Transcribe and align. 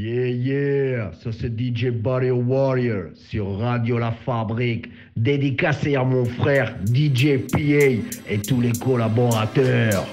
Yeah, 0.00 0.28
yeah, 0.28 1.10
ça 1.24 1.30
c'est 1.32 1.50
DJ 1.58 1.90
Body 1.90 2.30
Warrior 2.30 3.10
sur 3.16 3.58
Radio 3.58 3.98
La 3.98 4.12
Fabrique, 4.12 4.86
dédicacé 5.16 5.96
à 5.96 6.04
mon 6.04 6.24
frère 6.24 6.72
DJ 6.86 7.38
PA 7.50 7.58
et 7.58 8.38
tous 8.46 8.60
les 8.60 8.70
collaborateurs. 8.78 10.06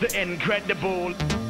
The 0.00 0.16
incredible. 0.16 1.45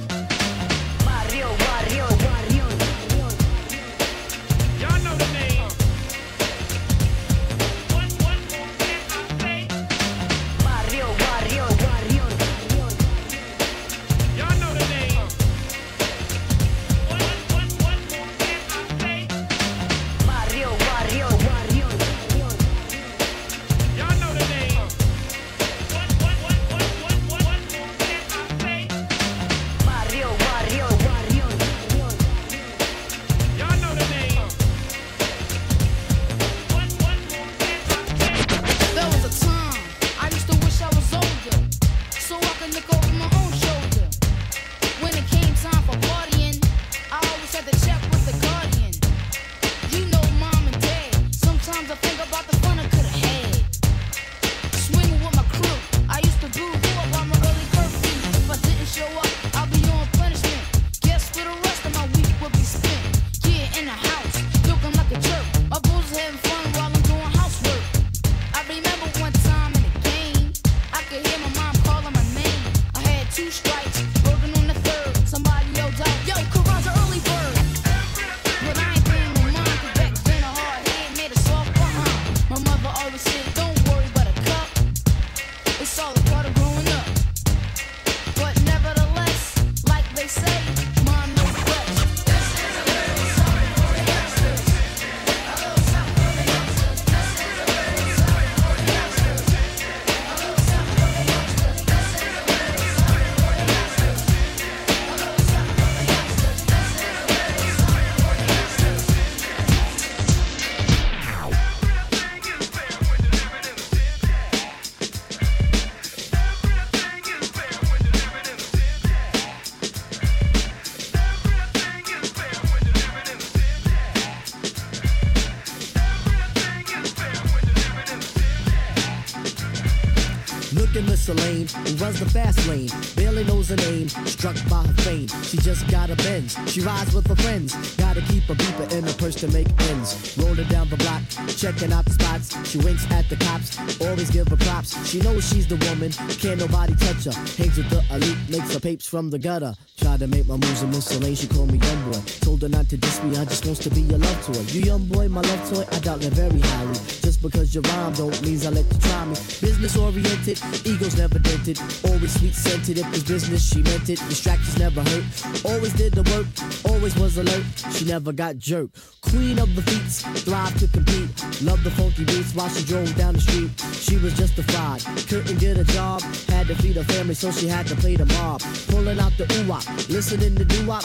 Struck 134.53 134.71
by 134.71 134.87
her 134.87 134.95
fame. 135.03 135.29
She 135.43 135.57
just 135.59 135.89
got 135.89 136.11
a 136.11 136.17
Benz. 136.17 136.57
She 136.71 136.81
rides 136.81 137.15
with 137.15 137.27
her 137.27 137.37
friends. 137.37 137.75
Gotta 137.97 138.21
keep 138.23 138.49
a 138.49 138.55
beeper 138.55 138.93
in 138.93 139.05
her 139.05 139.13
purse 139.15 139.35
to 139.37 139.49
make 139.49 139.69
ends. 139.91 140.37
Rolling 140.39 140.69
down 140.69 140.89
the 140.89 140.97
block, 140.97 141.23
checking 141.57 141.93
out 141.93 142.05
the 142.05 142.13
spots. 142.13 142.47
She 142.69 142.79
winks 142.79 143.11
at 143.11 143.29
the 143.29 143.37
cops, 143.37 143.79
always 144.01 144.31
give 144.31 144.49
her 144.49 144.57
props. 144.57 144.91
She 145.09 145.21
knows 145.21 145.49
she's 145.49 145.67
the 145.67 145.77
woman, 145.89 146.13
can't 146.39 146.61
nobody 146.61 146.95
touch 146.95 147.25
her. 147.25 147.33
Hangs 147.59 147.77
with 147.77 147.91
the 147.91 148.03
elite, 148.15 148.39
makes 148.49 148.73
her 148.75 148.81
papes 148.81 149.07
from 149.07 149.31
the 149.31 149.39
gutter. 149.39 149.75
Tried 149.99 150.21
to 150.21 150.27
make 150.27 150.47
my 150.47 150.57
moves 150.57 150.83
in 150.83 150.91
Miss 150.91 151.09
she 151.41 151.49
called 151.49 151.73
me 151.73 151.79
young 151.79 152.11
boy. 152.11 152.21
Told 152.41 152.63
her 152.63 152.69
not 152.69 152.89
to 152.91 152.97
diss 152.97 153.23
me, 153.23 153.37
I 153.37 153.45
just 153.45 153.65
wants 153.67 153.81
to 153.81 153.91
be 153.91 154.03
your 154.03 154.19
love 154.19 154.47
toy. 154.47 154.61
You 154.73 154.83
young 154.83 155.07
boy, 155.07 155.29
my 155.29 155.41
love 155.41 155.71
toy, 155.71 155.85
I 155.91 155.99
doubt 156.01 156.21
that 156.21 156.33
very 156.33 156.61
highly. 156.61 156.99
Because 157.47 157.73
your 157.73 157.83
rhyme 157.83 158.13
don't 158.13 158.43
means 158.43 158.67
I 158.67 158.71
let 158.71 158.93
you 158.93 158.99
try 158.99 159.25
me. 159.25 159.35
Business 159.61 159.97
oriented, 159.97 160.59
egos 160.85 161.17
never 161.17 161.39
dented. 161.39 161.79
Always 162.05 162.35
sweet 162.41 162.55
scented, 162.55 162.99
if 162.99 163.07
it's 163.15 163.23
business, 163.23 163.71
she 163.71 163.83
meant 163.83 164.11
it. 164.11 164.19
Distractions 164.29 164.77
never 164.81 165.01
hurt. 165.03 165.25
Always 165.65 165.93
did 165.93 166.13
the 166.15 166.25
work, 166.35 166.47
always 166.91 167.15
was 167.17 167.39
alert. 167.39 167.63
She 167.93 168.05
never 168.05 168.33
got 168.33 168.59
jerked. 168.59 168.99
Queen 169.21 169.61
of 169.61 169.73
the 169.77 169.83
feats, 169.83 170.23
thrive 170.43 170.77
to 170.81 170.89
compete. 170.89 171.31
Love 171.63 171.85
the 171.85 171.91
funky 171.93 172.25
beats 172.25 172.53
while 172.53 172.69
she 172.69 172.85
drove 172.85 173.15
down 173.15 173.35
the 173.35 173.41
street. 173.41 173.71
She 173.95 174.17
was 174.17 174.35
justified, 174.35 175.05
couldn't 175.29 175.61
get 175.61 175.79
a 175.79 175.85
job. 175.85 176.23
Had 176.49 176.67
to 176.67 176.75
feed 176.75 176.97
her 176.97 177.05
family, 177.05 177.35
so 177.35 177.53
she 177.53 177.69
had 177.69 177.87
to 177.87 177.95
play 177.95 178.17
the 178.17 178.27
mob. 178.27 178.61
Pulling 178.89 179.21
out 179.21 179.33
the 179.39 179.47
ooh 179.55 180.13
listening 180.13 180.57
to 180.57 180.65
doo 180.65 180.85
wop. 180.85 181.05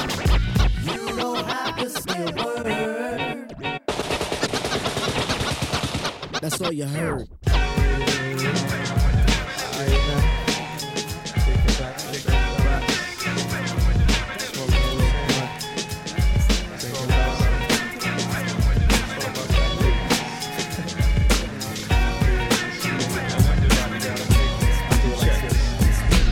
You 0.89 1.15
don't 1.15 1.45
have 1.45 1.77
to 1.77 1.89
say 1.89 2.23
a. 2.25 2.60
That's 6.41 6.59
all 6.59 6.73
you 6.73 6.85
heard. 6.85 7.27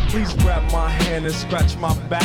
Please 0.09 0.34
grab 0.34 0.72
my 0.72 0.90
hand 0.90 1.25
and 1.28 1.36
scratch 1.36 1.78
my 1.78 1.94
back. 2.08 2.24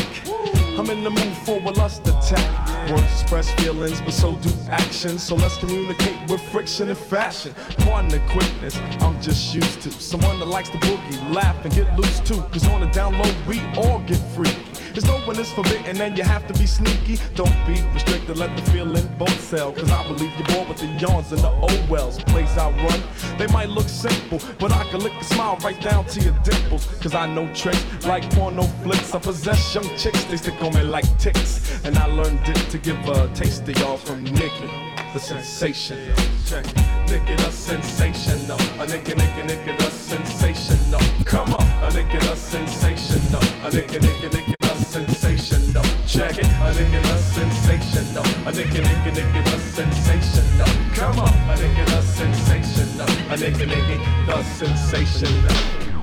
I'm 0.79 0.89
in 0.89 1.05
the 1.05 1.11
mood 1.11 1.37
for 1.45 1.59
a 1.59 1.71
lust 1.73 2.09
attack. 2.09 2.74
Words 2.91 3.23
express 3.23 3.51
feelings, 3.55 4.01
but 4.03 4.13
so 4.13 4.37
do 4.37 4.51
actions. 4.71 5.23
So 5.23 5.37
let's 5.37 5.57
communicate 5.57 6.31
with 6.31 6.41
friction 6.53 6.89
and 6.91 6.99
fashion. 6.99 7.55
Pardon 7.79 8.11
the 8.11 8.21
quickness, 8.29 8.77
I'm 9.01 9.21
just 9.23 9.55
used 9.55 9.81
to 9.83 9.91
someone 9.91 10.39
that 10.41 10.47
likes 10.47 10.69
to 10.71 10.79
boogie, 10.79 11.35
laugh, 11.35 11.65
and 11.65 11.75
get 11.75 11.97
loose 11.99 12.21
too. 12.21 12.43
Cause 12.53 12.69
on 12.69 12.83
the 12.83 12.87
down 12.89 13.15
low, 13.15 13.35
we 13.49 13.61
all 13.77 14.01
get 14.01 14.19
freaky. 14.35 14.64
No 15.03 15.19
one 15.27 15.39
is 15.41 15.51
forbidden 15.53 16.01
and 16.01 16.17
you 16.17 16.23
have 16.23 16.47
to 16.47 16.55
be 16.55 16.67
sneaky. 16.67 17.19
Don't 17.35 17.67
be 17.67 17.81
restricted, 17.93 18.37
let 18.37 18.57
the 18.57 18.71
feeling 18.71 19.07
both 19.19 19.41
sell. 19.41 19.73
Cause 19.73 19.91
I 19.91 20.07
believe 20.07 20.31
you're 20.39 20.47
born 20.47 20.69
with 20.69 20.79
the 20.79 20.87
yawns 20.87 21.33
and 21.33 21.41
the 21.41 21.51
old 21.51 21.89
wells. 21.89 22.23
Plays 22.25 22.57
I 22.57 22.71
run, 22.71 23.03
they 23.37 23.49
might 23.49 23.71
look 23.71 23.89
simple, 23.89 24.41
but 24.61 24.71
I 24.71 24.85
can 24.91 25.01
lick 25.01 25.13
a 25.21 25.25
smile 25.25 25.59
right 25.65 25.81
down 25.81 26.05
to 26.07 26.21
your 26.21 26.35
dimples. 26.45 26.87
Cause 27.03 27.15
I 27.15 27.27
know 27.27 27.53
tricks 27.55 27.85
like 28.07 28.31
porno 28.35 28.63
flicks. 28.85 29.15
I 29.15 29.19
possess 29.19 29.75
young 29.75 29.89
chicks, 29.97 30.23
they 30.25 30.37
stick 30.37 30.63
on 30.63 30.73
me 30.75 30.83
like 30.83 31.07
ticks. 31.19 31.85
And 31.85 31.99
I 31.99 32.07
learned 32.07 32.47
it 32.47 32.71
to 32.71 32.79
give 32.79 32.99
a 33.09 33.29
taste 33.35 33.67
to 33.67 33.73
y'all 33.73 33.97
from 33.97 34.23
Nicky, 34.23 34.71
the 35.13 35.19
sensation. 35.19 36.15
Check. 36.47 36.65
Nicky 37.09 37.35
the 37.37 37.51
sensational. 37.51 38.59
A 38.81 38.87
Nicky, 38.87 39.15
Nicky, 39.15 39.43
Nicky 39.43 39.77
the 39.77 39.91
sensational. 39.91 41.01
Come 41.25 41.53
on, 41.55 41.67
a 41.85 41.95
Nicky 41.95 42.19
the 42.19 42.37
sensational. 42.37 43.43
A 43.65 43.71
Nicky, 43.71 43.99
Nicky 43.99 44.29
the 44.29 44.64
sensational. 44.95 45.83
Check 46.07 46.39
it, 46.39 46.47
a 46.47 46.71
Nicky 46.73 47.01
the 47.03 47.17
sensational. 47.19 48.25
A 48.47 48.53
Nicky, 48.53 48.81
Nicky, 48.81 49.11
Nicky 49.11 49.41
the 49.43 49.59
sensational. 49.59 50.69
Come 50.95 51.19
on, 51.19 51.35
a 51.51 51.57
Nicky 51.57 51.85
the 51.91 52.01
sensational. 52.01 53.09
A 53.33 53.37
Nicky, 53.37 53.67
Nicky 53.67 53.97
the 54.27 54.43
sensational. 54.45 55.94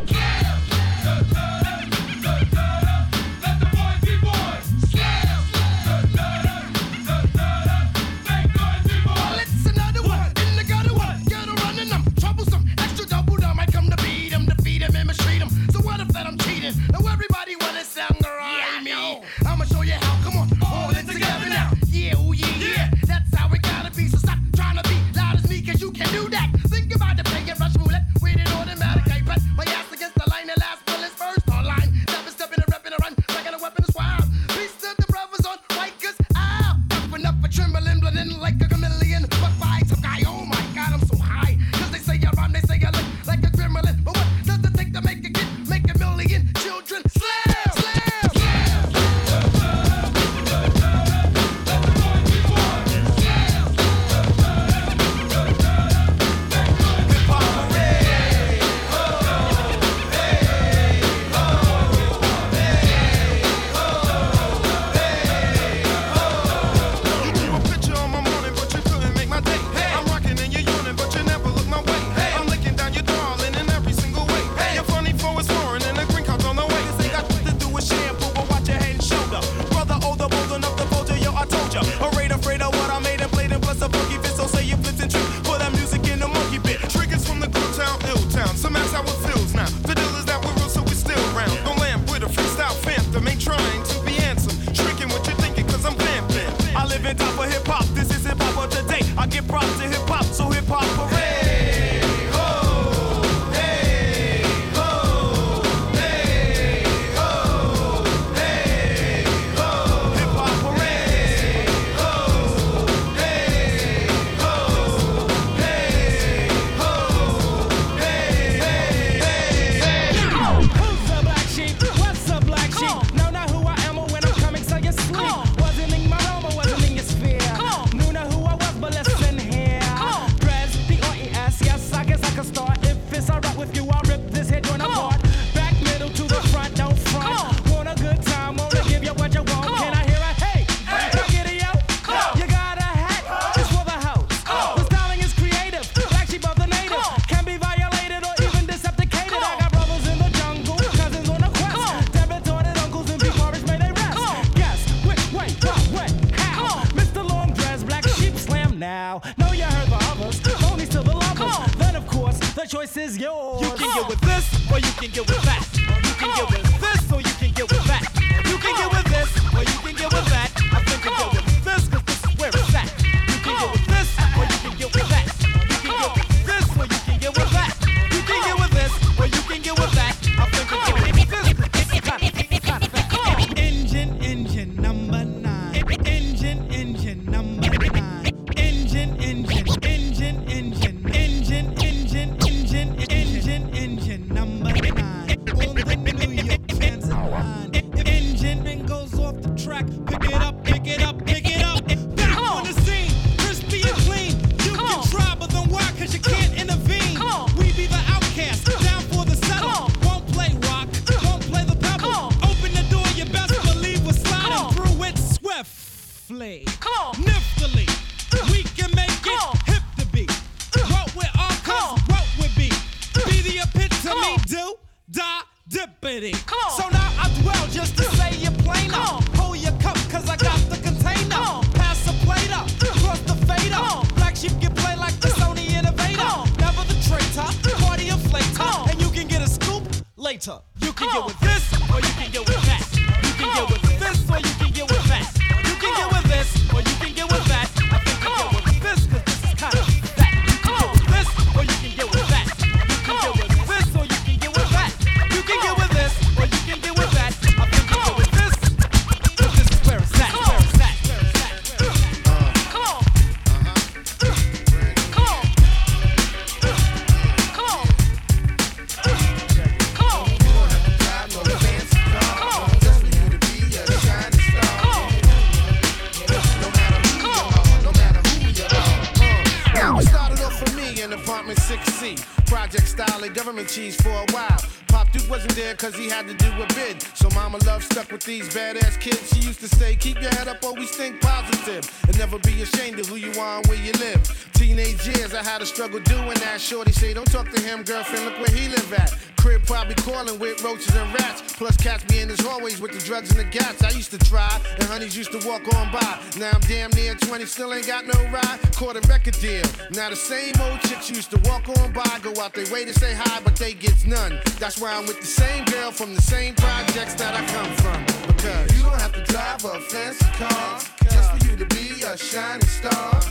Used 289.42 289.60
to 289.60 289.68
say, 289.68 289.95
keep 289.95 290.21
your 290.21 290.31
head 290.31 290.48
up, 290.48 290.64
always 290.64 290.92
think 290.92 291.21
positive. 291.21 291.90
And 292.07 292.18
never 292.18 292.40
be 292.40 292.62
ashamed 292.62 293.00
of 293.00 293.07
who 293.07 293.16
you 293.16 293.31
are 293.40 293.57
and 293.57 293.68
where 293.68 293.78
you 293.78 293.92
live. 293.94 294.21
Teenage 294.54 295.06
years, 295.07 295.33
I 295.33 295.44
had 295.44 295.60
to 295.60 295.66
struggle 295.66 296.00
doing 296.02 296.38
that. 296.45 296.62
Shorty 296.62 296.92
say, 296.92 297.14
don't 297.14 297.30
talk 297.31 297.50
to 297.52 297.62
him, 297.62 297.83
girlfriend, 297.83 298.26
look 298.26 298.38
where 298.40 298.56
he 298.56 298.68
live 298.69 298.94
at. 298.94 299.16
Crib 299.42 299.66
probably 299.66 299.95
calling 299.95 300.38
with 300.38 300.64
roaches 300.64 300.95
and 300.95 301.12
rats. 301.16 301.42
Plus 301.54 301.76
cats 301.76 302.07
me 302.10 302.21
in 302.21 302.30
his 302.30 302.40
hallways 302.40 302.80
with 302.80 302.92
the 302.92 303.00
drugs 303.00 303.31
and 303.31 303.40
the 303.40 303.44
gats. 303.44 303.83
I 303.83 303.90
used 303.90 304.12
to 304.12 304.19
try, 304.19 304.62
and 304.76 304.83
honeys 304.83 305.18
used 305.18 305.31
to 305.31 305.48
walk 305.48 305.62
on 305.74 305.92
by. 305.92 306.19
Now 306.38 306.52
I'm 306.54 306.62
damn 306.62 306.92
near 306.92 307.16
20, 307.16 307.45
still 307.48 307.74
ain't 307.74 307.88
got 307.88 308.06
no 308.06 308.14
ride. 308.30 308.60
Caught 308.76 308.98
a 308.98 309.07
record 309.07 309.33
deal. 309.40 309.66
Now 309.90 310.12
the 310.12 310.16
same 310.16 310.54
old 310.62 310.80
chicks 310.81 311.10
used 311.10 311.31
to 311.31 311.40
walk 311.50 311.68
on 311.80 311.92
by, 311.92 312.19
go 312.21 312.40
out 312.40 312.54
their 312.54 312.71
way 312.71 312.86
to 312.86 312.94
say 312.94 313.16
hi, 313.16 313.42
but 313.44 313.56
they 313.56 313.74
gets 313.74 314.06
none. 314.06 314.40
That's 314.60 314.80
why 314.80 314.94
I'm 314.94 315.07
with 315.07 315.19
the 315.19 315.26
same 315.26 315.66
girl 315.66 315.92
from 315.92 316.14
the 316.14 316.21
same 316.21 316.54
projects 316.54 317.16
that 317.16 317.33
I 317.33 317.44
come 317.48 317.74
from. 317.81 318.06
Because 318.28 318.78
you 318.78 318.83
don't 318.83 319.02
have 319.02 319.14
to 319.14 319.33
drive 319.42 319.66
a 319.66 319.80
fancy 319.80 320.26
car 320.33 320.80
just 321.10 321.31
for 321.31 321.48
you 321.48 321.56
to 321.57 321.66
be 321.66 322.04
a 322.04 322.16
shining 322.16 322.68
star. 322.68 323.21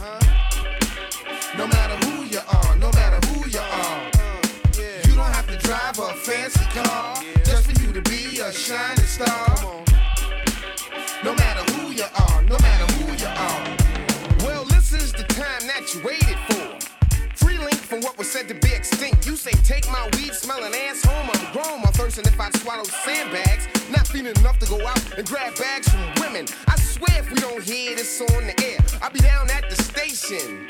No 1.57 1.67
matter 1.69 1.97
who 2.07 2.25
you 2.25 2.41
are, 2.49 2.77
no 2.77 2.91
matter 2.93 3.25
who 3.29 3.49
you 3.49 3.61
are. 3.61 4.11
You 5.07 5.15
don't 5.15 5.33
have 5.39 5.47
to 5.47 5.57
drive 5.59 5.99
a 5.99 6.13
fancy 6.15 6.65
car 6.75 7.23
just 7.45 7.71
for 7.71 7.83
you 7.83 7.93
to 7.93 8.03
be 8.03 8.41
a 8.41 8.53
shining 8.53 9.05
star. 9.07 9.50
From 17.91 18.01
what 18.03 18.17
was 18.17 18.31
said 18.31 18.47
to 18.47 18.55
be 18.55 18.73
extinct. 18.73 19.27
You 19.27 19.35
say, 19.35 19.51
take 19.65 19.85
my 19.91 20.09
weed 20.15 20.33
smelling 20.33 20.73
ass 20.73 21.05
home. 21.05 21.29
I'm 21.35 21.53
grown, 21.53 21.83
my 21.83 21.91
thirsting 21.91 22.25
if 22.25 22.39
I'd 22.39 22.55
swallow 22.57 22.85
sandbags. 22.85 23.67
Not 23.91 24.07
feeling 24.07 24.37
enough 24.37 24.61
to 24.61 24.67
go 24.67 24.87
out 24.87 25.19
and 25.19 25.27
grab 25.27 25.59
bags 25.59 25.89
from 25.89 26.07
women. 26.23 26.47
I 26.69 26.77
swear 26.79 27.19
if 27.19 27.29
we 27.29 27.41
don't 27.41 27.63
hear 27.63 27.97
this 27.97 28.21
on 28.21 28.47
the 28.47 28.55
air, 28.65 28.79
I'll 29.03 29.11
be 29.11 29.19
down 29.19 29.51
at 29.51 29.69
the 29.69 29.75
station. 29.83 30.69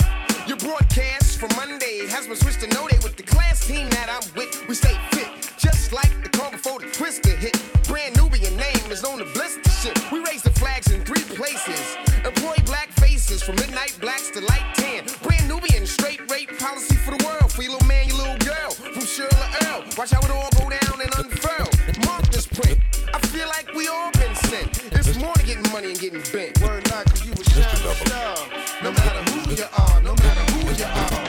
Your 0.49 0.57
broadcast 0.57 1.39
from 1.39 1.50
Monday 1.57 2.09
has 2.09 2.27
been 2.27 2.37
switched 2.37 2.62
to 2.62 2.69
no 2.69 2.89
day 2.89 2.97
with 3.03 3.17
the 3.17 3.23
class 3.23 3.67
team 3.67 3.91
that 3.91 4.09
I'm 4.09 4.25
with. 4.35 4.67
We 4.67 4.75
stay 4.75 4.97
fit, 5.12 5.29
just 5.59 5.93
like 5.93 6.11
the 6.23 6.31
calm 6.31 6.53
before 6.53 6.81
the 6.81 6.91
twister 6.91 7.37
hit. 7.37 7.61
Brand 7.87 8.17
Nubian 8.17 8.57
name 8.57 8.91
is 8.91 9.05
on 9.05 9.19
the 9.19 9.29
blister 9.37 9.69
ship. 9.69 10.11
We 10.11 10.21
raise 10.21 10.43
the 10.43 10.57
flags 10.57 10.91
in 10.91 11.05
three 11.05 11.25
places. 11.37 11.99
Employ 12.25 12.57
black 12.65 12.89
faces 12.93 13.43
from 13.43 13.57
midnight 13.57 13.95
blacks 14.00 14.31
to 14.31 14.41
light 14.41 14.80
straight 16.41 16.59
policy 16.59 16.95
for 16.97 17.17
the 17.17 17.25
world. 17.25 17.53
For 17.53 17.63
your 17.63 17.73
little 17.73 17.89
man, 17.89 18.09
your 18.09 18.19
little 18.19 18.39
girl. 18.39 18.71
From 18.71 19.05
Shirley 19.05 19.31
Earl. 19.65 19.85
Watch 19.97 20.11
how 20.11 20.21
it 20.21 20.31
all 20.31 20.49
go 20.59 20.71
down 20.71 21.01
and 21.01 21.11
unfurl. 21.19 21.69
Mark 22.07 22.27
this 22.31 22.47
print. 22.47 22.79
I 23.13 23.19
feel 23.29 23.49
like 23.49 23.73
we 23.75 23.89
all 23.89 24.11
been 24.13 24.35
sent. 24.35 24.85
It's 24.93 25.19
more 25.19 25.35
getting 25.45 25.71
money 25.73 25.91
and 25.91 25.99
getting 25.99 26.23
bent. 26.33 26.61
Word 26.63 26.89
not, 26.91 27.07
cause 27.07 27.25
you 27.25 27.33
a 27.33 27.45
shining 27.45 27.95
star. 27.95 28.37
No 28.83 28.93
matter 28.93 29.23
who 29.31 29.55
you 29.55 29.65
are, 29.77 30.03
no 30.03 30.15
matter 30.15 30.45
who 30.53 30.61
you 30.73 30.85
are. 30.85 31.21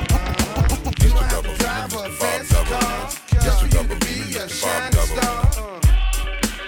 You 1.02 1.10
don't 1.10 1.30
have 1.34 1.44
to 1.44 1.56
drive 1.58 1.94
a 1.94 2.10
fancy 2.10 2.56
car 2.72 3.10
just 3.44 3.62
for 3.62 3.68
you 3.68 3.88
to 3.88 3.96
be 4.06 4.38
a 4.38 4.48
shining 4.48 5.00
star. 5.12 5.42
Uh. 5.58 5.80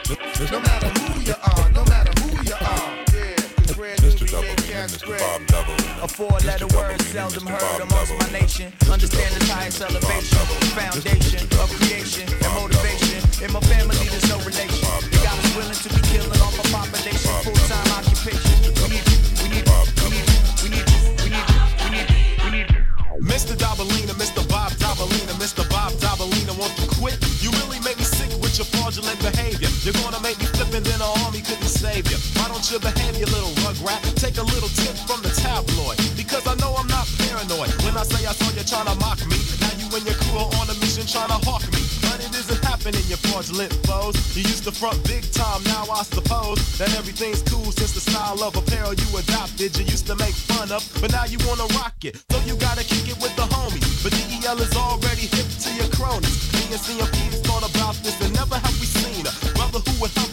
Are, 0.09 0.51
no 0.51 0.59
matter 0.59 0.92
A 6.03 6.07
four-letter 6.07 6.67
word 6.75 7.01
seldom 7.03 7.47
heard 7.47 7.81
amongst 7.81 8.11
my 8.19 8.29
nation. 8.37 8.73
Understand 8.91 9.33
its 9.37 9.49
highest 9.49 9.81
elevation, 9.81 10.37
foundation 10.75 11.47
of 11.61 11.69
creation 11.79 12.22
fraudulent 43.53 43.73
foes. 43.85 44.15
You 44.35 44.43
used 44.43 44.63
to 44.65 44.71
front 44.71 45.03
big 45.05 45.23
time, 45.31 45.63
now 45.63 45.85
I 45.91 46.03
suppose 46.03 46.59
that 46.77 46.89
everything's 46.97 47.41
cool 47.43 47.71
since 47.71 47.93
the 47.93 48.01
style 48.01 48.41
of 48.43 48.55
apparel 48.55 48.93
you 48.93 49.17
adopted. 49.17 49.77
You 49.77 49.85
used 49.85 50.07
to 50.07 50.15
make 50.15 50.33
fun 50.33 50.71
of, 50.71 50.81
but 51.01 51.11
now 51.11 51.25
you 51.25 51.37
wanna 51.45 51.67
rock 51.77 51.95
it. 52.03 52.17
So 52.31 52.39
you 52.45 52.55
gotta 52.55 52.83
kick 52.83 53.07
it 53.09 53.17
with 53.21 53.35
the 53.35 53.43
homies. 53.53 54.03
But 54.03 54.13
DEL 54.13 54.59
is 54.61 54.75
already 54.75 55.27
hip 55.29 55.47
to 55.65 55.69
your 55.77 55.89
cronies. 55.93 56.51
Me 56.53 56.73
and 56.73 56.81
CMP's 56.81 57.41
thought 57.45 57.65
about 57.69 57.95
this 58.03 58.19
and 58.21 58.33
never 58.33 58.55
have 58.55 58.75
we 58.79 58.87
seen 58.87 59.25
a 59.25 59.33
brother 59.53 59.79
who 59.79 59.93
would 60.01 60.11
hover 60.17 60.32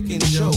Dick, 0.00 0.22
and 0.22 0.24
Joe. 0.26 0.52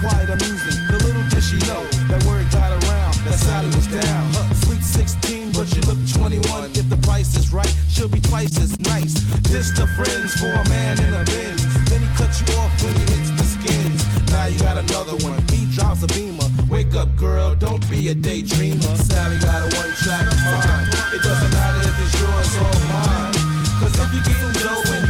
Quite 0.00 0.28
amusing, 0.30 0.78
the 0.86 0.98
little 1.04 1.22
did 1.30 1.42
she 1.42 1.58
know 1.66 1.82
that 2.10 2.22
word 2.24 2.46
got 2.50 2.70
around 2.70 3.14
that 3.26 3.38
Sally 3.38 3.66
was 3.66 3.86
down. 3.86 4.24
Huh, 4.34 4.54
sweet 4.66 4.82
16, 4.82 5.52
but 5.52 5.66
she 5.66 5.80
looked 5.82 6.06
21. 6.14 6.70
If 6.74 6.88
the 6.88 6.96
price 7.02 7.36
is 7.36 7.52
right, 7.52 7.72
she'll 7.88 8.08
be 8.08 8.20
twice 8.20 8.58
as 8.58 8.78
nice. 8.80 9.14
This 9.50 9.70
the 9.76 9.86
friends 9.98 10.34
for 10.38 10.50
a 10.50 10.64
man 10.68 10.98
in 11.02 11.14
a 11.14 11.24
Benz. 11.24 11.62
Then 11.90 12.00
he 12.02 12.08
cut 12.14 12.30
you 12.40 12.46
off 12.58 12.70
when 12.82 12.94
he 12.94 13.04
hits 13.14 13.30
the 13.38 13.46
skins. 13.46 14.00
Now 14.30 14.46
you 14.46 14.58
got 14.58 14.78
another 14.78 15.16
one. 15.26 15.42
He 15.50 15.66
drops 15.74 16.02
a 16.02 16.08
beamer. 16.08 16.48
Wake 16.70 16.94
up, 16.94 17.14
girl, 17.16 17.54
don't 17.54 17.82
be 17.90 18.08
a 18.08 18.14
daydreamer. 18.14 18.96
Sally 18.96 19.38
got 19.38 19.62
a 19.62 19.68
one 19.78 19.92
track 20.02 20.26
mind. 20.26 20.88
It 21.14 21.22
doesn't 21.22 21.52
matter 21.52 21.82
if 21.86 21.96
it's 22.02 22.14
yours 22.18 22.50
or 22.62 22.72
mine. 22.90 23.34
Cause 23.78 23.94
if 23.94 24.10
you 24.14 24.22
getting 24.26 24.52
dough 24.62 24.82
and 24.94 25.07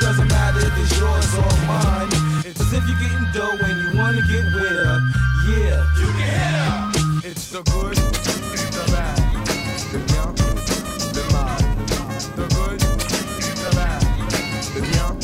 doesn't 0.00 0.28
matter 0.28 0.60
if 0.60 0.78
it's 0.78 0.98
yours 0.98 1.34
or 1.36 1.52
mine. 1.66 2.10
Cause 2.56 2.72
if 2.72 2.82
you 2.88 2.94
getting 2.98 3.26
dough 3.32 3.58
and 3.62 3.76
you 3.80 3.98
wanna 3.98 4.22
get 4.22 4.44
with 4.54 4.70
her, 4.84 4.98
yeah. 5.48 5.84
You 6.00 6.08
can 6.16 6.28
hit 6.34 6.54
her. 6.58 7.28
It's 7.28 7.50
the 7.50 7.62
good, 7.70 7.96
the 7.96 8.84
bad, 8.90 9.16
the 9.92 9.98
bien, 10.08 10.28
le 11.14 11.22
mal. 11.32 11.60
The 12.36 12.46
good, 12.54 12.80
the 13.62 13.70
bad, 13.76 14.02
out. 15.00 15.16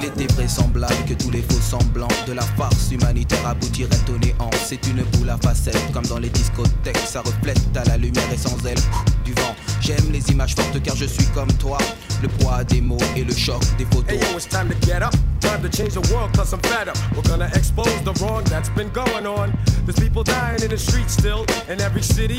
Il 0.00 0.04
était 0.08 0.32
vraisemblable 0.34 0.94
que 1.08 1.14
tous 1.14 1.30
les 1.30 1.42
faux 1.42 1.60
semblants 1.60 2.08
de 2.26 2.32
la 2.32 2.42
farce 2.42 2.90
humanitaire 2.92 3.46
aboutiraient 3.46 4.04
au 4.08 4.18
néant. 4.18 4.50
C'est 4.66 4.86
une 4.86 5.02
boule 5.02 5.30
à 5.30 5.36
facettes, 5.38 5.92
comme 5.92 6.06
dans 6.06 6.18
les 6.18 6.30
discothèques. 6.30 6.98
Ça 6.98 7.22
reflète 7.22 7.58
à 7.74 7.84
la 7.84 7.96
lumière 7.96 8.30
et 8.32 8.36
sans 8.36 8.56
elle 8.66 8.78
du 9.24 9.32
vent. 9.32 9.54
J'aime 9.80 10.12
les 10.12 10.30
images 10.30 10.54
fortes 10.54 10.82
car 10.82 10.94
je 10.96 11.06
suis 11.06 11.26
comme 11.34 11.52
toi. 11.54 11.78
Le 12.24 12.30
poids 12.38 12.64
des 12.64 12.80
mots 12.80 12.96
et 13.14 13.22
le 13.22 13.34
choc 13.34 13.60
des 13.76 13.84
photos. 13.84 14.08
Hey 14.08 14.18
yo, 14.18 14.34
it's 14.34 14.46
time 14.46 14.70
to 14.70 14.74
get 14.86 15.02
up. 15.02 15.12
Time 15.42 15.60
to 15.60 15.68
change 15.68 15.92
the 15.92 16.00
world 16.10 16.34
cause 16.34 16.54
I'm 16.54 16.60
fed 16.60 16.88
up. 16.88 16.96
We're 17.14 17.20
gonna 17.20 17.50
expose 17.54 18.00
the 18.02 18.14
wrong 18.14 18.42
that's 18.44 18.70
been 18.70 18.88
going 18.94 19.26
on. 19.26 19.52
There's 19.84 20.00
people 20.00 20.22
dying 20.24 20.62
in 20.62 20.70
the 20.70 20.78
streets 20.78 21.12
still 21.12 21.44
in 21.68 21.82
every 21.82 22.00
city. 22.00 22.38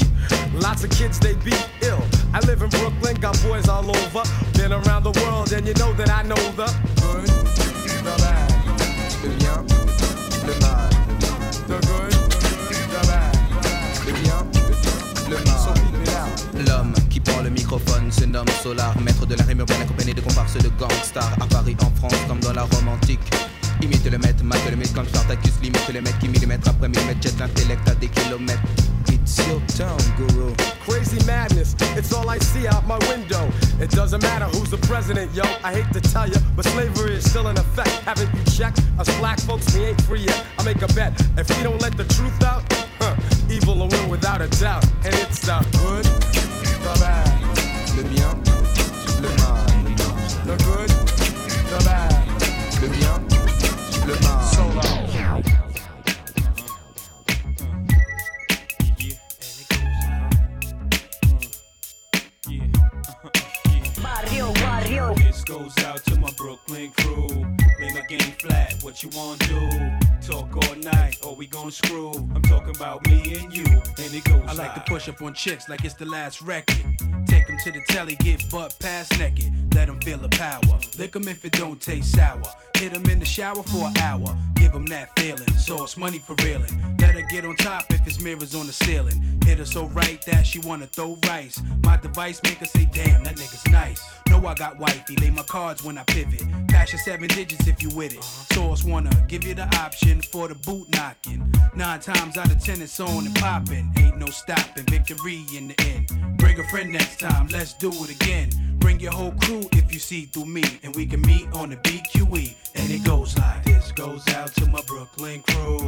Lots 0.55 0.83
of 0.83 0.89
kids 0.89 1.19
they 1.19 1.35
beat 1.35 1.69
ill. 1.83 2.01
I 2.33 2.39
live 2.47 2.63
in 2.63 2.69
Brooklyn, 2.69 3.15
got 3.21 3.39
boys 3.43 3.69
all 3.69 3.85
over. 3.87 4.23
Been 4.53 4.73
around 4.73 5.03
the 5.03 5.11
world 5.21 5.53
and 5.53 5.67
you 5.67 5.75
know 5.75 5.93
that 5.93 6.09
I 6.09 6.23
know 6.23 6.41
the 6.57 6.65
good, 7.01 7.27
the 8.01 8.15
bad, 8.25 8.49
Le 9.21 9.29
bien, 9.37 9.61
le 10.47 10.53
mal. 10.65 10.89
The 11.69 11.77
good, 11.85 12.11
the 12.89 13.01
bad, 13.05 13.35
le 14.03 14.13
bien, 14.17 14.49
le 15.29 15.37
mal. 15.45 15.59
So 15.61 15.73
keep 15.75 16.01
it 16.01 16.09
out. 16.09 16.33
L'homme 16.67 17.04
le 17.45 17.51
microphone 17.51 18.11
se 18.11 18.25
nomme 18.25 18.47
Solar, 18.63 18.99
maître 19.01 19.25
de 19.25 19.35
la 19.35 19.43
rime 19.43 19.59
urbaine 19.59 19.81
accompagné 19.81 20.13
de 20.13 20.21
comparses 20.21 20.57
de 20.57 20.69
gangsters 20.79 21.37
à 21.39 21.45
Paris, 21.45 21.77
en 21.81 21.91
France, 21.95 22.19
comme 22.27 22.39
dans 22.39 22.53
la 22.53 22.63
Rome 22.63 22.87
antique. 22.87 23.21
Imite 23.81 24.09
le 24.09 24.17
maître, 24.17 24.43
mate 24.43 24.67
le 24.71 24.75
mythe 24.75 24.93
comme 24.93 25.05
Spartacus, 25.05 25.53
limite 25.61 25.87
le 25.93 26.01
mec 26.01 26.17
qui 26.19 26.27
millimètre 26.27 26.69
après 26.69 26.87
millimètre, 26.87 27.21
jette 27.21 27.39
l'intellect 27.39 27.87
à 27.87 27.95
des 27.95 28.07
kilomètres. 28.07 28.61
It's 29.09 29.37
your 29.47 29.61
town, 29.77 29.97
guru. 30.17 30.53
Crazy 30.87 31.23
madness, 31.27 31.75
it's 31.95 32.11
all 32.13 32.27
I 32.29 32.39
see 32.39 32.67
out 32.67 32.87
my 32.87 32.97
window. 33.09 33.47
It 33.79 33.91
doesn't 33.91 34.23
matter 34.23 34.45
who's 34.45 34.71
the 34.71 34.79
president, 34.87 35.31
yo. 35.35 35.43
I 35.63 35.73
hate 35.73 35.91
to 35.93 36.01
tell 36.01 36.27
you, 36.27 36.39
but 36.55 36.65
slavery 36.65 37.15
is 37.15 37.29
still 37.29 37.47
in 37.47 37.57
effect. 37.57 37.89
Haven't 38.05 38.29
you 38.33 38.43
checked? 38.51 38.81
Us 38.97 39.09
black 39.19 39.39
folks, 39.39 39.71
we 39.75 39.85
ain't 39.85 40.01
free 40.01 40.21
yet. 40.21 40.43
I 40.57 40.63
make 40.63 40.81
a 40.81 40.87
bet. 40.93 41.13
If 41.37 41.55
we 41.55 41.63
don't 41.63 41.81
let 41.81 41.95
the 41.95 42.05
truth 42.05 42.41
out, 42.43 42.63
huh, 42.99 43.15
evil 43.51 43.77
will 43.77 43.89
win 43.89 44.09
without 44.09 44.41
a 44.41 44.47
doubt. 44.59 44.83
And 45.03 45.13
it's 45.13 45.41
the 45.41 45.57
good, 45.77 46.05
the 46.85 46.99
bad, 46.99 47.24
bien, 48.15 48.33
le 49.21 49.29
mal. 49.41 49.65
the 50.45 50.55
good, 50.63 50.89
the 51.69 51.79
bad. 51.85 52.25
Le 52.81 52.87
bien, 52.89 53.19
le 54.07 54.15
mal. 54.21 55.45
Barrio, 64.01 64.51
barrio. 64.53 65.13
This 65.15 65.43
goes 65.43 65.77
out 65.85 66.03
to 66.05 66.19
my 66.19 66.29
Brooklyn 66.37 66.91
crew. 66.97 67.27
Lay 67.79 67.93
my 67.93 68.01
game 68.07 68.31
flat, 68.39 68.75
what 68.81 69.01
you 69.03 69.09
wanna 69.15 69.37
do? 69.39 69.97
Talk 70.21 70.55
all 70.55 70.75
night, 70.75 71.17
or 71.25 71.35
we 71.35 71.47
gon' 71.47 71.71
screw? 71.71 72.11
I'm 72.35 72.41
talking 72.43 72.75
about 72.75 73.05
me 73.07 73.37
and 73.39 73.55
you, 73.55 73.65
and 73.65 74.13
it 74.13 74.23
goes 74.25 74.43
I 74.47 74.53
like 74.53 74.73
to 74.73 74.79
like- 74.79 74.85
push 74.85 75.09
up 75.09 75.21
on 75.21 75.33
chicks 75.33 75.69
like 75.69 75.83
it's 75.85 75.95
the 75.95 76.05
last 76.05 76.41
record. 76.41 76.77
Take 77.45 77.63
them 77.63 77.73
to 77.73 77.79
the 77.79 77.85
telly, 77.93 78.15
get 78.15 78.49
butt 78.49 78.75
past 78.79 79.19
naked. 79.19 79.75
Let 79.75 79.85
them 79.85 80.01
feel 80.01 80.17
the 80.17 80.29
power. 80.29 80.79
Lick 80.97 81.11
them 81.11 81.27
if 81.27 81.45
it 81.45 81.51
don't 81.51 81.79
taste 81.79 82.15
sour. 82.15 82.41
Hit 82.75 82.91
them 82.93 83.05
in 83.05 83.19
the 83.19 83.25
shower 83.25 83.61
for 83.61 83.85
an 83.85 83.97
hour. 83.97 84.35
Give 84.55 84.73
them 84.73 84.87
that 84.87 85.17
feeling. 85.19 85.47
So 85.59 85.83
it's 85.83 85.95
money 85.95 86.17
for 86.17 86.33
reeling. 86.43 86.97
Let 86.99 87.13
her 87.13 87.21
get 87.29 87.45
on 87.45 87.55
top 87.57 87.85
if 87.91 88.07
it's 88.07 88.19
mirrors 88.19 88.55
on 88.55 88.65
the 88.65 88.73
ceiling. 88.73 89.39
Hit 89.45 89.59
her 89.59 89.65
so 89.65 89.85
right 89.89 90.19
that 90.25 90.47
she 90.47 90.57
wanna 90.59 90.87
throw 90.87 91.19
rice. 91.27 91.61
My 91.83 91.97
device 91.97 92.41
make 92.41 92.55
her 92.55 92.65
say, 92.65 92.89
damn, 92.91 93.23
that 93.25 93.35
nigga's 93.35 93.67
nice. 93.71 94.03
Know 94.27 94.43
I 94.47 94.55
got 94.55 94.79
wifey, 94.79 95.15
lay 95.17 95.29
my 95.29 95.43
cards 95.43 95.83
when 95.83 95.99
I 95.99 96.03
pivot. 96.05 96.43
Cash 96.67 96.93
your 96.93 96.99
seven 97.01 97.27
digits 97.27 97.67
if 97.67 97.83
you 97.83 97.89
with 97.89 98.13
it. 98.13 98.19
Uh-huh. 98.19 98.55
Source 98.55 98.83
wanna 98.83 99.11
give 99.27 99.43
you 99.43 99.53
the 99.53 99.67
option 99.77 100.19
for 100.23 100.47
the 100.47 100.55
boot 100.55 100.89
knocking. 100.93 101.53
Nine 101.75 101.99
times 101.99 102.37
out 102.37 102.49
of 102.49 102.59
ten 102.59 102.81
it's 102.81 102.99
on 102.99 103.27
and 103.27 103.35
popping. 103.35 103.93
Ain't 103.99 104.17
no 104.17 104.25
stopping, 104.27 104.85
victory 104.85 105.45
in 105.55 105.67
the 105.67 105.75
end. 105.81 106.34
Bring 106.55 106.67
a 106.67 106.69
friend 106.69 106.91
next 106.93 107.19
time, 107.19 107.47
let's 107.49 107.73
do 107.73 107.89
it 107.91 108.21
again. 108.21 108.49
Bring 108.77 109.01
your 109.01 109.11
whole 109.11 109.33
crew 109.41 109.67
if 109.73 109.93
you 109.93 109.99
see 109.99 110.23
through 110.23 110.45
me, 110.45 110.63
and 110.83 110.95
we 110.95 111.05
can 111.05 111.19
meet 111.19 111.51
on 111.51 111.69
the 111.69 111.75
BQE. 111.75 112.55
And 112.75 112.89
it 112.89 113.03
goes 113.03 113.37
like 113.37 113.65
this 113.65 113.91
goes 113.91 114.25
out 114.29 114.55
to 114.55 114.65
my 114.67 114.81
Brooklyn 114.87 115.41
crew. 115.41 115.79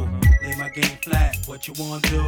Lay 0.42 0.56
my 0.58 0.68
game 0.68 0.98
flat, 1.02 1.38
what 1.46 1.66
you 1.66 1.74
wanna 1.78 2.02
do? 2.02 2.22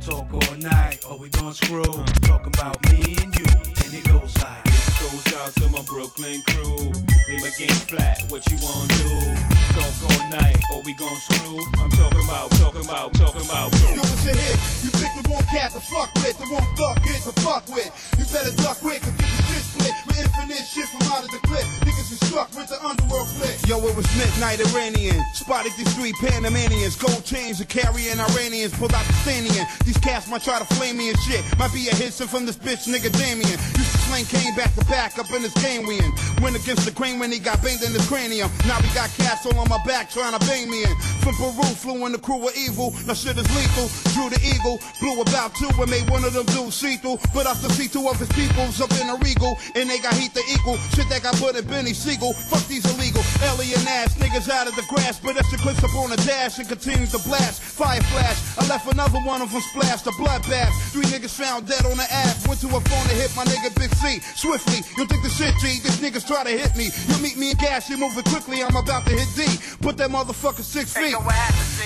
Talk 0.00 0.32
all 0.32 0.56
night, 0.56 1.04
or 1.10 1.18
we 1.18 1.28
gon' 1.28 1.52
screw? 1.52 1.82
Talking 2.22 2.54
about 2.54 2.82
me 2.90 3.16
and 3.20 3.38
you, 3.38 3.44
and 3.44 3.92
it 3.92 4.04
goes 4.04 4.34
like. 4.38 4.63
Goes 5.04 5.34
out 5.36 5.52
to 5.56 5.68
my 5.68 5.82
Brooklyn 5.82 6.40
crew. 6.48 6.80
Leave 7.28 7.42
my 7.44 7.52
game 7.58 7.76
flat, 7.92 8.24
what 8.32 8.40
you 8.48 8.56
wanna 8.64 8.88
do? 8.88 9.36
Talk 9.76 9.92
all 10.08 10.30
night, 10.30 10.56
or 10.72 10.80
we 10.80 10.94
gon' 10.94 11.14
screw? 11.28 11.60
I'm 11.76 11.90
talking 11.90 12.24
about, 12.24 12.50
talking 12.52 12.84
about, 12.84 13.12
talking 13.12 13.44
about. 13.44 13.68
Yo, 13.84 14.00
it's 14.00 14.24
a 14.24 14.32
hit. 14.32 14.56
You 14.80 14.90
pick 14.96 15.12
the 15.20 15.28
wrong 15.28 15.44
cat 15.52 15.72
to 15.72 15.80
fuck 15.80 16.08
with, 16.24 16.38
the 16.40 16.46
wrong 16.48 16.64
thug 16.80 17.04
kid 17.04 17.20
to 17.20 17.32
fuck 17.44 17.68
with. 17.68 17.92
You 18.16 18.24
better 18.32 18.56
duck 18.56 18.80
quick 18.80 19.04
or 19.04 19.12
get 19.12 19.28
your 19.28 19.44
shit 19.44 19.64
split 19.76 19.94
with 20.08 20.14
infinite 20.24 20.64
shit 20.64 20.88
from 20.88 21.02
out 21.12 21.24
of 21.24 21.30
the 21.30 21.40
clip. 21.44 21.64
Niggas 21.84 22.08
be 22.08 22.16
struck 22.24 22.48
with 22.56 22.68
the 22.68 22.80
underworld 22.80 23.28
flick. 23.28 23.60
Yo, 23.68 23.76
it 23.84 23.96
was 23.96 24.08
midnight 24.16 24.60
Iranian. 24.72 25.20
Spotted 25.34 25.72
these 25.76 25.92
three 25.94 26.12
Panamanians. 26.20 26.96
Gold 26.96 27.24
chains 27.24 27.60
are 27.60 27.68
carrying 27.68 28.18
Iranians. 28.20 28.72
Pulled 28.72 28.94
out 28.94 29.04
the 29.04 29.12
Stanian. 29.24 29.66
These 29.84 29.98
cats 29.98 30.28
might 30.28 30.42
try 30.42 30.58
to 30.58 30.68
flame 30.76 30.96
me 30.96 31.10
and 31.10 31.18
shit. 31.20 31.44
Might 31.58 31.72
be 31.72 31.88
a 31.88 31.94
hit 31.94 32.14
from 32.14 32.46
this 32.46 32.56
bitch 32.56 32.88
nigga 32.88 33.10
Damien. 33.12 33.58
Used 33.76 33.92
to 33.92 33.98
sling 34.08 34.24
came 34.26 34.54
back 34.54 34.74
to 34.74 34.84
back 34.94 35.18
up 35.18 35.26
in 35.34 35.42
this 35.42 35.54
game 35.58 35.82
we 35.90 35.98
in. 35.98 36.12
Went 36.38 36.54
against 36.54 36.86
the 36.86 36.94
grain 36.94 37.18
when 37.18 37.32
he 37.32 37.40
got 37.42 37.58
banged 37.66 37.82
in 37.82 37.90
his 37.90 38.06
cranium. 38.06 38.46
Now 38.62 38.78
we 38.78 38.86
got 38.94 39.10
cats 39.18 39.42
all 39.44 39.58
on 39.58 39.68
my 39.68 39.82
back 39.82 40.08
trying 40.08 40.38
to 40.38 40.42
bang 40.46 40.70
me 40.70 40.86
in. 40.86 40.94
From 41.18 41.34
Peru, 41.34 41.66
flew 41.74 42.06
in 42.06 42.12
the 42.12 42.22
crew 42.22 42.38
of 42.46 42.54
evil. 42.54 42.94
Now 43.02 43.18
shit 43.18 43.34
is 43.34 43.48
lethal. 43.58 43.90
Drew 44.14 44.30
the 44.30 44.38
eagle. 44.38 44.78
Blew 45.02 45.18
about 45.18 45.50
two 45.58 45.66
and 45.82 45.90
made 45.90 46.06
one 46.10 46.22
of 46.22 46.32
them 46.32 46.46
dudes 46.54 46.78
see 46.78 46.94
through. 47.02 47.18
But 47.34 47.50
I 47.50 47.58
after 47.58 47.68
see 47.74 47.88
two 47.88 48.06
of 48.06 48.22
his 48.22 48.30
peoples 48.38 48.78
up 48.80 48.92
in 49.02 49.10
a 49.10 49.18
regal. 49.18 49.58
And 49.74 49.90
they 49.90 49.98
got 49.98 50.14
heat 50.14 50.30
to 50.38 50.42
equal. 50.54 50.78
Shit 50.94 51.08
that 51.10 51.26
got 51.26 51.34
put 51.42 51.56
in 51.56 51.66
Benny 51.66 51.92
Siegel. 51.92 52.32
Fuck 52.32 52.62
these 52.70 52.86
illegal. 52.94 53.22
Alien 53.42 53.82
ass 53.90 54.14
niggas 54.22 54.46
out 54.46 54.68
of 54.68 54.76
the 54.76 54.86
grass. 54.86 55.18
But 55.18 55.34
that's 55.34 55.50
the 55.50 55.58
clips 55.58 55.82
up 55.82 55.94
on 55.98 56.10
the 56.10 56.20
dash 56.22 56.58
and 56.62 56.68
continues 56.68 57.10
to 57.12 57.20
blast. 57.26 57.58
Fire 57.62 58.02
flash. 58.14 58.38
I 58.58 58.68
left 58.70 58.86
another 58.92 59.18
one 59.26 59.42
of 59.42 59.50
them 59.50 59.62
splashed. 59.74 60.06
A 60.06 60.14
bloodbath. 60.14 60.70
Three 60.94 61.08
niggas 61.10 61.34
found 61.34 61.66
dead 61.66 61.82
on 61.82 61.96
the 61.96 62.06
app. 62.14 62.36
Went 62.46 62.60
to 62.62 62.68
a 62.68 62.78
phone 62.78 63.06
to 63.10 63.14
hit 63.18 63.34
my 63.34 63.44
nigga 63.50 63.74
Big 63.74 63.90
C. 63.98 64.20
Swiftly. 64.36 64.73
You 64.76 65.06
think 65.06 65.22
the 65.22 65.30
shit 65.30 65.54
G? 65.60 65.80
These 65.80 66.00
niggas 66.00 66.26
try 66.26 66.44
to 66.44 66.50
hit 66.50 66.74
me. 66.76 66.90
You 67.08 67.22
meet 67.22 67.36
me 67.36 67.50
in 67.50 67.56
gas. 67.56 67.88
You 67.88 67.96
moving 67.96 68.24
quickly. 68.24 68.62
I'm 68.62 68.74
about 68.74 69.06
to 69.06 69.12
hit 69.12 69.28
D. 69.36 69.46
Put 69.80 69.96
that 69.98 70.10
motherfucker 70.10 70.62
six 70.62 70.94
feet. 70.96 71.14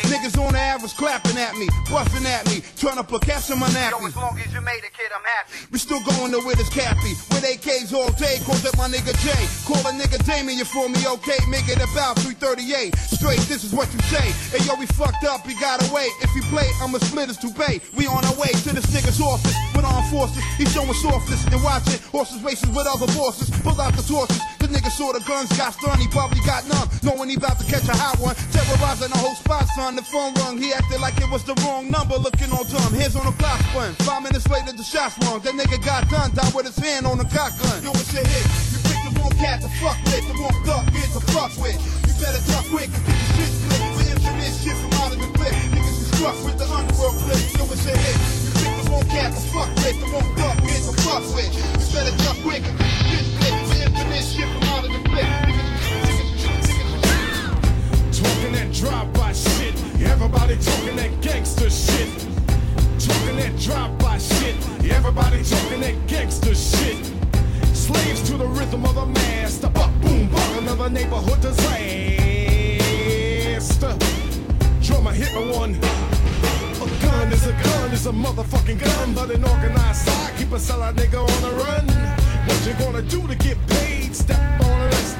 Niggas 0.07 0.39
on 0.39 0.53
the 0.53 0.59
average 0.59 0.95
clapping 0.95 1.37
at 1.37 1.55
me. 1.57 1.67
Buffing 1.91 2.25
at 2.25 2.47
me. 2.47 2.63
Trying 2.77 2.97
to 2.97 3.05
put 3.05 3.23
caps 3.23 3.51
in 3.51 3.59
my 3.59 3.69
nappy. 3.69 4.07
As 4.07 4.17
long 4.17 4.39
as 4.39 4.53
you 4.53 4.61
made 4.61 4.85
it, 4.85 4.93
kid, 4.95 5.11
I'm 5.15 5.25
happy. 5.25 5.67
We 5.73 5.79
still 5.79 6.03
going 6.05 6.33
to 6.33 6.39
with 6.47 6.59
his 6.59 6.69
cappy. 6.71 7.15
With 7.31 7.45
AKs 7.45 7.93
all 7.93 8.13
day, 8.13 8.39
calls 8.45 8.65
up 8.65 8.77
my 8.79 8.89
nigga 8.89 9.13
Jay. 9.25 9.45
Call 9.67 9.81
a 9.87 9.93
nigga 9.93 10.19
Damien 10.25 10.65
for 10.65 10.89
me, 10.89 11.01
okay? 11.19 11.39
Make 11.49 11.69
it 11.69 11.83
about 11.83 12.19
338. 12.21 12.97
Straight, 12.97 13.41
this 13.51 13.65
is 13.65 13.73
what 13.75 13.91
you 13.93 14.01
say. 14.07 14.31
Hey 14.55 14.65
yo, 14.65 14.79
we 14.79 14.87
fucked 14.87 15.25
up, 15.25 15.47
we 15.47 15.55
gotta 15.59 15.87
wait. 15.93 16.11
If 16.23 16.35
you 16.35 16.43
play, 16.49 16.69
I'ma 16.81 16.99
split 16.99 17.29
us 17.29 17.37
to 17.39 17.51
pay. 17.53 17.81
We 17.97 18.07
on 18.07 18.25
our 18.25 18.37
way 18.39 18.53
to 18.53 18.71
this 18.73 18.87
nigga's 18.95 19.21
office 19.21 19.57
with 19.75 19.85
armed 19.85 20.11
forces. 20.11 20.43
He's 20.57 20.73
showing 20.73 20.93
softness 20.95 21.45
and 21.47 21.63
watching 21.63 21.99
horses 22.11 22.43
racing 22.43 22.75
with 22.75 22.87
other 22.87 23.07
bosses. 23.19 23.51
Pull 23.63 23.81
out 23.81 23.95
the 23.95 24.03
torches. 24.03 24.41
The 24.59 24.67
nigga 24.67 24.91
saw 24.91 25.13
the 25.13 25.21
guns, 25.21 25.49
got 25.57 25.75
stunned, 25.75 26.01
he 26.01 26.09
probably 26.09 26.41
got 26.45 26.67
none. 26.69 26.89
Knowing 27.03 27.31
he 27.31 27.37
about 27.37 27.59
to 27.59 27.67
catch 27.67 27.89
a 27.89 27.97
hot 27.97 28.19
one. 28.19 28.35
Terrorizing 28.53 29.11
the 29.11 29.19
whole 29.19 29.35
spot, 29.35 29.67
son. 29.77 29.88
The 29.97 30.05
phone 30.05 30.31
rung, 30.45 30.61
he 30.61 30.71
acted 30.71 31.01
like 31.01 31.17
it 31.19 31.27
was 31.27 31.43
the 31.43 31.59
wrong 31.65 31.91
number, 31.91 32.15
looking 32.15 32.53
all 32.53 32.63
dumb. 32.63 32.93
Hands 32.95 33.17
on 33.17 33.27
the 33.27 33.35
clock 33.35 33.59
spun. 33.73 33.91
Five 34.07 34.23
minutes 34.23 34.47
later, 34.47 34.71
the 34.71 34.85
shots 34.85 35.19
rung. 35.27 35.41
That 35.41 35.59
nigga 35.59 35.81
got 35.83 36.07
done, 36.07 36.31
died 36.39 36.55
with 36.55 36.71
his 36.71 36.79
hand 36.79 37.03
on 37.03 37.19
the 37.19 37.27
cock 37.27 37.57
gun. 37.59 37.83
Yo, 37.83 37.91
it's 37.99 38.15
a 38.15 38.23
hit. 38.23 38.47
You 38.71 38.79
pick 38.87 39.01
the 39.03 39.11
wrong 39.19 39.35
cat 39.43 39.59
to 39.59 39.71
fuck 39.83 39.99
with, 40.07 40.23
the 40.29 40.39
wrong 40.39 40.55
thug 40.63 40.87
kid 40.95 41.09
to 41.19 41.23
fuck 41.35 41.51
with. 41.59 41.75
You 42.07 42.15
better 42.15 42.39
duck 42.47 42.69
quick 42.71 42.95
get 42.95 43.11
your 43.11 43.31
shit 43.43 43.51
split 43.51 43.83
with 43.99 44.13
infinite 44.13 44.55
shit 44.63 44.77
from 44.79 44.93
out 45.03 45.11
of 45.11 45.19
the 45.19 45.31
clip. 45.35 45.55
Niggas 45.75 45.97
be 45.99 46.05
struck 46.15 46.37
with 46.47 46.57
the 46.63 46.67
underworld 46.71 47.17
flip. 47.27 47.43
Yo, 47.59 47.65
it's 47.67 47.87
a 47.89 47.95
hit. 47.99 48.17
You 48.45 48.51
pick 48.55 48.73
the 48.79 48.85
wrong 48.93 49.07
cat 49.11 49.31
to 49.35 49.43
fuck 49.51 49.71
with, 49.83 49.99
the 49.99 50.07
wrong 50.15 50.31
thug 50.39 50.57
kid 50.63 50.83
to 50.85 50.95
fuck 51.03 51.25
with. 51.35 51.51
You 51.59 51.87
better 51.91 52.15
duck 52.23 52.39
quick 52.47 52.63
get 52.63 52.77
your 52.79 53.03
shit 53.11 53.25
split 53.35 53.55
with 53.67 53.83
infinite 53.83 54.27
shit 54.31 54.49
from 54.53 54.63
out 54.71 54.87
of 54.87 54.95
the 54.95 55.03
clip. 55.11 55.58
Talking 58.49 58.65
that 58.65 58.75
drive-by 58.75 59.33
shit. 59.35 59.75
Everybody 60.01 60.57
talking 60.57 60.97
that 60.97 61.21
gangster 61.21 61.69
shit. 61.69 62.09
Talking 62.99 63.37
that 63.37 63.55
drive-by 63.61 64.17
shit. 64.17 64.57
Everybody 64.91 65.45
talking 65.45 65.81
that 65.83 66.07
gangster 66.07 66.55
shit. 66.55 67.13
Slaves 67.75 68.23
to 68.23 68.39
the 68.39 68.47
rhythm 68.47 68.87
of 68.87 68.95
the 68.95 69.05
master. 69.05 69.69
Buck, 69.69 69.91
boom, 70.01 70.31
buck, 70.31 70.63
another 70.63 70.89
neighborhood 70.89 71.43
disaster. 71.43 71.69
Drummer 74.81 75.13
hit 75.13 75.31
me 75.35 75.51
one. 75.53 75.75
A 75.75 76.87
gun 77.03 77.31
is 77.31 77.47
a 77.47 77.53
gun, 77.53 77.93
is 77.93 78.07
a 78.07 78.13
motherfucking 78.13 78.79
gun, 78.83 79.13
but 79.13 79.31
an 79.31 79.45
organized 79.45 80.07
side 80.07 80.35
keep 80.39 80.53
a 80.53 80.57
sellout 80.57 80.95
nigga 80.95 81.21
on 81.21 81.43
the 81.43 81.51
run. 81.65 81.87
What 82.47 82.67
you 82.67 82.73
gonna 82.83 83.03
do 83.03 83.27
to 83.27 83.35
get 83.35 83.59
paid? 83.67 84.17
Step 84.17 84.41
on 84.63 84.68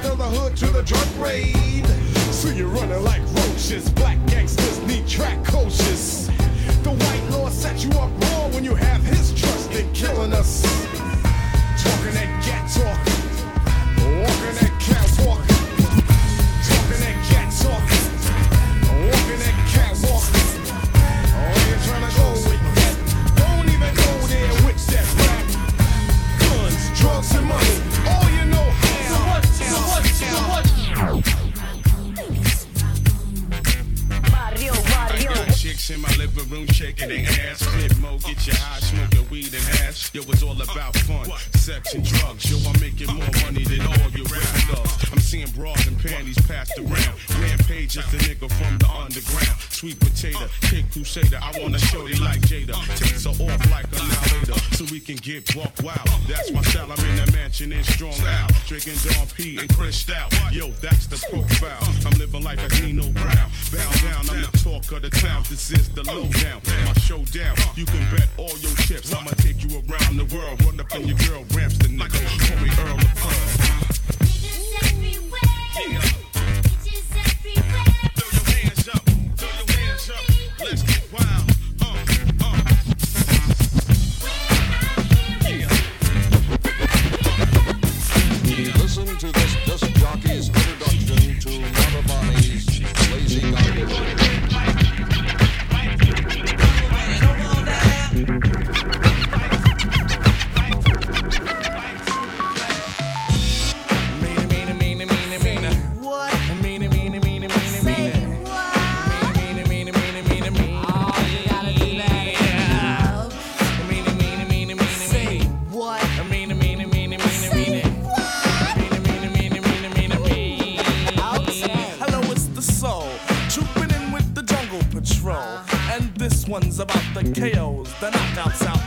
of 0.05 0.17
the 0.17 0.23
hood 0.23 0.55
to 0.57 0.67
the 0.67 0.83
drug 0.83 1.07
raid. 1.17 1.85
So 2.31 2.49
you're 2.49 2.67
running 2.67 3.03
like 3.03 3.21
roaches. 3.33 3.89
Black 3.91 4.17
gangsters 4.27 4.79
need 4.87 5.07
track 5.07 5.43
coaches. 5.43 6.27
The 6.83 6.91
white 6.91 7.29
law 7.31 7.49
set 7.49 7.83
you 7.83 7.89
up 7.91 8.11
wrong 8.23 8.51
when 8.53 8.63
you 8.63 8.75
have 8.75 9.03
his 9.03 9.33
trust 9.33 9.71
in 9.71 9.91
killing 9.93 10.33
us. 10.33 10.61
Talking 11.83 12.13
that 12.13 12.43
gat 12.45 12.71
talk, 12.71 13.08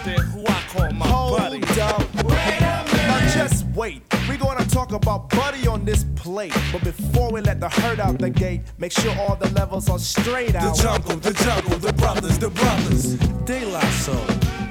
there 0.04 0.18
who 0.18 0.44
I 0.46 0.62
call 0.68 0.90
my 0.92 1.06
Hold 1.06 1.38
buddy. 1.38 1.62
Up. 1.80 1.98
Wait 2.24 2.60
a 2.60 2.84
minute. 2.84 3.06
Now 3.06 3.34
just 3.34 3.64
wait. 3.74 4.02
We're 4.28 4.36
gonna 4.36 4.64
talk 4.64 4.92
about 4.92 5.28
buddy 5.30 5.66
on 5.66 5.84
this 5.84 6.04
plate. 6.16 6.54
But 6.72 6.84
before 6.84 7.30
we 7.32 7.40
let 7.40 7.60
the 7.60 7.68
herd 7.68 8.00
out 8.00 8.18
the 8.18 8.30
gate, 8.30 8.62
make 8.78 8.92
sure 8.92 9.14
all 9.18 9.36
the 9.36 9.50
levels 9.50 9.88
are 9.88 9.98
straight 9.98 10.54
out. 10.54 10.76
The 10.76 10.82
jungle, 10.82 11.16
the 11.16 11.32
jungle, 11.32 11.78
the 11.78 11.92
brothers, 11.92 12.38
the 12.38 12.50
brothers. 12.50 13.14
De 13.44 13.64
La 13.66 13.80
Soul, 13.90 14.16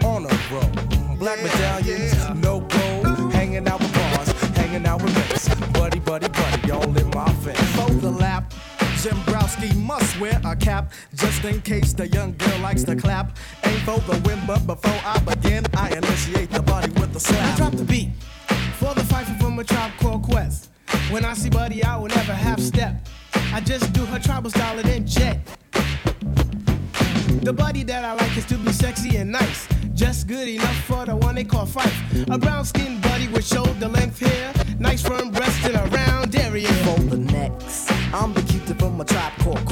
on 0.06 0.26
a 0.26 0.40
roll. 0.52 1.18
Black 1.18 1.38
yeah, 1.38 1.44
medallions, 1.44 2.14
yeah. 2.16 2.34
no 2.34 2.60
gold. 2.62 3.34
Hanging 3.34 3.68
out 3.68 3.80
with 3.80 3.94
bars, 3.94 4.32
hanging 4.56 4.86
out 4.86 5.02
with 5.02 5.16
mates. 5.16 5.54
Buddy, 5.72 6.00
buddy, 6.00 6.28
buddy, 6.30 6.68
y'all 6.68 6.98
in 6.98 7.10
my 7.10 7.32
face. 7.36 7.76
Both 7.78 8.02
the 8.02 8.12
lap, 8.12 8.54
Jim 8.98 9.18
Broski 9.52 9.76
must 9.76 10.20
wear 10.20 10.40
a 10.46 10.56
cap 10.56 10.94
just 11.14 11.44
in 11.44 11.62
case 11.62 11.94
the 11.94 12.08
young 12.08 12.36
girl 12.38 12.60
likes 12.60 12.84
to 12.84 12.96
clap. 12.96 13.38
Ain't 13.66 13.80
for 13.80 14.00
the 14.00 14.18
win, 14.26 14.40
but 14.48 14.66
before 14.66 15.00
I 15.04 15.20
begin, 15.20 15.66
I 15.74 15.90
initiate 15.90 16.52
the 16.52 16.62
body 16.62 16.90
with 16.94 17.12
the 17.12 17.20
I 17.20 17.34
slap. 17.34 17.58
drop 17.58 17.74
the 17.74 17.84
beat 17.84 18.12
for 18.80 18.94
the 18.94 19.04
fight 19.04 19.26
from 19.42 19.60
a 19.60 19.64
tribe 19.64 19.92
called 20.00 20.24
Quest. 20.24 20.70
When 21.10 21.26
I 21.26 21.34
see 21.34 21.50
Buddy, 21.50 21.84
I 21.84 21.98
will 21.98 22.08
never 22.08 22.34
half 22.34 22.60
step. 22.60 22.96
I 23.54 23.60
just 23.60 23.92
do 23.92 24.06
her 24.06 24.20
tribal 24.20 24.50
style 24.50 24.80
and 24.80 24.88
then 24.88 25.06
jet. 25.06 25.40
The 27.44 27.54
body 27.54 27.84
that 27.84 28.06
I 28.06 28.14
like 28.14 28.38
is 28.38 28.46
to 28.46 28.58
be 28.58 28.72
sexy 28.72 29.18
and 29.18 29.32
nice. 29.32 29.68
Just 29.94 30.28
good 30.28 30.48
enough 30.48 30.78
for 30.86 31.06
the 31.06 31.16
one 31.16 31.36
they 31.36 31.44
call 31.44 31.66
Phife. 31.66 32.34
A 32.34 32.38
brown 32.38 32.64
skinned 32.64 33.02
buddy 33.02 33.28
with 33.28 33.46
shoulder 33.46 33.88
length 33.88 34.20
hair. 34.20 34.54
Nice 34.80 35.02
firm 35.02 35.32
breast 35.32 35.66
and 35.66 35.76
a 35.76 35.96
round 35.96 36.36
area. 36.36 36.70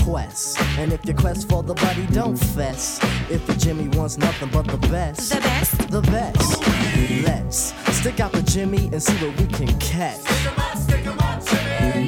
Quest. 0.10 0.60
And 0.80 0.92
if 0.92 1.06
your 1.06 1.16
quest 1.16 1.48
for 1.48 1.62
the 1.62 1.76
body, 1.76 2.08
don't 2.08 2.36
fess. 2.36 3.00
If 3.30 3.46
the 3.46 3.54
Jimmy 3.54 3.90
wants 3.90 4.18
nothing 4.18 4.50
but 4.50 4.66
the 4.66 4.78
best, 4.88 5.30
the 5.30 5.40
best, 5.40 5.92
the 5.92 6.02
best. 6.02 6.64
Let's 7.24 7.74
stick 7.96 8.20
out 8.20 8.32
the 8.32 8.42
Jimmy 8.42 8.90
and 8.92 9.04
see 9.04 9.14
what 9.24 9.40
we 9.40 9.46
can 9.46 9.68
catch. 9.80 10.26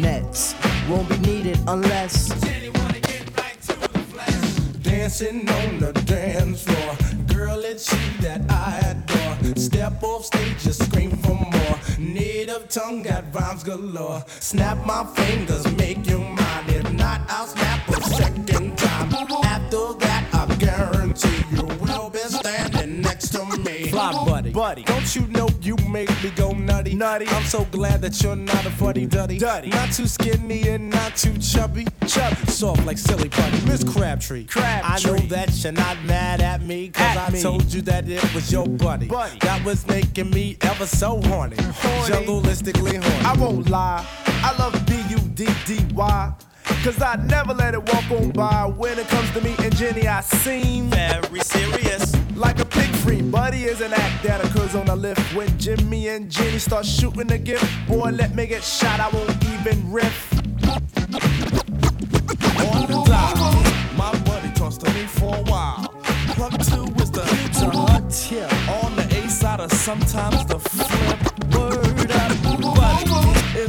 Nets 0.02 0.56
won't 0.90 1.08
be 1.10 1.18
needed 1.20 1.60
unless. 1.68 2.30
Dancing 4.82 5.48
on 5.48 5.80
the 5.80 5.94
dance 6.06 6.64
floor. 6.64 6.98
Girl, 7.28 7.60
it's 7.60 7.88
she 7.88 8.18
that 8.24 8.42
I 8.50 8.80
adore. 8.80 9.56
Step 9.56 10.02
off 10.02 10.26
stage, 10.26 10.64
just 10.64 10.84
scream 10.86 11.12
for 11.12 11.36
more. 11.36 11.78
Native 12.00 12.68
tongue 12.68 13.04
got 13.04 13.24
rhymes 13.34 13.64
galore. 13.64 14.24
Snap 14.40 14.84
my 14.88 15.06
fingers, 15.16 15.72
make 15.76 16.08
you 16.08 16.18
mine. 16.18 16.66
If 16.68 16.92
not, 16.94 17.22
I'll 17.28 17.48
snap 17.48 17.88
a 17.90 17.91
second 18.12 18.78
time. 18.78 19.14
After 19.14 19.94
that, 20.00 20.28
I 20.34 20.56
guarantee 20.56 21.44
you 21.52 21.64
will 21.64 22.10
be 22.10 22.20
standing 22.20 23.02
next 23.02 23.30
to 23.30 23.46
me. 23.60 23.90
Fly 23.90 24.12
buddy. 24.26 24.52
buddy. 24.52 24.84
Don't 24.84 25.16
you 25.16 25.28
know 25.28 25.48
you 25.62 25.76
make 25.90 26.10
me 26.24 26.32
go 26.32 26.52
nutty? 26.52 26.96
Nutty. 26.96 27.28
I'm 27.30 27.44
so 27.44 27.66
glad 27.66 28.02
that 28.02 28.22
you're 28.22 28.36
not 28.36 28.66
a 28.66 28.72
fuddy 28.72 29.06
duddy. 29.06 29.38
Duddy. 29.38 29.70
Not 29.70 29.92
too 29.92 30.08
skinny 30.08 30.68
and 30.70 30.90
not 30.90 31.16
too 31.16 31.38
chubby. 31.38 31.88
Chubby. 32.08 32.46
Soft 32.52 32.86
like 32.86 32.98
silly 32.98 33.30
putty. 33.30 33.66
Miss 33.66 33.84
Crabtree. 33.84 34.46
Crabtree. 34.46 35.12
I 35.12 35.18
know 35.18 35.18
that 35.28 35.64
you're 35.64 35.74
not 35.74 36.02
mad 36.04 36.42
at 36.42 36.62
me, 36.64 36.90
cause 36.90 37.18
I 37.18 37.42
told 37.42 37.74
you 37.74 37.82
that 37.84 38.08
it 38.10 38.34
was 38.34 38.52
your 38.52 38.68
buddy. 38.68 39.08
buddy. 39.08 39.40
That 39.40 39.64
was 39.66 39.88
making 39.88 40.30
me 40.32 40.58
ever 40.62 40.86
so 40.86 41.22
horny. 41.22 41.56
Journalistically 41.56 43.02
horny. 43.04 43.26
I 43.26 43.34
won't 43.40 43.70
lie. 43.70 44.06
I 44.26 44.56
love 44.58 44.74
B-U-D-D-Y. 44.86 46.34
Cause 46.84 47.00
I 47.02 47.16
never 47.28 47.54
let 47.54 47.74
it 47.76 47.94
walk 47.94 48.10
on 48.12 48.32
by. 48.32 48.66
When 48.66 48.98
it 48.98 49.08
comes 49.08 49.30
to 49.32 49.42
me 49.42 49.56
and 49.60 49.76
Jenny, 49.76 50.08
I 50.08 50.22
seem 50.22 50.90
very 50.90 51.40
serious. 51.42 52.16
Like 52.36 52.60
a 52.60 52.66
pig 52.66 52.90
free, 53.04 53.22
buddy 53.22 53.66
is 53.66 53.82
an 53.82 53.94
act 53.94 54.24
that 54.24 54.44
occurs 54.44 54.74
on 54.74 54.88
a 54.88 54.96
lift. 54.96 55.36
When 55.36 55.56
Jimmy 55.60 56.08
and 56.08 56.30
Jenny 56.30 56.58
start 56.58 56.86
shooting 56.86 57.28
the 57.28 57.38
gift, 57.38 57.66
boy, 57.88 58.10
let 58.10 58.34
me 58.36 58.48
get 58.48 58.64
shot, 58.64 59.00
I 59.00 59.10
won't 59.10 59.30
even 59.46 59.92
riff. 59.92 60.34
On 62.74 62.88
the 62.88 63.04
dial, 63.06 63.96
my 63.96 64.12
buddy 64.26 64.52
talks 64.54 64.78
to 64.78 64.92
me 64.94 65.06
for 65.06 65.36
a 65.36 65.42
while. 65.44 65.94
Plug 66.36 66.52
two 66.64 66.86
is 67.02 67.12
the 67.12 67.22
to 67.60 67.70
her 67.70 68.10
tip. 68.10 68.70
On 68.84 68.96
the 68.96 69.04
A 69.04 69.30
side 69.30 69.60
of 69.60 69.72
sometimes 69.72 70.46
the 70.46 70.58
flip. 70.58 71.21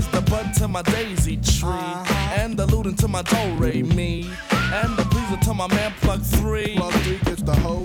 Is 0.02 0.08
the 0.08 0.20
bud 0.22 0.52
to 0.54 0.66
my 0.66 0.82
daisy 0.82 1.36
tree. 1.36 1.70
Uh-huh. 1.70 2.40
And 2.40 2.56
the 2.56 2.66
looting 2.66 2.96
to 2.96 3.06
my 3.06 3.22
do 3.22 3.54
re 3.54 3.84
me. 3.84 4.28
And 4.50 4.96
the 4.96 5.04
pleaser 5.04 5.40
to 5.44 5.54
my 5.54 5.68
man 5.68 5.92
plug 6.00 6.22
three. 6.22 6.74
Plug 6.76 6.92
three 7.04 7.18
gets 7.18 7.42
the 7.42 7.54
whole 7.54 7.81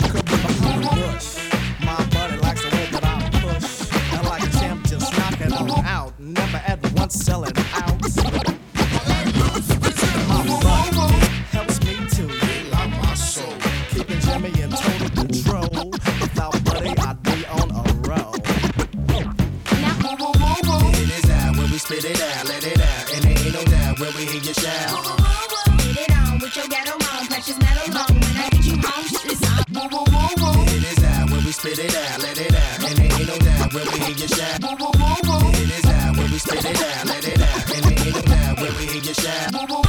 spit 31.74 31.84
it 31.84 31.96
out, 31.96 32.22
let 32.22 32.38
it 32.38 32.54
out. 32.54 32.88
And 32.88 32.96
there 32.96 33.18
ain't 33.18 33.28
no 33.28 33.38
doubt 33.38 33.74
when 33.74 33.86
we 33.92 33.98
hear 33.98 34.16
you 34.16 34.28
shout. 34.28 34.60
It 34.62 35.70
is 35.70 35.84
out 35.84 36.16
when 36.16 36.30
we 36.30 36.38
spit 36.38 36.64
it 36.64 36.82
out, 36.82 37.06
let 37.06 37.28
it 37.28 37.40
out. 37.40 37.70
And 37.74 37.84
there 37.84 38.06
ain't 38.06 38.14
no 38.14 38.22
doubt 38.22 38.60
when 38.60 38.76
we 38.76 38.86
hear 38.86 39.02
you 39.02 39.14
shout. 39.14 39.87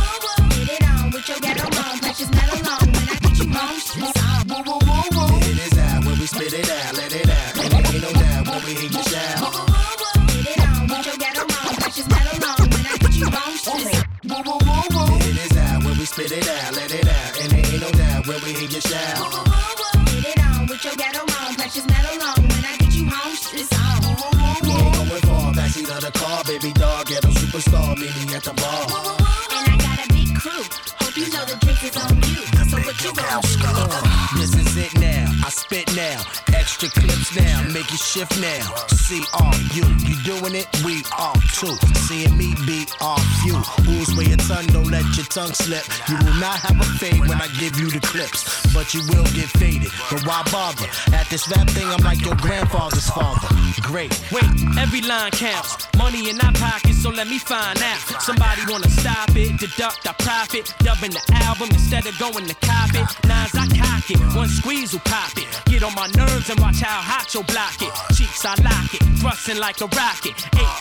Make 37.89 37.99
shift 37.99 38.39
now. 38.39 38.75
See 38.89 39.23
all 39.33 39.55
you. 39.73 39.83
You 40.05 40.15
doing 40.21 40.53
it? 40.53 40.67
We 40.85 41.01
all 41.17 41.33
too. 41.57 41.73
Seeing 42.05 42.37
me 42.37 42.53
be 42.67 42.85
off 43.01 43.25
you. 43.43 43.57
Rules 43.87 44.13
where 44.15 44.27
your 44.27 44.37
tongue 44.37 44.67
Don't 44.67 44.91
let 44.91 45.05
your 45.17 45.25
tongue 45.25 45.53
slip. 45.53 45.83
You 46.07 46.17
will 46.17 46.39
not 46.39 46.59
have 46.59 46.79
a 46.79 46.85
fade 46.99 47.19
when 47.21 47.41
I 47.41 47.47
give 47.59 47.79
you 47.79 47.89
the 47.89 47.99
clips. 47.99 48.45
But 48.73 48.93
you 48.93 49.01
will 49.09 49.25
get 49.33 49.49
faded. 49.57 49.89
But 50.11 50.21
why 50.27 50.43
bother? 50.51 50.85
At 51.15 51.29
this 51.29 51.49
rap 51.49 51.67
thing, 51.69 51.87
I'm 51.87 52.03
like 52.03 52.21
your 52.23 52.35
grandfather's 52.35 53.09
father. 53.09 53.47
Great. 53.81 54.13
Wait, 54.31 54.45
every 54.77 55.01
line 55.01 55.31
counts. 55.31 55.87
Money 55.97 56.29
in 56.29 56.39
our 56.41 56.53
pockets, 56.53 57.01
so 57.01 57.09
let 57.09 57.27
me 57.27 57.39
find 57.39 57.81
out. 57.81 58.21
Somebody 58.21 58.61
wanna 58.69 58.89
stop 58.89 59.29
it, 59.35 59.57
deduct 59.57 60.05
our 60.05 60.13
profit, 60.19 60.73
dubbing 60.79 61.11
the 61.11 61.23
album 61.47 61.69
instead 61.71 62.05
of 62.05 62.17
going 62.19 62.45
to 62.45 62.55
cop 62.61 62.93
it. 62.93 63.07
Nines 63.25 63.55
I 63.55 63.65
cock 64.09 64.21
it, 64.21 64.35
one 64.35 64.47
squeeze 64.47 64.93
will 64.93 65.01
pop 65.01 65.31
it. 65.37 65.47
Get 65.65 65.83
on 65.83 65.93
my 65.95 66.07
nerves 66.15 66.49
and 66.49 66.59
watch 66.59 66.79
how 66.81 67.01
hot 67.01 67.33
you'll 67.33 67.43
block 67.43 67.81
it. 67.81 67.91
Cheeks 68.15 68.45
I 68.45 68.55
lock 68.63 68.93
it, 68.93 69.03
thrusting 69.19 69.57
like 69.57 69.81
a 69.81 69.87
rocket. 69.87 70.33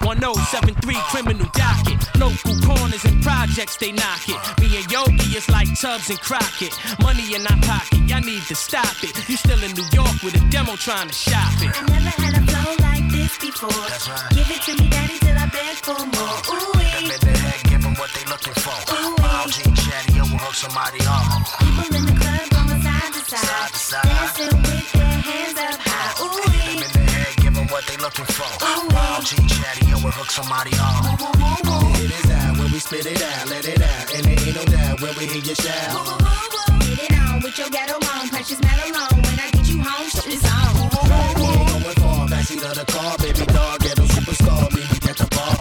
81073 0.02 0.94
criminal 1.12 1.48
docket. 1.52 1.98
Local 2.16 2.54
corners 2.64 3.04
and 3.04 3.22
projects 3.22 3.76
they 3.76 3.92
knock 3.92 4.28
it. 4.28 4.38
Me 4.60 4.68
and 4.76 4.90
Yogi 4.90 5.36
is 5.36 5.48
like 5.50 5.68
Tubbs 5.78 6.10
and 6.10 6.20
Crockett. 6.20 6.72
Money 7.00 7.34
in 7.34 7.46
our 7.46 7.60
pocket, 7.62 8.00
y'all 8.08 8.20
need 8.20 8.42
to 8.48 8.54
stop 8.54 8.96
it. 9.02 9.12
You 9.28 9.36
still 9.36 9.62
in 9.62 9.72
New 9.72 9.86
York 9.92 10.22
with 10.22 10.34
a 10.36 10.42
demo 10.50 10.76
trying 10.76 11.08
to 11.08 11.14
shop 11.14 11.52
it. 11.62 11.72
I 11.76 11.82
never 11.88 12.12
had 12.22 12.34
a 12.36 12.42
flow 12.46 12.70
like 12.80 13.06
this 13.10 13.38
before. 13.38 13.68
Right. 13.70 14.30
Give 14.32 14.48
it 14.50 14.62
to 14.68 14.72
me, 14.82 14.88
daddy, 14.88 15.18
till 15.18 15.36
I 15.36 15.46
beg 15.50 15.76
for 15.84 15.98
more. 15.98 16.38
Ooh, 16.54 16.72
Them 16.78 17.04
in 17.10 17.20
the 17.20 17.34
head, 17.38 17.60
give 17.68 17.82
them 17.82 17.94
what 17.94 18.10
they 18.14 18.24
looking 18.30 18.54
for. 18.54 18.76
Wild 19.22 19.52
G 19.52 19.62
chatty, 19.74 20.14
yo, 20.14 20.22
will 20.22 20.38
hook 20.38 20.54
somebody 20.54 21.00
off. 21.06 21.58
People 21.58 21.96
in 21.96 22.06
the 22.06 22.17
side, 23.88 24.04
dancing 24.04 24.52
with 24.68 24.92
their 24.92 25.16
hands 25.24 25.56
up 25.56 25.80
high. 25.80 26.12
Ooh, 26.20 26.28
Them 26.28 26.82
in 26.84 26.92
the 26.92 27.04
head, 27.12 27.32
give 27.40 27.54
them 27.54 27.66
what 27.72 27.84
they 27.88 27.96
looking 27.96 28.28
for. 28.28 28.50
Wild 28.92 29.24
G 29.24 29.36
chatty, 29.48 29.86
yo, 29.88 29.96
will 30.04 30.12
hook 30.12 30.30
somebody 30.30 30.72
off. 30.76 31.16
It 31.96 32.12
is 32.12 32.30
out 32.30 32.58
when 32.58 32.68
we 32.70 32.78
spit 32.78 33.06
it 33.06 33.22
out, 33.22 33.48
let 33.48 33.64
it 33.64 33.80
out. 33.80 34.04
And 34.14 34.22
there 34.28 34.36
ain't 34.44 34.56
no 34.60 34.64
doubt 34.68 35.00
when 35.00 35.12
we 35.16 35.24
hear 35.32 35.40
you 35.42 35.56
shout. 35.56 35.92
get 36.84 37.00
it 37.00 37.16
on 37.16 37.40
with 37.40 37.56
your 37.56 37.70
ghetto 37.70 37.96
on, 37.96 38.28
precious 38.28 38.60
metal 38.60 38.92
on. 38.92 39.12
When 39.24 39.38
I 39.40 39.48
get 39.56 39.66
you 39.72 39.80
home, 39.80 40.04
it's 40.04 40.44
on. 40.44 40.68
We 41.08 41.16
ain't 41.16 41.36
going 41.40 41.96
far, 42.04 42.28
backseat 42.28 42.62
of 42.68 42.74
the 42.76 42.84
car, 42.92 43.16
baby 43.24 43.44
dog. 43.56 43.80
Get 43.80 43.96
a 43.98 44.04
superstar, 44.04 44.68
meet 44.76 44.88
me 44.92 44.98
at 45.08 45.16
the 45.16 45.28
bar. 45.32 45.52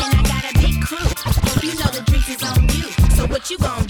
And 0.00 0.12
I 0.16 0.22
got 0.32 0.44
a 0.48 0.52
big 0.64 0.80
crew. 0.80 1.08
Hope 1.28 1.60
you 1.60 1.74
know 1.76 1.90
the 1.92 2.02
drinks 2.08 2.28
is 2.32 2.40
on 2.40 2.62
you. 2.72 2.88
So 3.16 3.26
what 3.28 3.50
you 3.50 3.58
gon' 3.58 3.84
do 3.84 3.89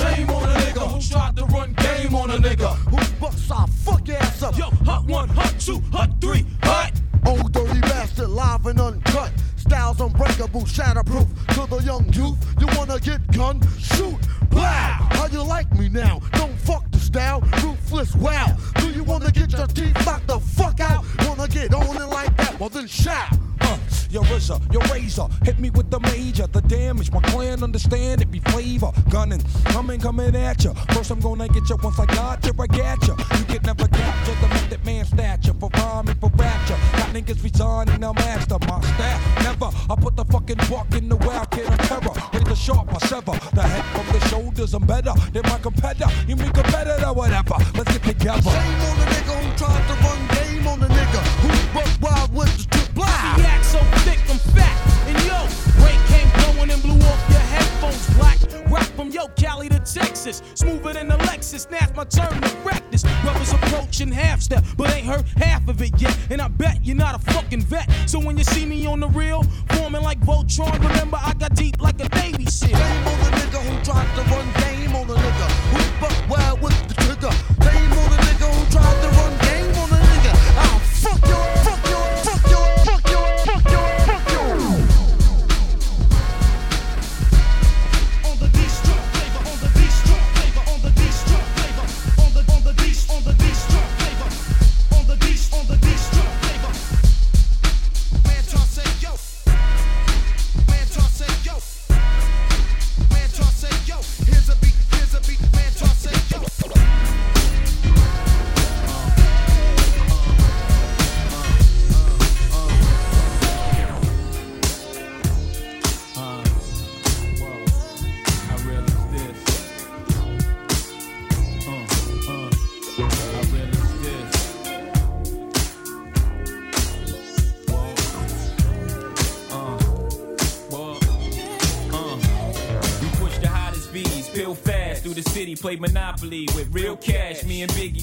Shame 0.00 0.30
on 0.30 0.44
a 0.44 0.54
nigga 0.54 0.90
who 0.90 1.00
tried 1.12 1.36
to 1.36 1.44
run 1.46 1.72
game 1.74 2.14
on 2.14 2.30
a 2.30 2.36
nigga 2.38 2.74
who's 2.90 3.08
bucks 3.20 3.50
our 3.50 3.66
fuck 3.66 4.08
ass 4.08 4.42
up. 4.42 4.56
Yo, 4.56 4.70
hot 4.84 5.04
one, 5.06 5.28
hot 5.28 5.54
two, 5.58 5.80
hot 5.92 6.10
three, 6.20 6.46
hot. 6.62 6.92
Old 7.26 7.52
dirty 7.52 7.80
bastard, 7.80 8.30
live 8.30 8.64
and 8.66 8.80
uncut. 8.80 9.30
style's 9.56 10.00
unbreakable, 10.00 10.62
shatterproof. 10.62 11.28
To 11.54 11.66
the 11.68 11.82
young 11.84 12.10
youth, 12.14 12.38
you 12.60 12.66
wanna 12.78 12.98
get 12.98 13.20
gun, 13.32 13.60
shoot, 13.78 14.16
blow. 14.48 14.62
How 14.62 15.26
you 15.30 15.42
like 15.42 15.70
me 15.78 15.90
now? 15.90 16.20
Don't 16.32 16.58
fuck 16.58 16.90
the 16.90 16.98
style, 16.98 17.42
ruthless. 17.62 18.14
Wow. 18.16 18.56
Do 18.76 18.90
you 18.90 19.04
wanna 19.04 19.30
get 19.30 19.52
your 19.52 19.66
teeth 19.66 19.94
knocked 20.06 20.28
the 20.28 20.40
fuck 20.40 20.80
out? 20.80 21.04
Wanna 21.26 21.46
get 21.46 21.74
on 21.74 21.96
it 21.96 22.08
like 22.08 22.34
that? 22.38 22.58
Well 22.58 22.70
then 22.70 22.86
shout. 22.86 23.36
Uh, 23.60 23.76
your 24.10 24.24
RZA, 24.24 24.72
your 24.72 24.82
razor, 24.92 25.26
hit 25.44 25.58
me 25.58 25.70
with 25.70 25.90
the 25.90 26.00
major. 26.00 26.46
The 26.46 26.60
damage, 26.62 27.12
my 27.12 27.20
clan 27.20 27.62
understand 27.62 28.22
it 28.22 28.30
be 28.30 28.40
flavor. 28.40 28.90
Gunning, 29.08 29.42
coming, 29.66 30.00
coming 30.00 30.34
at 30.34 30.64
ya. 30.64 30.72
First 30.92 31.10
I'm 31.10 31.20
gonna 31.20 31.48
get 31.48 31.68
ya 31.68 31.76
once 31.82 31.98
I 31.98 32.06
got 32.06 32.44
ya, 32.44 32.52
I 32.58 32.66
got 32.66 33.06
ya. 33.06 33.14
You 33.38 33.44
can 33.44 33.62
never 33.62 33.86
capture 33.86 34.34
the 34.40 34.48
method 34.48 34.84
man 34.84 35.04
stature 35.04 35.54
for 35.54 35.70
rhyming, 35.74 36.16
for 36.16 36.30
rapture. 36.36 36.78
Got 36.92 37.14
niggas 37.14 37.42
resigning, 37.42 38.00
now 38.00 38.12
master 38.12 38.58
my 38.66 38.80
style. 38.80 39.20
Never, 39.42 39.70
I 39.90 39.96
put 39.96 40.16
the 40.16 40.24
fucking 40.24 40.58
buck 40.68 40.92
in 40.94 41.08
the 41.08 41.16
wild 41.16 41.50
kid 41.50 41.66
of 41.66 41.78
terror. 41.78 42.14
Razor 42.32 42.56
sharp, 42.56 42.94
I 42.94 42.98
sever 43.06 43.32
the 43.54 43.62
head 43.62 43.84
from 43.94 44.06
the 44.12 44.26
shoulders. 44.28 44.74
I'm 44.74 44.86
better 44.86 45.14
than 45.32 45.42
my 45.44 45.58
competitor. 45.58 46.10
You 46.26 46.36
mean 46.36 46.50
competitor, 46.50 47.12
whatever. 47.12 47.56
Let's 47.74 47.96
get 47.96 48.02
together. 48.02 48.42
Shame 48.42 48.80
on 48.90 48.98
the 48.98 49.06
nigga 49.06 49.34
who 49.42 49.56
tried 49.56 49.86
to 49.88 49.94
run 50.04 50.20
game 50.34 50.66
on 50.66 50.80
the 50.80 50.88
nigga 50.88 51.20
who 51.42 51.50
buck 51.74 51.90
wild 52.02 52.34
with 52.34 52.56
the 52.56 52.69
blind. 53.00 53.40
The 53.40 53.46
act 53.48 53.64
so 53.64 53.80
thick, 54.04 54.20
I'm 54.28 54.38
fat. 54.54 54.76
And 55.08 55.16
yo, 55.28 55.38
rain 55.84 56.00
came 56.12 56.28
blowing 56.38 56.70
and 56.70 56.82
blew 56.82 57.00
off 57.08 57.20
your 57.30 57.46
headphones 57.54 58.04
black. 58.16 58.38
Rock 58.70 58.88
from 58.96 59.08
yo, 59.10 59.28
Cali 59.40 59.68
to 59.68 59.80
Texas. 59.80 60.42
Smoother 60.54 60.92
than 60.92 61.10
a 61.10 61.18
Lexus. 61.28 61.70
Now 61.70 61.78
it's 61.82 61.96
my 61.96 62.04
turn 62.04 62.40
to 62.40 62.50
this. 62.90 63.04
Brothers 63.22 63.52
approaching 63.52 64.10
half 64.10 64.40
step, 64.40 64.64
but 64.76 64.90
ain't 64.94 65.06
heard 65.06 65.24
half 65.36 65.68
of 65.68 65.80
it 65.80 65.92
yet. 66.00 66.16
And 66.30 66.40
I 66.40 66.48
bet 66.48 66.84
you're 66.84 66.96
not 66.96 67.14
a 67.14 67.32
fucking 67.32 67.62
vet. 67.62 67.88
So 68.06 68.18
when 68.18 68.36
you 68.36 68.44
see 68.44 68.66
me 68.66 68.86
on 68.86 69.00
the 69.00 69.08
real, 69.08 69.42
forming 69.70 70.02
like 70.02 70.20
Voltron, 70.20 70.72
remember 70.80 71.18
I 71.20 71.34
got 71.34 71.54
deep 71.54 71.80
like 71.80 72.00
a 72.00 72.08
Navy 72.16 72.46
SEAL. 72.46 72.76
Shame 72.76 73.06
on 73.06 73.18
the 73.24 73.30
nigga 73.38 73.60
who 73.62 73.84
tried 73.84 74.10
to 74.16 74.22
run 74.30 74.46
game 74.60 74.94
on 74.96 75.06
the 75.06 75.14
nigga 75.14 75.46
who 75.72 76.00
buck 76.00 76.30
wild 76.30 76.60
with 76.62 76.69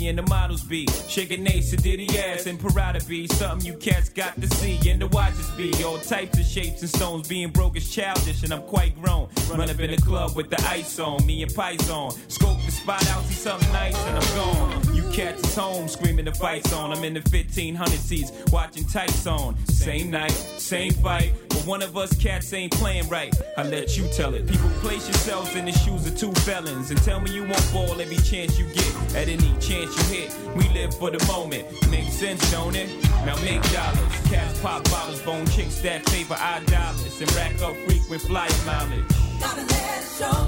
And 0.07 0.17
the 0.17 0.21
models 0.21 0.63
be 0.63 0.87
shaking 1.09 1.45
Ace 1.47 1.73
and 1.73 1.83
Diddy 1.83 2.07
ass 2.17 2.45
and 2.45 2.57
Parada 2.57 3.05
be 3.05 3.27
something 3.27 3.67
you 3.67 3.73
cats 3.77 4.07
got 4.07 4.39
to 4.39 4.47
see 4.55 4.79
and 4.89 5.01
the 5.01 5.07
watches 5.07 5.49
be 5.51 5.83
all 5.83 5.97
types 5.97 6.39
of 6.39 6.45
shapes 6.45 6.79
and 6.79 6.89
stones. 6.89 7.27
Being 7.27 7.49
broke 7.49 7.75
is 7.75 7.93
childish 7.93 8.41
and 8.43 8.53
I'm 8.53 8.61
quite 8.61 8.95
grown. 9.01 9.27
Run 9.49 9.69
up 9.69 9.79
in 9.81 9.91
the 9.91 10.01
club 10.01 10.33
with 10.33 10.49
the 10.49 10.61
ice 10.69 10.97
on, 10.99 11.25
me 11.25 11.43
and 11.43 11.53
Pies 11.53 11.89
on. 11.89 12.11
Scope 12.29 12.57
the 12.65 12.71
spot 12.71 13.05
out, 13.09 13.21
see 13.25 13.33
something 13.33 13.69
nice 13.73 13.97
and 14.05 14.17
I'm 14.17 14.35
gone. 14.35 14.95
You 14.95 15.03
cats 15.11 15.43
is 15.43 15.55
home 15.55 15.89
screaming 15.89 16.23
the 16.23 16.33
fights 16.33 16.71
on. 16.71 16.93
I'm 16.93 17.03
in 17.03 17.13
the 17.13 17.19
1500 17.19 17.99
seats 17.99 18.31
watching 18.49 18.85
tights 18.85 19.27
on. 19.27 19.57
Same 19.65 20.09
night, 20.09 20.31
same 20.31 20.93
fight. 20.93 21.46
One 21.67 21.81
of 21.81 21.97
us 21.97 22.15
cats 22.15 22.53
ain't 22.53 22.71
playing 22.71 23.09
right. 23.09 23.35
I 23.57 23.63
let 23.63 23.97
you 23.97 24.07
tell 24.13 24.33
it. 24.33 24.47
People 24.47 24.69
place 24.79 25.05
yourselves 25.05 25.53
in 25.53 25.65
the 25.65 25.73
shoes 25.73 26.07
of 26.07 26.17
two 26.17 26.31
felons 26.31 26.91
and 26.91 27.03
tell 27.03 27.19
me 27.19 27.31
you 27.33 27.43
won't 27.43 27.59
fall 27.59 27.99
every 27.99 28.15
chance 28.15 28.57
you 28.57 28.65
get. 28.67 28.89
At 29.17 29.27
any 29.27 29.51
chance 29.59 29.91
you 29.97 30.15
hit, 30.15 30.33
we 30.55 30.69
live 30.69 30.93
for 30.97 31.11
the 31.11 31.21
moment. 31.25 31.65
Makes 31.89 32.13
sense, 32.13 32.49
don't 32.51 32.73
it? 32.73 32.89
Now 33.25 33.35
make 33.43 33.61
dollars. 33.73 34.29
Cats 34.29 34.61
pop 34.61 34.85
bottles, 34.85 35.21
bone 35.23 35.45
chicks 35.47 35.81
that 35.81 36.07
favor 36.07 36.35
our 36.35 36.61
dollars 36.61 37.19
and 37.19 37.29
rack 37.35 37.61
up 37.61 37.75
frequent 37.85 38.21
flyer 38.21 38.49
mileage. 38.65 39.03
Gotta 39.41 39.61
let 39.63 39.99
it 39.99 40.07
show. 40.17 40.47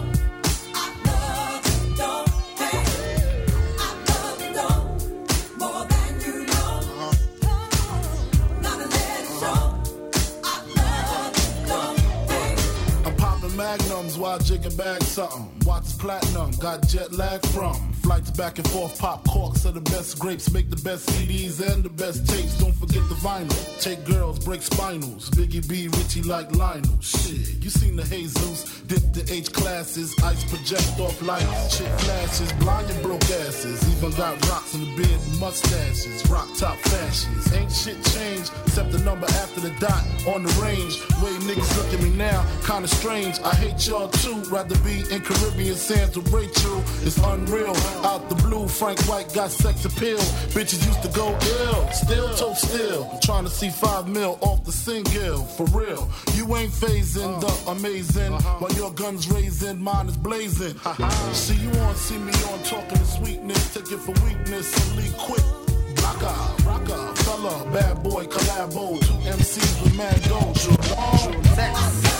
I 0.73 0.87
love 1.03 1.65
it, 1.65 1.97
don't 1.97 2.28
magnums 13.69 14.17
while 14.17 14.39
jigging 14.39 14.75
bag 14.75 15.03
something. 15.03 15.47
Watch 15.63 15.95
platinum, 15.99 16.51
got 16.59 16.87
jet 16.87 17.11
lag 17.11 17.39
from. 17.47 17.98
Flights 18.09 18.31
back 18.31 18.57
and 18.57 18.67
forth, 18.71 18.97
pop 18.97 19.23
corks 19.27 19.67
are 19.67 19.71
the 19.71 19.81
best 19.81 20.17
grapes, 20.17 20.51
make 20.51 20.67
the 20.71 20.81
best 20.81 21.07
CDs 21.09 21.61
and 21.61 21.83
the 21.83 21.89
best 21.89 22.27
tapes. 22.27 22.57
Don't 22.57 22.73
forget 22.73 23.07
the 23.07 23.13
vinyl. 23.13 23.79
Take 23.79 24.03
girls, 24.03 24.43
break 24.43 24.61
spinals. 24.61 25.29
Biggie 25.29 25.61
B, 25.69 25.89
Richie 25.89 26.23
like 26.23 26.51
Lionel. 26.55 26.99
Shit, 27.01 27.63
you 27.63 27.69
seen 27.69 27.95
the 27.95 28.01
Jesus, 28.01 28.81
dip 28.87 29.13
the 29.13 29.23
H 29.31 29.53
classes, 29.53 30.15
ice 30.23 30.43
project 30.45 30.99
off 30.99 31.21
lights. 31.21 31.77
Chick 31.77 31.87
flashes, 31.99 32.51
blind 32.53 32.89
and 32.89 32.99
broke 33.03 33.21
asses. 33.45 33.77
Even 33.95 34.09
got 34.17 34.33
rocks 34.49 34.73
in 34.73 34.81
the 34.81 34.95
beard 34.95 35.21
mustaches. 35.39 36.27
Rock 36.31 36.49
top 36.57 36.77
fashions. 36.89 37.53
Ain't 37.53 37.71
shit 37.71 38.03
changed 38.05 38.51
except 38.65 38.91
the 38.91 38.99
number 39.05 39.27
after 39.37 39.61
the 39.61 39.69
dot 39.79 40.03
on 40.33 40.41
the 40.41 40.53
range. 40.57 40.97
Way 41.21 41.37
niggas 41.45 41.77
look 41.77 41.93
at 41.93 42.01
me 42.01 42.09
now, 42.17 42.43
kinda 42.65 42.87
strange. 42.87 43.39
I 43.41 43.53
hate 43.53 43.85
y'all 43.85 44.09
too. 44.09 44.41
Rather 44.49 44.75
be 44.79 45.05
in 45.13 45.21
Caribbean 45.21 45.75
sands 45.75 46.17
with 46.17 46.33
Rachel. 46.33 46.81
It's 47.05 47.19
unreal. 47.19 47.75
Out 48.03 48.29
the 48.29 48.35
blue, 48.35 48.67
Frank 48.67 48.99
White 49.07 49.33
got 49.33 49.51
sex 49.51 49.85
appeal. 49.85 50.17
Bitches 50.55 50.85
used 50.85 51.01
to 51.03 51.09
go 51.09 51.29
ill, 51.29 51.91
still 51.91 52.33
toe 52.35 52.53
still. 52.53 53.09
I'm 53.11 53.19
trying 53.19 53.43
to 53.43 53.49
see 53.49 53.69
five 53.69 54.07
mil 54.07 54.37
off 54.41 54.63
the 54.63 54.71
single, 54.71 55.43
for 55.43 55.65
real. 55.77 56.09
You 56.33 56.55
ain't 56.55 56.71
phasing 56.71 57.39
the 57.41 57.71
amazing, 57.71 58.33
uh-huh. 58.33 58.59
while 58.59 58.71
your 58.73 58.91
guns 58.91 59.29
raising, 59.29 59.81
mine 59.81 60.07
is 60.07 60.17
blazing. 60.17 60.75
see 61.33 61.55
you 61.55 61.71
on, 61.79 61.95
see 61.95 62.17
me 62.17 62.33
on, 62.51 62.63
talking 62.63 62.97
to 62.97 63.05
sweetness, 63.05 63.73
take 63.73 63.91
it 63.91 63.99
for 63.99 64.13
weakness 64.25 64.67
and 64.81 64.97
leave 64.97 65.17
quick. 65.17 65.43
Rocka, 65.95 66.65
Roc-A-Fella, 66.65 67.71
bad 67.71 68.03
boy, 68.03 68.25
collabo, 68.25 68.99
two 68.99 69.13
MCs 69.29 69.83
with 69.83 69.97
mad 69.97 70.21
dough. 70.23 70.53
Okay, 71.51 72.18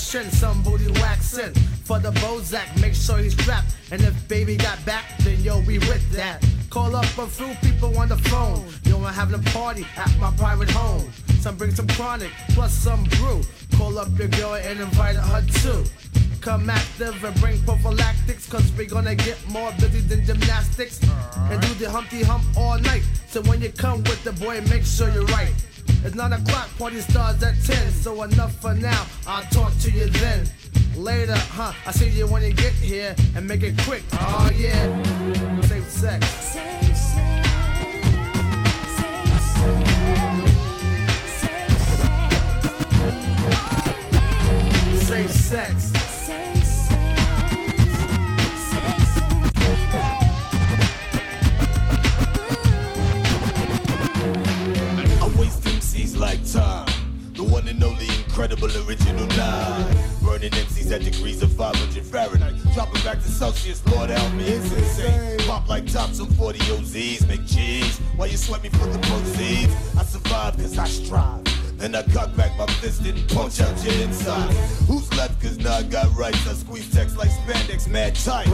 passion, 0.00 0.30
some 0.30 0.62
booty 0.62 0.90
waxing. 1.00 1.52
For 1.84 1.98
the 1.98 2.10
Bozak, 2.12 2.80
make 2.80 2.94
sure 2.94 3.18
he's 3.18 3.34
strapped. 3.34 3.74
And 3.90 4.00
if 4.02 4.28
baby 4.28 4.56
got 4.56 4.82
back, 4.84 5.04
then 5.20 5.40
yo, 5.42 5.60
we 5.60 5.78
with 5.78 6.10
that. 6.12 6.44
Call 6.70 6.94
up 6.96 7.18
a 7.18 7.26
few 7.26 7.54
people 7.60 7.96
on 7.98 8.08
the 8.08 8.16
phone. 8.16 8.64
Yo, 8.84 8.96
I'm 9.04 9.12
having 9.12 9.38
a 9.38 9.42
party 9.50 9.86
at 9.96 10.10
my 10.18 10.30
private 10.36 10.70
home. 10.70 11.10
Some 11.40 11.56
bring 11.56 11.74
some 11.74 11.88
chronic, 11.88 12.30
plus 12.50 12.72
some 12.72 13.04
brew. 13.18 13.42
Call 13.76 13.98
up 13.98 14.08
your 14.18 14.28
girl 14.28 14.54
and 14.54 14.80
invite 14.80 15.16
her 15.16 15.42
too. 15.62 15.84
Come 16.40 16.70
active 16.70 17.22
and 17.22 17.38
bring 17.40 17.60
prophylactics, 17.64 18.48
cause 18.48 18.72
we're 18.76 18.88
gonna 18.88 19.14
get 19.14 19.36
more 19.48 19.72
busy 19.78 20.00
than 20.00 20.24
gymnastics. 20.24 21.00
And 21.50 21.60
do 21.60 21.74
the 21.74 21.90
Humpty 21.90 22.22
Hump 22.22 22.44
all 22.56 22.78
night. 22.78 23.02
So 23.28 23.42
when 23.42 23.60
you 23.60 23.70
come 23.70 23.98
with 24.04 24.24
the 24.24 24.32
boy, 24.32 24.60
make 24.70 24.84
sure 24.84 25.10
you're 25.10 25.26
right. 25.26 25.52
It's 26.04 26.14
nine 26.14 26.32
o'clock, 26.32 26.68
party 26.78 27.00
starts 27.00 27.42
at 27.42 27.54
ten. 27.64 27.90
So 27.92 28.22
enough 28.22 28.54
for 28.60 28.74
now, 28.74 29.06
I'll 29.26 29.44
talk 29.44 29.72
to 29.80 29.90
you 29.90 30.06
then. 30.06 30.48
Later, 30.96 31.36
huh? 31.36 31.72
I 31.86 31.92
see 31.92 32.08
you 32.08 32.26
when 32.26 32.42
you 32.42 32.52
get 32.52 32.72
here 32.72 33.14
and 33.36 33.46
make 33.46 33.62
it 33.62 33.78
quick. 33.82 34.02
Oh 34.12 34.50
yeah, 34.54 35.02
safe 35.62 35.88
sex. 35.88 36.26
Safe 36.26 36.96
sex. 36.96 37.20
Safe 45.06 45.30
sex. 45.30 45.99
One 57.50 57.66
and 57.68 57.82
only 57.82 58.06
incredible 58.18 58.68
original 58.86 59.26
nine. 59.36 59.96
Burning 60.22 60.50
MCs 60.50 60.92
at 60.92 61.02
degrees 61.02 61.42
of 61.42 61.52
500 61.52 62.04
Fahrenheit. 62.04 62.54
Dropping 62.74 63.02
back 63.02 63.18
to 63.18 63.28
Celsius, 63.28 63.84
Lord 63.88 64.10
help 64.10 64.32
me, 64.34 64.44
it's 64.44 64.72
insane. 64.72 65.38
Pop 65.40 65.68
like 65.68 65.90
tops 65.90 66.20
on 66.20 66.28
40 66.30 66.58
OZs, 66.60 67.26
make 67.28 67.46
cheese. 67.46 67.98
While 68.16 68.28
you 68.28 68.36
sweat 68.36 68.62
me 68.62 68.68
for 68.68 68.86
the 68.86 68.98
proceeds. 68.98 69.74
I 69.96 70.04
survive 70.04 70.56
cause 70.56 70.78
I 70.78 70.86
strive. 70.86 71.44
Then 71.76 71.94
I 71.94 72.02
cock 72.02 72.36
back 72.36 72.56
my 72.58 72.66
fist 72.66 73.06
and 73.06 73.28
punch 73.30 73.60
out 73.60 73.84
your 73.84 73.94
inside. 74.02 74.52
Who's 74.86 75.12
left? 75.16 75.40
Cause 75.40 75.56
now 75.58 75.76
I 75.76 75.82
got 75.82 76.14
rights. 76.14 76.46
I 76.46 76.52
squeeze 76.52 76.90
text 76.92 77.16
like 77.16 77.30
spandex, 77.30 77.88
mad 77.88 78.14
tight. 78.16 78.48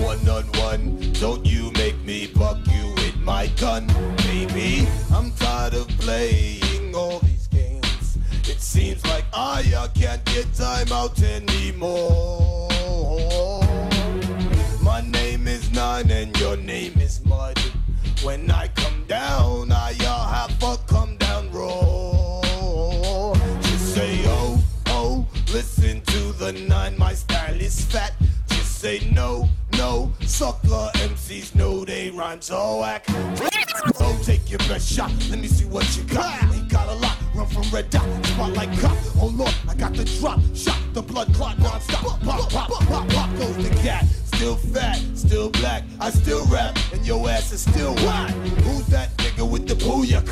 One 0.00 0.28
on 0.28 0.44
one, 0.60 1.12
don't 1.14 1.44
you 1.46 1.72
make 1.72 1.98
me 2.04 2.26
buck 2.26 2.58
you 2.66 2.92
with 2.94 3.16
my 3.20 3.46
gun, 3.58 3.86
baby. 4.18 4.86
I'm 5.12 5.32
tired 5.32 5.74
of 5.74 5.88
playing 5.98 6.94
all 6.94 7.20
these. 7.20 7.45
It 8.48 8.60
seems 8.60 9.04
like 9.06 9.24
I 9.34 9.64
uh, 9.76 9.88
can't 9.88 10.24
get 10.24 10.46
time 10.54 10.92
out 10.92 11.20
anymore. 11.20 12.68
My 14.80 15.00
name 15.00 15.48
is 15.48 15.72
Nine 15.72 16.08
and 16.12 16.38
your 16.38 16.56
name 16.56 16.92
is 17.00 17.24
Mud. 17.24 17.58
When 18.22 18.48
I 18.52 18.68
come 18.68 19.04
down, 19.08 19.72
I 19.72 19.96
uh, 20.00 20.28
have 20.28 20.62
a 20.62 20.78
come 20.86 21.16
down 21.16 21.50
roar. 21.50 23.34
Just 23.62 23.94
say 23.96 24.22
oh, 24.26 24.62
oh, 24.86 25.26
listen 25.52 26.00
to 26.02 26.32
the 26.34 26.52
nine, 26.52 26.96
my 26.96 27.14
style 27.14 27.60
is 27.60 27.84
fat. 27.84 28.14
Just 28.48 28.78
say 28.78 29.10
no, 29.12 29.48
no, 29.72 30.12
sucker 30.20 30.90
MCs 30.94 31.56
know 31.56 31.84
they 31.84 32.10
rhyme 32.10 32.40
so 32.40 32.78
whack. 32.78 33.06
Oh, 34.08 34.16
take 34.22 34.48
your 34.48 34.60
best 34.60 34.88
shot, 34.88 35.10
let 35.30 35.40
me 35.40 35.48
see 35.48 35.64
what 35.64 35.84
you 35.96 36.04
got. 36.04 36.40
Ain't 36.54 36.68
got 36.68 36.88
a 36.88 36.94
lot, 36.94 37.16
run 37.34 37.46
from 37.48 37.68
red 37.74 37.90
dot, 37.90 38.06
spotlight 38.26 38.70
cop. 38.78 38.96
Oh 39.20 39.32
lord, 39.34 39.52
I 39.68 39.74
got 39.74 39.94
the 39.94 40.04
drop, 40.20 40.38
shot, 40.54 40.78
the 40.92 41.02
blood 41.02 41.34
clot 41.34 41.58
non-stop. 41.58 42.20
Pop, 42.20 42.48
pop, 42.48 42.70
pop, 42.70 43.08
pop 43.08 43.30
goes 43.36 43.56
the 43.56 43.74
cat. 43.82 44.04
Still 44.26 44.54
fat, 44.54 45.02
still 45.14 45.50
black, 45.50 45.82
I 45.98 46.10
still 46.10 46.44
rap, 46.46 46.78
and 46.92 47.04
your 47.04 47.28
ass 47.28 47.50
is 47.50 47.62
still 47.62 47.96
whack. 47.96 48.30
Who's 48.62 48.86
that 48.86 49.10
nigga 49.16 49.50
with 49.50 49.66
the 49.66 49.74
booyah 49.74 50.22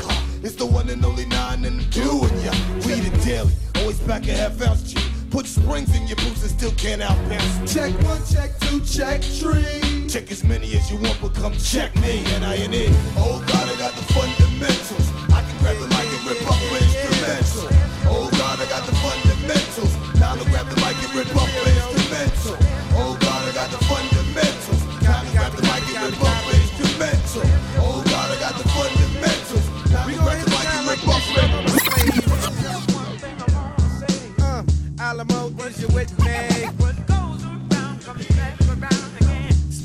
It's 0.41 0.55
the 0.55 0.65
one 0.65 0.87
and 0.89 1.03
only 1.03 1.25
nine 1.25 1.65
and 1.65 1.89
doing 1.91 2.33
ya. 2.45 2.53
Weed 2.85 3.03
it 3.03 3.25
daily, 3.25 3.51
always 3.75 3.99
back 3.99 4.25
a 4.29 4.31
half 4.31 4.61
ounce 4.61 4.83
G. 4.83 4.97
Put 5.31 5.47
springs 5.47 5.93
in 5.93 6.07
your 6.07 6.15
boots 6.15 6.43
and 6.43 6.51
still 6.51 6.71
can't 6.77 7.01
outbounce. 7.01 7.73
Check 7.73 7.91
one, 8.07 8.23
check 8.25 8.57
two, 8.61 8.79
check 8.85 9.21
three. 9.21 9.94
Check 10.15 10.31
as 10.31 10.45
many 10.45 10.71
as 10.77 10.89
you 10.89 10.95
want, 10.95 11.19
but 11.21 11.35
come 11.35 11.51
check 11.57 11.93
me, 11.99 12.23
and 12.35 12.45
I 12.45 12.55
ain't 12.55 12.73
it. 12.73 12.87
Oh 13.19 13.43
God, 13.51 13.67
I 13.67 13.75
got 13.75 13.91
the 13.99 14.05
fundamentals. 14.15 15.11
I 15.27 15.43
can 15.43 15.57
grab 15.59 15.75
the 15.75 15.91
mic 15.91 16.07
and 16.07 16.23
rip 16.23 16.39
up 16.47 16.55
an 16.55 16.79
instrumental. 16.87 17.67
Oh 18.07 18.31
God, 18.31 18.55
I 18.63 18.65
got 18.71 18.87
the 18.87 18.95
fundamentals. 19.03 19.91
Now 20.15 20.35
to 20.39 20.45
grab 20.47 20.71
the 20.71 20.79
mic 20.79 20.95
and 21.03 21.11
rip 21.19 21.35
up 21.35 21.51
an 21.51 21.74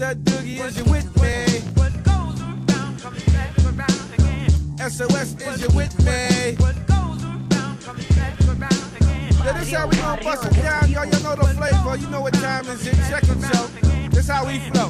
Stud 0.00 0.24
Doogie, 0.24 0.64
is 0.64 0.78
you 0.78 0.84
with 0.84 1.04
me? 1.20 1.44
SOS, 4.88 5.36
is 5.42 5.60
you 5.60 5.68
with 5.76 5.94
me? 5.98 6.56
Yeah, 9.44 9.52
this 9.52 9.70
how 9.70 9.86
we 9.88 9.96
gon' 9.96 10.22
bust 10.22 10.46
it 10.46 10.62
down, 10.62 10.90
y'all. 10.90 11.04
You 11.04 11.20
know 11.22 11.36
the 11.36 11.54
flavor. 11.54 11.96
You 11.98 12.06
know 12.08 12.22
what 12.22 12.32
time 12.32 12.64
is 12.68 12.86
it? 12.86 12.96
Check 13.10 13.24
it, 13.24 13.28
yo. 13.28 14.08
This 14.08 14.28
how 14.28 14.46
we 14.46 14.58
flow. 14.70 14.88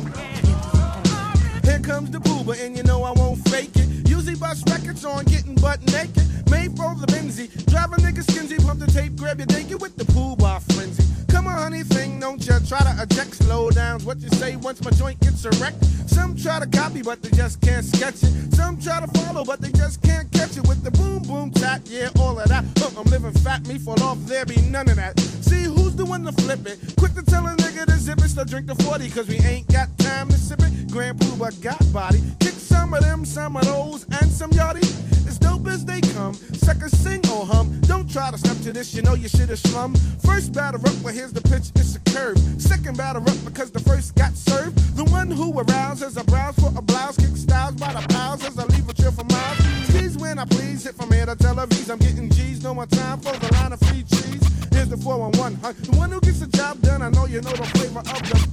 Here 1.65 1.81
comes 1.81 2.13
the 2.13 2.21
Puba, 2.21 2.65
and 2.65 2.77
you 2.77 2.85
know 2.85 3.03
I 3.03 3.11
won't 3.11 3.41
fake 3.49 3.75
it. 3.75 4.09
Usually 4.09 4.37
bust 4.37 4.71
records 4.71 5.05
on 5.05 5.25
getting 5.25 5.57
butt 5.57 5.85
naked. 5.91 6.23
Made 6.51 6.77
for 6.77 6.95
the 6.95 7.07
Benzie. 7.07 7.49
Drive 7.67 7.93
a 7.93 7.97
nigga 7.97 8.25
skinsy, 8.25 8.59
pump 8.67 8.81
the 8.81 8.87
tape, 8.87 9.17
grab 9.17 9.39
your 9.39 9.47
dinky 9.47 9.77
with 9.77 9.97
the 9.97 10.05
pool 10.13 10.37
bar 10.37 10.61
frenzy. 10.61 11.05
Come 11.31 11.47
on, 11.47 11.57
honey 11.57 11.85
thing, 11.85 12.19
don't 12.19 12.45
ya 12.45 12.59
try 12.67 12.81
to 12.81 13.03
eject 13.03 13.37
slow 13.37 13.71
downs. 13.71 14.05
What 14.05 14.19
you 14.19 14.29
say 14.31 14.57
once 14.57 14.83
my 14.85 14.91
joint 14.91 15.21
gets 15.21 15.45
erect? 15.45 15.85
Some 16.07 16.37
try 16.37 16.59
to 16.59 16.67
copy, 16.67 17.03
but 17.03 17.23
they 17.23 17.31
just 17.31 17.61
can't 17.61 17.85
sketch 17.85 18.23
it. 18.23 18.53
Some 18.55 18.81
try 18.81 19.01
to 19.01 19.07
follow, 19.21 19.45
but 19.45 19.61
they 19.61 19.71
just 19.71 20.03
can't 20.03 20.31
catch 20.33 20.57
it 20.57 20.67
with 20.67 20.83
the 20.83 20.91
boom 20.91 21.23
boom 21.23 21.51
tap. 21.53 21.83
Yeah, 21.85 22.11
all 22.19 22.39
of 22.39 22.49
that. 22.49 22.65
Look, 22.81 22.93
I'm 22.99 23.05
living 23.05 23.33
fat, 23.45 23.67
me 23.67 23.79
fall 23.79 24.03
off, 24.03 24.19
there 24.27 24.45
be 24.45 24.57
none 24.63 24.89
of 24.91 24.97
that. 24.97 25.19
See 25.21 25.63
who's 25.65 25.95
doing 25.95 25.97
the 26.01 26.05
one 26.05 26.25
to 26.25 26.33
flip 26.33 26.67
it? 26.67 26.79
Quick 26.97 27.15
to 27.15 27.23
tell 27.23 27.47
a 27.47 27.55
nigga 27.57 27.87
to 27.87 27.97
zip 27.99 28.19
it, 28.19 28.29
still 28.29 28.45
drink 28.45 28.67
the 28.67 28.75
40, 28.75 29.09
cause 29.11 29.29
we 29.29 29.39
ain't 29.39 29.69
got 29.69 29.89
time 29.99 30.29
to 30.29 30.37
sip 30.37 30.61
it. 30.63 30.91
Grand 30.91 31.19
Puba, 31.19 31.51
got 31.63 31.81
body. 31.93 32.21
Kick 32.41 32.55
some 32.55 32.95
of 32.95 33.03
them, 33.03 33.25
some 33.25 33.57
of 33.57 33.65
those, 33.65 34.07
to 38.33 38.39
step 38.39 38.57
to 38.63 38.73
this, 38.73 38.95
you 38.95 39.03
know 39.03 39.15
you 39.15 39.29
should 39.29 39.49
have 39.49 39.59
slum. 39.59 39.95
First 40.25 40.53
batter 40.53 40.79
up, 40.79 40.95
well 41.03 41.15
here's 41.15 41.33
the 41.33 41.41
pitch, 41.41 41.71
it's 41.75 41.97
a 41.97 42.01
curve. 42.11 42.39
Second 42.59 42.97
batter 42.97 43.19
up 43.21 43.39
because 43.45 43.71
the 43.71 43.81
first 43.81 44.15
got 44.15 44.35
served. 44.35 44.77
The 44.97 45.05
one 45.05 45.31
who 45.31 45.59
arouses 45.59 46.17
a 46.17 46.25
browse 46.25 46.57
for 46.57 46.73
a 46.77 46.83
blouse, 46.83 47.17
kick 47.17 47.37
styles 47.37 47.75
by 47.75 47.93
the 47.93 48.07
pals 48.09 48.45
as 48.45 48.59
I 48.59 48.65
leave 48.67 48.89
a 48.89 48.95
trail 48.95 49.13
for 49.13 49.25
miles. 49.25 49.59
Squeeze 49.89 50.17
when 50.19 50.39
I 50.39 50.45
please, 50.45 50.85
hit 50.85 50.95
from 50.95 51.11
here 51.13 51.27
to 51.27 51.37
Tel 51.37 51.57
Aviv. 51.57 51.91
I'm 51.91 51.99
getting 51.99 52.31
G's, 52.31 52.63
no 52.63 52.75
more 52.75 52.87
time 52.87 53.21
for 53.21 53.37
the 53.37 53.53
line 53.55 53.73
of 53.73 53.81
free 53.81 54.03
cheese. 54.03 54.45
Here's 54.73 54.89
the 54.89 54.97
411, 54.97 55.59
huh? 55.63 55.73
The 55.73 55.97
one 55.97 56.11
who 56.11 56.21
gets 56.21 56.41
the 56.41 56.47
job 56.47 56.81
done, 56.81 57.03
I 57.03 57.11
know 57.11 57.27
you 57.27 57.41
know 57.41 57.53
the 57.53 57.67
flavor 57.67 58.01
of 58.01 58.31
the 58.31 58.50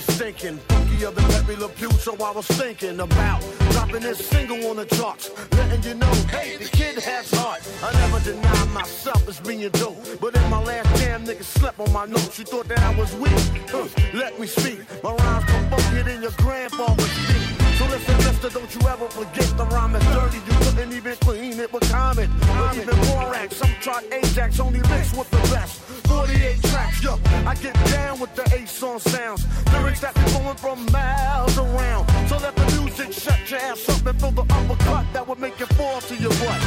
stinking. 0.00 0.56
Funky 0.68 1.04
of 1.04 1.14
the 1.14 1.22
Pepe 1.22 1.56
Le 1.56 1.68
Pew, 1.68 1.90
so 1.92 2.12
I 2.22 2.30
was 2.32 2.46
thinking 2.46 3.00
about 3.00 3.40
dropping 3.70 4.02
this 4.02 4.18
single 4.18 4.64
on 4.68 4.76
the 4.76 4.86
charts. 4.86 5.30
Letting 5.52 5.82
you 5.82 5.94
know, 5.94 6.12
hey, 6.30 6.56
the 6.56 6.64
kid 6.64 6.98
has 6.98 7.30
heart. 7.32 7.60
I 7.82 7.92
never 7.92 8.20
deny 8.24 8.64
myself 8.66 9.28
as 9.28 9.40
being 9.40 9.68
dope. 9.70 9.98
But 10.20 10.36
in 10.36 10.50
my 10.50 10.62
last 10.62 10.88
damn 11.00 11.24
niggas 11.24 11.44
slept 11.44 11.80
on 11.80 11.92
my 11.92 12.06
notes. 12.06 12.38
You 12.38 12.44
thought 12.44 12.68
that 12.68 12.80
I 12.80 12.94
was 12.98 13.14
weak? 13.16 13.32
Huh, 13.68 13.88
let 14.14 14.38
me 14.38 14.46
speak. 14.46 14.80
My 15.02 15.12
rhymes 15.12 15.44
come 15.44 15.64
funkier 15.70 16.04
than 16.04 16.22
your 16.22 16.32
grandfather's 16.38 17.10
speak. 17.10 17.49
So 17.80 17.86
listen, 17.86 18.16
mister, 18.18 18.50
don't 18.50 18.74
you 18.74 18.88
ever 18.88 19.08
forget 19.08 19.56
the 19.56 19.64
rhyme 19.72 19.96
is 19.96 20.04
dirty. 20.12 20.36
You 20.36 20.52
couldn't 20.64 20.92
even 20.92 21.16
clean 21.16 21.58
it 21.58 21.72
with 21.72 21.90
Comet. 21.90 22.28
Or 22.60 22.76
even 22.76 22.94
Borax, 23.08 23.56
some 23.56 23.70
tried 23.80 24.04
Ajax, 24.12 24.60
only 24.60 24.80
licks 24.80 25.16
with 25.16 25.30
the 25.30 25.38
best. 25.48 25.80
48 26.06 26.62
tracks, 26.64 27.02
yo, 27.02 27.18
I 27.46 27.54
get 27.54 27.72
down 27.86 28.20
with 28.20 28.34
the 28.34 28.44
ace 28.54 28.82
on 28.82 29.00
sounds. 29.00 29.46
Lyrics 29.72 30.00
that 30.00 30.14
be 30.14 30.20
going 30.30 30.56
from 30.58 30.84
miles 30.92 31.56
around. 31.56 32.06
So 32.28 32.36
let 32.36 32.54
the 32.54 32.66
music 32.82 33.14
shut 33.14 33.50
your 33.50 33.60
ass 33.60 33.88
up 33.88 34.04
and 34.04 34.20
feel 34.20 34.32
the 34.32 34.42
uppercut 34.42 35.06
that 35.14 35.26
would 35.26 35.38
make 35.38 35.58
it 35.58 35.72
fall 35.72 36.02
to 36.02 36.14
your 36.16 36.32
butt. 36.32 36.60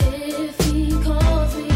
If 0.00 0.58
he 0.64 0.92
calls 1.02 1.56
me, 1.56 1.67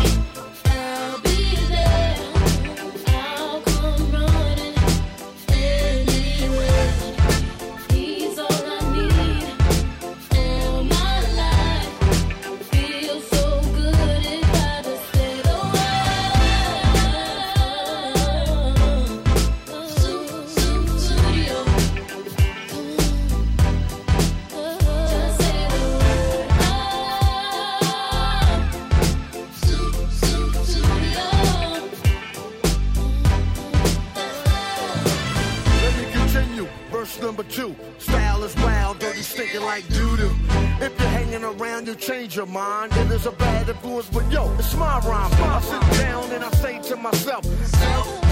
change 42.02 42.34
your 42.36 42.46
mind. 42.46 42.92
It 42.96 43.10
is 43.12 43.26
a 43.26 43.32
bad 43.32 43.68
influence, 43.68 44.08
but 44.08 44.30
yo, 44.30 44.52
it's 44.58 44.74
my 44.74 44.98
rhyme. 45.00 45.32
I 45.32 45.60
sit 45.60 46.00
down 46.00 46.30
and 46.32 46.42
I 46.44 46.50
say 46.50 46.80
to 46.90 46.96
myself, 46.96 47.44
yo, 47.44 48.22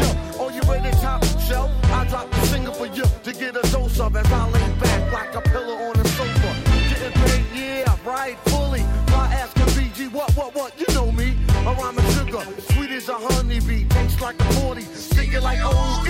Oh, 0.42 0.48
you 0.48 0.60
ready 0.62 0.90
to 0.90 1.00
top 1.00 1.24
shelf? 1.46 1.70
I 1.84 2.04
drop 2.08 2.28
the 2.30 2.40
single 2.46 2.74
for 2.74 2.86
you 2.86 3.04
to 3.04 3.32
get 3.32 3.56
a 3.56 3.62
dose 3.70 4.00
of 4.00 4.16
as 4.16 4.26
I 4.32 4.50
lay 4.50 4.72
back 4.80 5.12
like 5.12 5.34
a 5.34 5.40
pillow 5.50 5.76
on 5.76 5.96
a 5.96 6.08
sofa. 6.08 6.50
Getting 6.88 7.12
paid, 7.22 7.44
yeah, 7.54 7.96
right, 8.04 8.36
fully. 8.46 8.82
My 9.12 9.26
ass 9.32 9.52
can 9.52 9.68
BG, 9.68 10.10
what, 10.12 10.34
what, 10.36 10.54
what? 10.54 10.72
You 10.80 10.86
know 10.94 11.12
me. 11.12 11.36
A 11.66 11.74
rhyme 11.74 11.98
of 11.98 12.14
sugar, 12.14 12.42
sweet 12.72 12.90
as 12.90 13.08
a 13.08 13.14
honeybee. 13.14 13.84
Tastes 13.84 14.20
like 14.20 14.40
a 14.40 14.52
40, 14.54 14.82
singing 14.82 15.42
like 15.42 15.60
OD. 15.62 16.08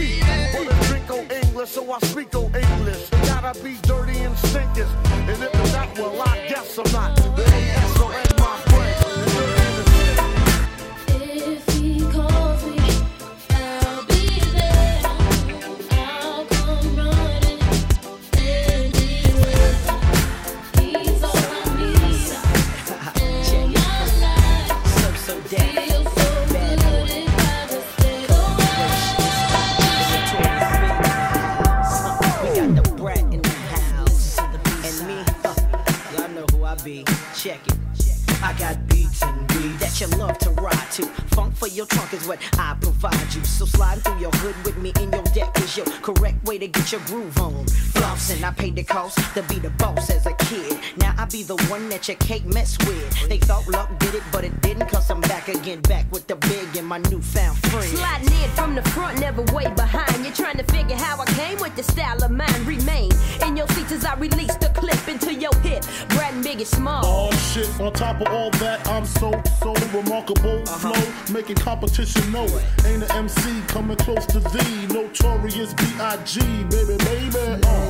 Wanna 0.54 0.82
drink 0.84 1.10
on 1.10 1.30
English, 1.30 1.70
so 1.70 1.92
I 1.92 1.98
speak 1.98 2.34
on 2.36 2.54
English. 2.54 3.10
Gotta 3.26 3.52
be 3.62 3.74
your 41.80 41.86
trunk 41.86 42.12
is 42.12 42.28
what 42.28 42.38
I 42.58 42.76
provide 42.78 43.34
you. 43.34 43.42
So 43.42 43.64
slide 43.64 44.04
through 44.04 44.18
your 44.18 44.30
hood 44.32 44.54
with 44.66 44.76
me 44.76 44.92
in 45.00 45.10
your 45.12 45.22
deck 45.32 45.58
is 45.60 45.78
your 45.78 45.86
correct 46.02 46.44
way 46.44 46.58
to 46.58 46.68
get 46.68 46.92
your 46.92 47.00
groove 47.06 47.38
on. 47.38 47.64
Flossing, 48.00 48.42
I 48.42 48.50
paid 48.50 48.76
the 48.76 48.82
cost 48.82 49.18
to 49.34 49.42
be 49.42 49.56
the 49.56 49.68
boss 49.70 50.08
as 50.08 50.24
a 50.24 50.32
kid. 50.32 50.78
Now 50.96 51.14
I 51.18 51.26
be 51.26 51.42
the 51.42 51.56
one 51.68 51.90
that 51.90 52.08
you 52.08 52.16
can't 52.16 52.46
mess 52.46 52.78
with. 52.86 53.28
They 53.28 53.36
thought 53.36 53.68
luck 53.68 53.90
did 53.98 54.14
it, 54.14 54.22
but 54.32 54.42
it 54.42 54.58
didn't. 54.62 54.88
Cause 54.88 55.10
I'm 55.10 55.20
back 55.20 55.48
again, 55.48 55.82
back 55.82 56.10
with 56.10 56.26
the 56.26 56.36
big 56.36 56.74
and 56.78 56.86
my 56.86 56.96
newfound 57.10 57.58
friend. 57.66 57.84
Sliding 57.84 58.32
in 58.42 58.50
from 58.50 58.74
the 58.74 58.82
front, 58.90 59.20
never 59.20 59.42
way 59.54 59.66
behind. 59.74 60.24
You're 60.24 60.32
trying 60.32 60.56
to 60.56 60.64
figure 60.72 60.96
how 60.96 61.20
I 61.20 61.26
came 61.26 61.60
with 61.60 61.76
the 61.76 61.82
style 61.82 62.24
of 62.24 62.30
mine. 62.30 62.64
Remain 62.64 63.10
in 63.46 63.54
your 63.54 63.68
seats 63.68 63.92
as 63.92 64.06
I 64.06 64.14
release 64.14 64.56
the 64.56 64.70
clip 64.70 65.06
into 65.06 65.34
your 65.34 65.54
hip. 65.56 65.84
Brad 66.08 66.32
and 66.32 66.42
Biggie 66.42 66.64
Small. 66.64 67.02
Oh 67.04 67.30
shit, 67.52 67.68
on 67.80 67.92
top 67.92 68.22
of 68.22 68.28
all 68.28 68.50
that, 68.62 68.86
I'm 68.88 69.04
so, 69.04 69.30
so 69.60 69.74
remarkable. 69.94 70.64
Flow, 70.64 71.34
making 71.34 71.56
competition 71.56 72.32
know. 72.32 72.44
it. 72.44 72.64
Ain't 72.86 73.02
an 73.02 73.12
MC 73.12 73.60
coming 73.68 73.98
close 73.98 74.24
to 74.26 74.40
thee. 74.40 74.86
Notorious 74.86 75.74
B.I.G. 75.74 76.40
Baby, 76.70 76.96
baby. 77.04 77.60
Uh. 77.62 77.89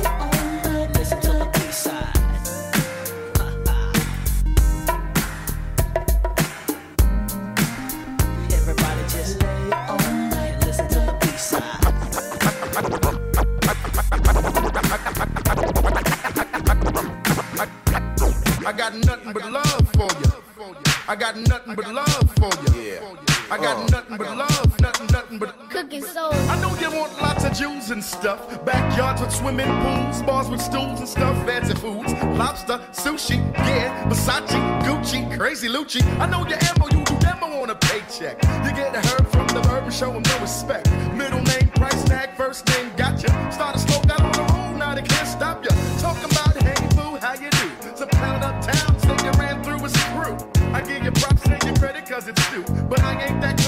And 28.01 28.05
stuff. 28.05 28.65
Backyards 28.65 29.21
with 29.21 29.31
swimming 29.31 29.71
pools, 29.81 30.21
bars 30.23 30.49
with 30.49 30.61
stools 30.61 30.99
and 30.99 31.07
stuff, 31.07 31.35
fancy 31.45 31.75
foods, 31.75 32.13
lobster, 32.37 32.79
sushi, 32.91 33.37
yeah, 33.53 34.09
Versace, 34.09 34.57
Gucci, 34.83 35.21
crazy 35.37 35.67
Lucci. 35.67 36.01
I 36.19 36.25
know 36.25 36.45
your 36.47 36.57
ammo, 36.69 36.87
you 36.95 37.03
do 37.03 37.15
demo 37.19 37.47
on 37.61 37.69
a 37.69 37.75
paycheck. 37.75 38.41
You 38.65 38.71
get 38.73 38.95
a 38.95 39.01
herb 39.07 39.27
from 39.27 39.47
the 39.47 39.61
verb 39.67 39.83
and 39.83 39.93
show 39.93 40.11
'em 40.11 40.23
no 40.23 40.37
respect. 40.39 40.89
Middle 41.13 41.43
name, 41.43 41.67
price 41.75 42.03
tag, 42.05 42.29
first 42.35 42.67
name, 42.69 42.91
gotcha. 42.97 43.29
Start 43.51 43.75
a 43.75 43.79
slow 43.79 44.01
got 44.01 44.21
on 44.21 44.31
the 44.31 44.45
road, 44.53 44.77
now 44.77 44.95
they 44.95 45.03
can't 45.03 45.27
stop 45.27 45.63
ya. 45.63 45.71
Talking 45.99 46.31
about 46.31 46.55
hey 46.63 46.81
boo, 46.95 47.17
how 47.23 47.33
you 47.33 47.49
do? 47.61 47.67
Some 47.95 48.09
pound 48.09 48.43
uptown, 48.43 48.99
say 48.99 49.17
you 49.25 49.31
ran 49.37 49.63
through 49.63 49.81
his 49.87 49.95
crew. 50.13 50.35
I 50.73 50.81
give 50.81 51.03
you 51.03 51.11
props, 51.11 51.41
take 51.43 51.63
your 51.65 51.75
credit 51.75 52.09
cause 52.09 52.27
it's 52.27 52.45
due. 52.49 52.63
But 52.89 53.03
I 53.03 53.11
ain't 53.25 53.41
that 53.41 53.60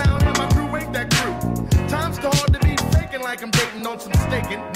dating 4.33 4.72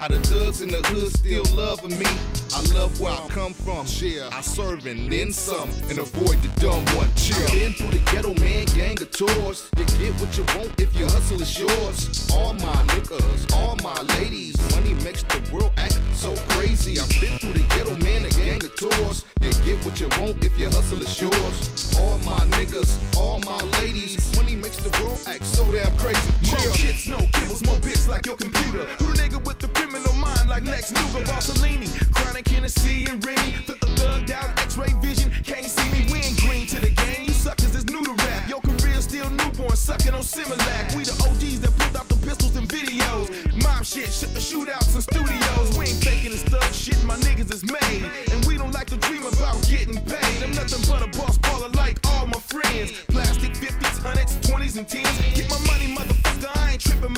How 0.00 0.08
the 0.08 0.18
thugs 0.20 0.62
in 0.62 0.70
the 0.70 0.78
hood 0.78 1.12
still 1.12 1.44
loving 1.54 1.98
me. 1.98 2.06
I 2.56 2.62
love 2.72 2.98
where 3.02 3.12
I 3.12 3.28
come 3.28 3.52
from. 3.52 3.84
Yeah, 4.00 4.30
I 4.32 4.40
serve 4.40 4.86
and 4.86 5.12
then 5.12 5.30
some, 5.30 5.68
and 5.90 5.98
avoid 5.98 6.40
the 6.40 6.48
dumb 6.58 6.82
one. 6.96 7.10
Chill. 7.16 7.99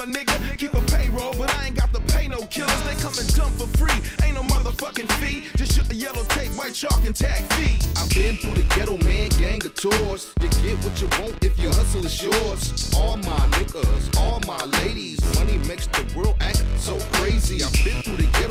My 0.07 0.13
nigga. 0.13 0.59
Keep 0.59 0.75
a 0.75 0.81
payroll, 0.83 1.35
but 1.39 1.51
I 1.59 1.67
ain't 1.67 1.77
got 1.77 1.93
to 1.95 2.01
pay 2.13 2.29
no 2.29 2.39
killers. 2.47 2.83
They 2.85 2.95
come 2.95 3.15
and 3.19 3.35
dump 3.35 3.55
for 3.55 3.67
free. 3.79 3.99
Ain't 4.25 4.35
no 4.35 4.43
motherfucking 4.43 5.11
fee. 5.21 5.45
Just 5.57 5.73
shoot 5.73 5.91
a 5.91 5.95
yellow 5.95 6.25
tape, 6.25 6.51
white 6.53 6.75
chalk, 6.75 7.05
and 7.05 7.15
tag 7.15 7.43
fee. 7.55 7.79
I've 7.97 8.11
been 8.11 8.37
through 8.37 8.55
the 8.55 8.63
ghetto, 8.75 8.97
man, 8.99 9.29
gang 9.41 9.65
of 9.65 9.75
tours. 9.75 10.33
You 10.41 10.49
get 10.49 10.79
what 10.85 11.01
you 11.01 11.09
want 11.21 11.45
if 11.45 11.59
your 11.59 11.73
hustle 11.73 12.05
is 12.05 12.23
yours. 12.23 12.93
All 12.97 13.17
my 13.19 13.43
niggas, 13.57 14.19
all 14.19 14.41
my 14.47 14.65
ladies. 14.83 15.21
Money 15.39 15.59
makes 15.69 15.87
the 15.87 16.05
world 16.17 16.37
act 16.41 16.65
so 16.77 16.99
crazy. 17.13 17.63
I've 17.63 17.73
been 17.85 18.02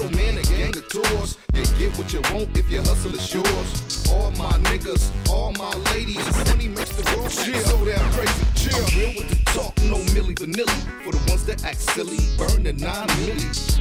the 0.02 0.16
man, 0.16 0.38
a 0.38 0.42
gang 0.44 0.76
of 0.76 0.88
tours. 0.90 1.38
You 1.54 1.64
get 1.78 1.98
what 1.98 2.12
you 2.14 2.22
want 2.34 2.58
if 2.58 2.70
your 2.70 2.82
hustle 2.84 3.14
is 3.14 3.34
yours. 3.34 4.08
All 4.12 4.32
my 4.32 4.52
niggas, 4.70 5.12
all 5.30 5.52
my 5.54 5.74
ladies. 5.94 6.26
Money 6.48 6.68
makes 6.70 6.96
the 6.96 7.04
world 7.16 7.26
act 7.26 7.66
so 7.68 7.86
damn 7.86 8.12
crazy. 8.14 8.46
Chill. 8.56 8.78
I'm 8.78 8.98
real 8.98 9.14
with 9.18 9.30
the 9.30 9.44
talk, 9.52 9.78
no 9.84 9.98
Milli 10.14 10.36
Vanilli. 10.36 11.04
For 11.04 11.12
the 11.12 11.24
ones 11.30 11.46
that 11.46 11.64
act 11.66 11.80
silly, 11.80 12.20
burn 12.38 12.64
the 12.64 12.74
nine 12.74 13.08
millis. 13.20 13.80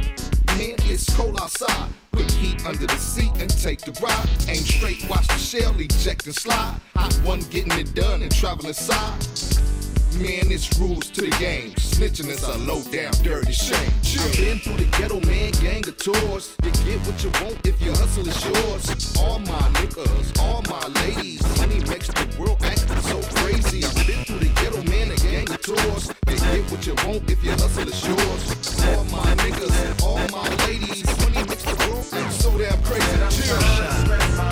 Man, 0.58 0.76
it's 0.90 1.14
cold 1.16 1.40
outside. 1.40 1.88
Put 2.12 2.30
heat 2.32 2.64
under 2.66 2.86
the 2.86 2.96
seat 2.96 3.32
and 3.38 3.48
take 3.48 3.80
the 3.80 3.92
ride. 4.02 4.28
Aim 4.48 4.62
straight, 4.62 5.08
watch 5.08 5.26
the 5.28 5.38
shell 5.38 5.74
eject 5.78 6.26
and 6.26 6.34
slide. 6.34 6.74
Hot 6.96 7.14
one 7.24 7.40
getting 7.50 7.72
it 7.78 7.94
done 7.94 8.22
and 8.22 8.34
traveling 8.34 8.74
side. 8.74 9.69
Man, 10.18 10.50
it's 10.50 10.78
rules 10.78 11.08
to 11.10 11.22
the 11.22 11.30
game. 11.38 11.70
Snitching 11.76 12.28
is 12.28 12.42
a 12.42 12.58
low 12.58 12.82
down 12.90 13.12
dirty 13.22 13.52
shame. 13.52 13.92
I've 14.18 14.36
been 14.36 14.58
through 14.58 14.76
the 14.76 14.88
ghetto, 14.98 15.20
man, 15.20 15.52
gang 15.62 15.86
of 15.86 15.96
tours. 15.96 16.56
You 16.62 16.70
get 16.70 16.98
what 17.06 17.22
you 17.22 17.30
want 17.40 17.64
if 17.66 17.80
your 17.80 17.96
hustle 17.96 18.26
is 18.26 18.44
yours. 18.44 19.16
All 19.16 19.38
my 19.38 19.64
niggas, 19.78 20.38
all 20.40 20.62
my 20.68 20.86
ladies. 21.00 21.40
Money 21.58 21.80
makes 21.88 22.08
the 22.08 22.26
world 22.38 22.58
act 22.62 22.80
so 23.04 23.20
crazy. 23.38 23.84
I've 23.84 24.06
been 24.06 24.24
through 24.24 24.40
the 24.40 24.52
ghetto, 24.60 24.82
man, 24.90 25.12
a 25.12 25.16
gang 25.16 25.48
of 25.48 25.62
tours. 25.62 26.12
You 26.28 26.36
get 26.36 26.70
what 26.70 26.86
you 26.86 26.94
want 27.06 27.30
if 27.30 27.42
your 27.44 27.54
hustle 27.54 27.88
is 27.88 28.06
yours. 28.06 28.42
All 28.88 29.04
my 29.04 29.34
niggas, 29.44 30.02
all 30.02 30.18
my 30.34 30.48
ladies. 30.66 31.06
Money 31.22 31.46
makes 31.48 31.62
the 31.62 31.76
world 31.88 32.06
act 32.12 32.32
so 32.34 32.50
damn 32.58 32.82
crazy. 32.82 33.46
Chill. 33.46 34.49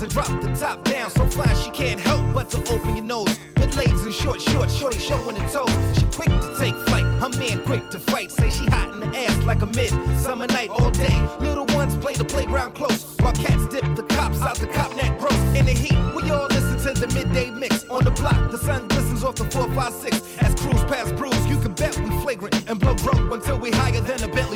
Loosen 0.00 0.04
and 0.04 0.10
drop 0.10 0.42
the 0.42 0.54
top 0.58 0.84
down. 0.84 1.10
So 1.10 1.26
fly 1.26 1.52
she 1.54 1.70
can't 1.70 2.00
help 2.00 2.34
but 2.34 2.50
to 2.50 2.58
open 2.72 2.96
your 2.96 3.04
nose. 3.04 3.38
With 3.56 3.76
legs 3.76 4.02
and 4.04 4.14
short, 4.14 4.40
short, 4.40 4.70
shorty 4.70 4.98
showing 4.98 5.34
the 5.34 5.48
toes. 5.50 5.98
She 5.98 6.04
quick 6.14 6.28
to 6.28 6.56
take 6.58 6.74
flight. 6.86 7.04
Her 7.04 7.28
man 7.38 7.64
quick 7.64 7.90
to 7.90 7.98
fight. 7.98 8.30
Say 8.30 8.50
she 8.50 8.66
hot 8.66 8.94
in 8.94 9.00
the 9.00 9.18
ass 9.18 9.44
like 9.44 9.62
a 9.62 9.66
mid 9.66 9.90
summer 10.18 10.46
night 10.46 10.70
all 10.70 10.90
day. 10.90 11.16
Little 11.40 11.66
ones 11.76 11.96
play 11.96 12.14
the 12.14 12.24
playground 12.24 12.74
close 12.74 13.04
while 13.20 13.32
cats 13.32 13.66
dip 13.68 13.84
the 13.96 14.02
cops 14.14 14.40
out 14.42 14.56
the 14.56 14.66
cop 14.66 14.94
net 14.96 15.18
gross. 15.18 15.34
In 15.56 15.66
the 15.66 15.72
heat, 15.72 15.98
we 16.14 16.30
all 16.30 16.46
listen 16.46 16.94
to 16.94 17.06
the 17.06 17.12
midday 17.14 17.50
mix 17.50 17.84
on 17.88 18.04
the 18.04 18.10
block. 18.10 18.50
The 18.50 18.58
sun 18.58 18.88
glistens 18.88 19.24
off 19.24 19.36
the 19.36 19.44
456 19.50 20.38
as 20.38 20.54
crews 20.54 20.84
pass 20.84 21.10
brews. 21.12 21.46
You 21.46 21.58
can 21.58 21.72
bet 21.72 21.98
we 21.98 22.10
flagrant 22.22 22.68
and 22.68 22.78
blow 22.78 22.94
broke 22.94 23.32
until 23.32 23.58
we 23.58 23.70
higher 23.70 24.00
than 24.00 24.22
a 24.22 24.28
Bentley 24.28 24.47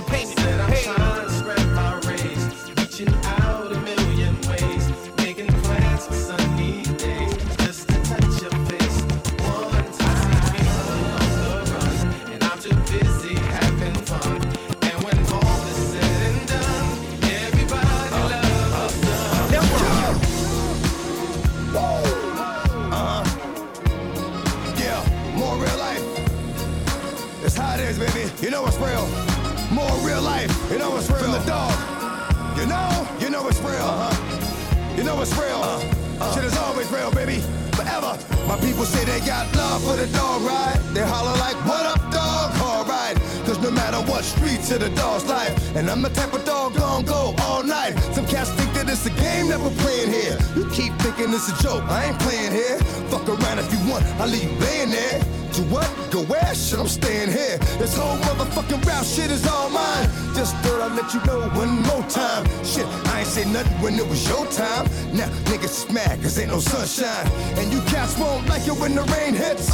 when 68.82 68.96
the 68.96 69.04
rain 69.14 69.32
hits. 69.32 69.68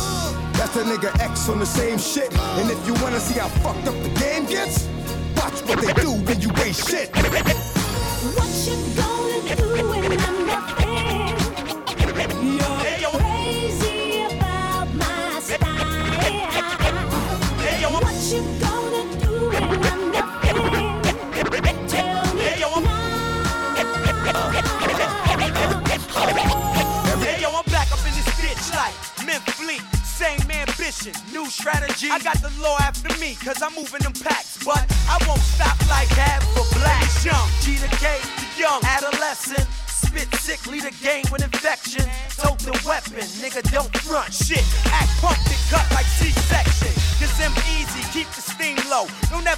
That's 0.58 0.76
a 0.76 0.84
nigga 0.84 1.08
X 1.18 1.48
on 1.48 1.58
the 1.58 1.64
same 1.64 1.96
shit. 1.96 2.30
And 2.60 2.70
if 2.70 2.86
you 2.86 2.92
wanna 3.02 3.18
see 3.18 3.38
how 3.40 3.48
fucked 3.64 3.88
up 3.88 3.96
the 4.02 4.12
game 4.20 4.37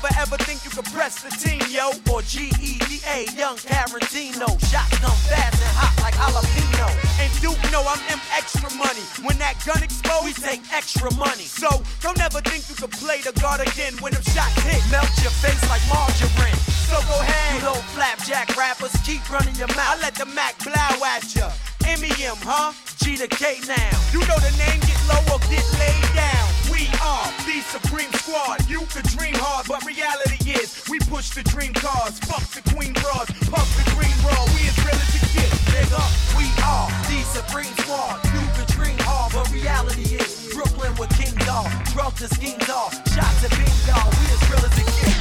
Don't 0.01 0.17
ever 0.17 0.37
think 0.49 0.65
you 0.65 0.71
could 0.71 0.89
press 0.97 1.21
the 1.21 1.29
team, 1.29 1.61
yo. 1.69 1.93
Or 2.11 2.23
G-E-D-A, 2.23 3.29
young 3.37 3.57
Tarantino. 3.61 4.49
Shots 4.73 4.97
come 4.97 5.13
fast 5.29 5.61
and 5.61 5.77
hot 5.77 5.93
like 6.01 6.17
jalapeno. 6.17 6.89
And 7.21 7.29
Duke 7.45 7.61
know 7.69 7.85
I'm 7.85 8.01
M 8.09 8.21
extra 8.33 8.73
money. 8.81 9.05
When 9.21 9.37
that 9.45 9.61
gun 9.69 9.85
explodes, 9.85 10.25
we 10.25 10.33
take 10.33 10.65
extra 10.73 11.13
money. 11.21 11.45
So 11.45 11.69
don't 12.01 12.19
ever 12.21 12.41
think 12.41 12.65
you 12.73 12.77
could 12.81 12.93
play 12.97 13.21
the 13.21 13.37
guard 13.45 13.61
again. 13.61 13.93
When 14.01 14.17
them 14.17 14.25
shots 14.33 14.57
hit, 14.65 14.81
melt 14.91 15.13
your 15.21 15.37
face 15.45 15.61
like 15.69 15.85
margarine. 15.93 16.57
So 16.89 16.97
go 17.05 17.21
ahead, 17.21 17.61
you 17.61 17.69
little 17.69 17.85
flapjack 17.93 18.57
rappers, 18.57 18.97
keep 19.05 19.23
running 19.31 19.55
your 19.55 19.69
mouth. 19.77 19.95
I 19.95 20.01
let 20.01 20.15
the 20.17 20.27
Mac 20.27 20.57
blow 20.65 20.97
at 21.05 21.29
ya. 21.37 21.53
M-E-M, 21.87 22.41
huh? 22.41 22.73
G 23.05 23.17
to 23.17 23.29
K 23.29 23.61
now. 23.69 23.95
You 24.13 24.21
know 24.27 24.41
the 24.41 24.53
name, 24.57 24.81
get 24.81 25.01
low 25.07 25.21
or 25.29 25.41
get 25.53 25.65
laid 25.79 26.09
down. 26.17 26.49
We 26.73 26.89
are 26.99 27.30
the 27.61 27.79
Supreme 27.79 28.13
Squad. 28.13 28.69
You 28.69 28.81
could 28.89 29.05
dream 29.05 29.35
hard, 29.37 29.67
but 29.69 29.85
reality 29.85 30.51
is 30.51 30.83
we 30.89 30.99
push 31.01 31.31
the 31.31 31.43
dream 31.43 31.73
cars. 31.75 32.19
Fuck 32.21 32.45
the 32.57 32.63
queen 32.73 32.93
bras, 32.95 33.29
puff 33.49 33.69
the 33.77 33.85
green 33.93 34.17
raw. 34.25 34.45
We 34.57 34.65
as 34.69 34.77
real 34.81 34.97
as 34.97 35.13
it 35.13 35.29
gets, 35.37 35.61
nigga. 35.69 36.01
We 36.37 36.49
are 36.65 36.89
the 37.09 37.21
Supreme 37.29 37.75
Squad. 37.85 38.25
You 38.33 38.41
could 38.57 38.69
dream 38.73 38.97
hard, 39.05 39.33
but 39.33 39.51
reality 39.53 40.17
is 40.17 40.53
Brooklyn 40.55 40.95
with 40.97 41.11
King 41.21 41.35
Dog. 41.45 41.69
Drugs 41.93 42.23
and 42.23 42.33
schemes 42.33 42.69
are 42.71 42.91
shots 43.13 43.45
at 43.45 43.53
Bing 43.53 43.77
Dog. 43.85 44.09
We 44.09 44.25
as 44.33 44.43
real 44.49 44.65
as 44.65 44.75
it 44.81 44.89
gets. 44.89 45.21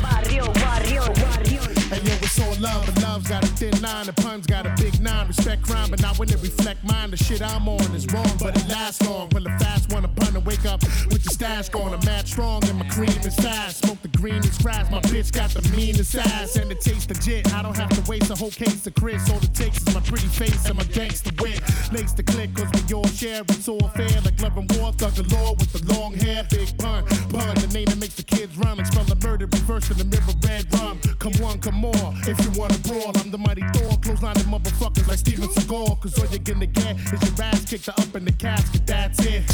Barrio, 0.00 0.46
barrio, 0.52 1.04
barrio. 1.12 2.23
Yo, 2.36 2.50
love, 2.58 2.84
but 2.86 3.02
love's 3.02 3.28
got 3.28 3.44
a 3.44 3.46
thin 3.48 3.80
line. 3.80 4.06
The 4.06 4.12
pun's 4.12 4.46
got 4.46 4.66
a 4.66 4.74
big 4.76 5.00
nine. 5.00 5.28
Respect 5.28 5.62
crime, 5.62 5.90
but 5.90 6.02
not 6.02 6.18
when 6.18 6.28
it 6.28 6.42
reflect 6.42 6.82
mine. 6.82 7.12
The 7.12 7.16
shit 7.16 7.40
I'm 7.40 7.68
on 7.68 7.94
is 7.94 8.06
wrong, 8.12 8.30
but 8.40 8.56
it 8.56 8.68
lasts 8.68 9.06
long. 9.06 9.28
When 9.30 9.44
the 9.44 9.50
fast 9.50 9.92
one, 9.92 10.04
a 10.04 10.08
pun 10.08 10.34
and 10.34 10.44
wake 10.44 10.64
up 10.66 10.82
with 10.82 11.22
the 11.22 11.30
stash 11.30 11.68
going. 11.68 11.94
I'm 11.94 12.04
mad 12.04 12.26
strong 12.26 12.64
and 12.68 12.78
my 12.78 12.88
cream 12.88 13.18
is 13.24 13.36
fast. 13.36 13.84
Smoke 13.84 14.02
the 14.02 14.08
greenest 14.08 14.62
grass. 14.62 14.90
My 14.90 15.00
bitch 15.02 15.32
got 15.32 15.50
the 15.50 15.62
meanest 15.76 16.14
ass 16.16 16.56
and 16.56 16.70
it 16.72 16.80
tastes 16.80 17.08
legit. 17.08 17.52
I 17.54 17.62
don't 17.62 17.76
have 17.76 17.90
to 17.90 18.10
waste 18.10 18.30
a 18.30 18.34
whole 18.34 18.50
case 18.50 18.84
of 18.86 18.94
Chris. 18.94 19.30
All 19.30 19.38
it 19.38 19.54
takes 19.54 19.78
is 19.86 19.94
my 19.94 20.00
pretty 20.00 20.26
face 20.26 20.66
and 20.66 20.76
my 20.76 20.84
gangster 20.84 21.30
wit. 21.40 21.60
Lace 21.92 22.14
the 22.14 22.24
click, 22.24 22.52
cause 22.54 22.68
we 22.74 22.94
all 22.94 23.06
share. 23.06 23.42
It's 23.48 23.68
all 23.68 23.88
fair, 23.94 24.20
like 24.22 24.40
love 24.42 24.56
and 24.56 24.70
war. 24.76 24.92
Thug 24.92 25.14
galore 25.14 25.54
with 25.54 25.72
the 25.72 25.94
long 25.94 26.14
hair. 26.14 26.44
Big 26.50 26.76
Pun, 26.78 27.04
pun, 27.30 27.54
the 27.62 27.70
name 27.72 27.86
that 27.86 27.98
makes 27.98 28.14
the 28.14 28.24
kids 28.24 28.56
run. 28.58 28.78
Like 28.78 28.86
spell 28.86 29.04
the 29.04 29.16
murder, 29.26 29.46
reverse 29.46 29.90
in 29.90 29.98
the 29.98 30.04
mirror, 30.04 30.34
red 30.42 30.66
rum. 30.74 30.98
Come 31.18 31.32
one, 31.40 31.60
come 31.60 31.76
more. 31.76 32.12
If 32.26 32.40
you 32.40 32.58
wanna 32.58 32.78
brawl, 32.88 33.12
I'm 33.20 33.30
the 33.30 33.36
mighty 33.36 33.60
Thor. 33.74 33.98
Close 34.00 34.22
line 34.22 34.36
of 34.36 34.48
motherfuckers 34.48 35.06
like 35.06 35.18
Steven 35.18 35.48
Seagal. 35.48 36.00
Cause 36.00 36.18
all 36.18 36.26
you're 36.32 36.38
gonna 36.40 36.64
get 36.64 36.96
is 36.96 37.20
your 37.20 37.44
ass 37.44 37.64
kicked 37.68 37.88
up 37.90 38.14
in 38.16 38.24
the 38.24 38.32
casket. 38.32 38.86
That's 38.86 39.20
it. 39.26 39.44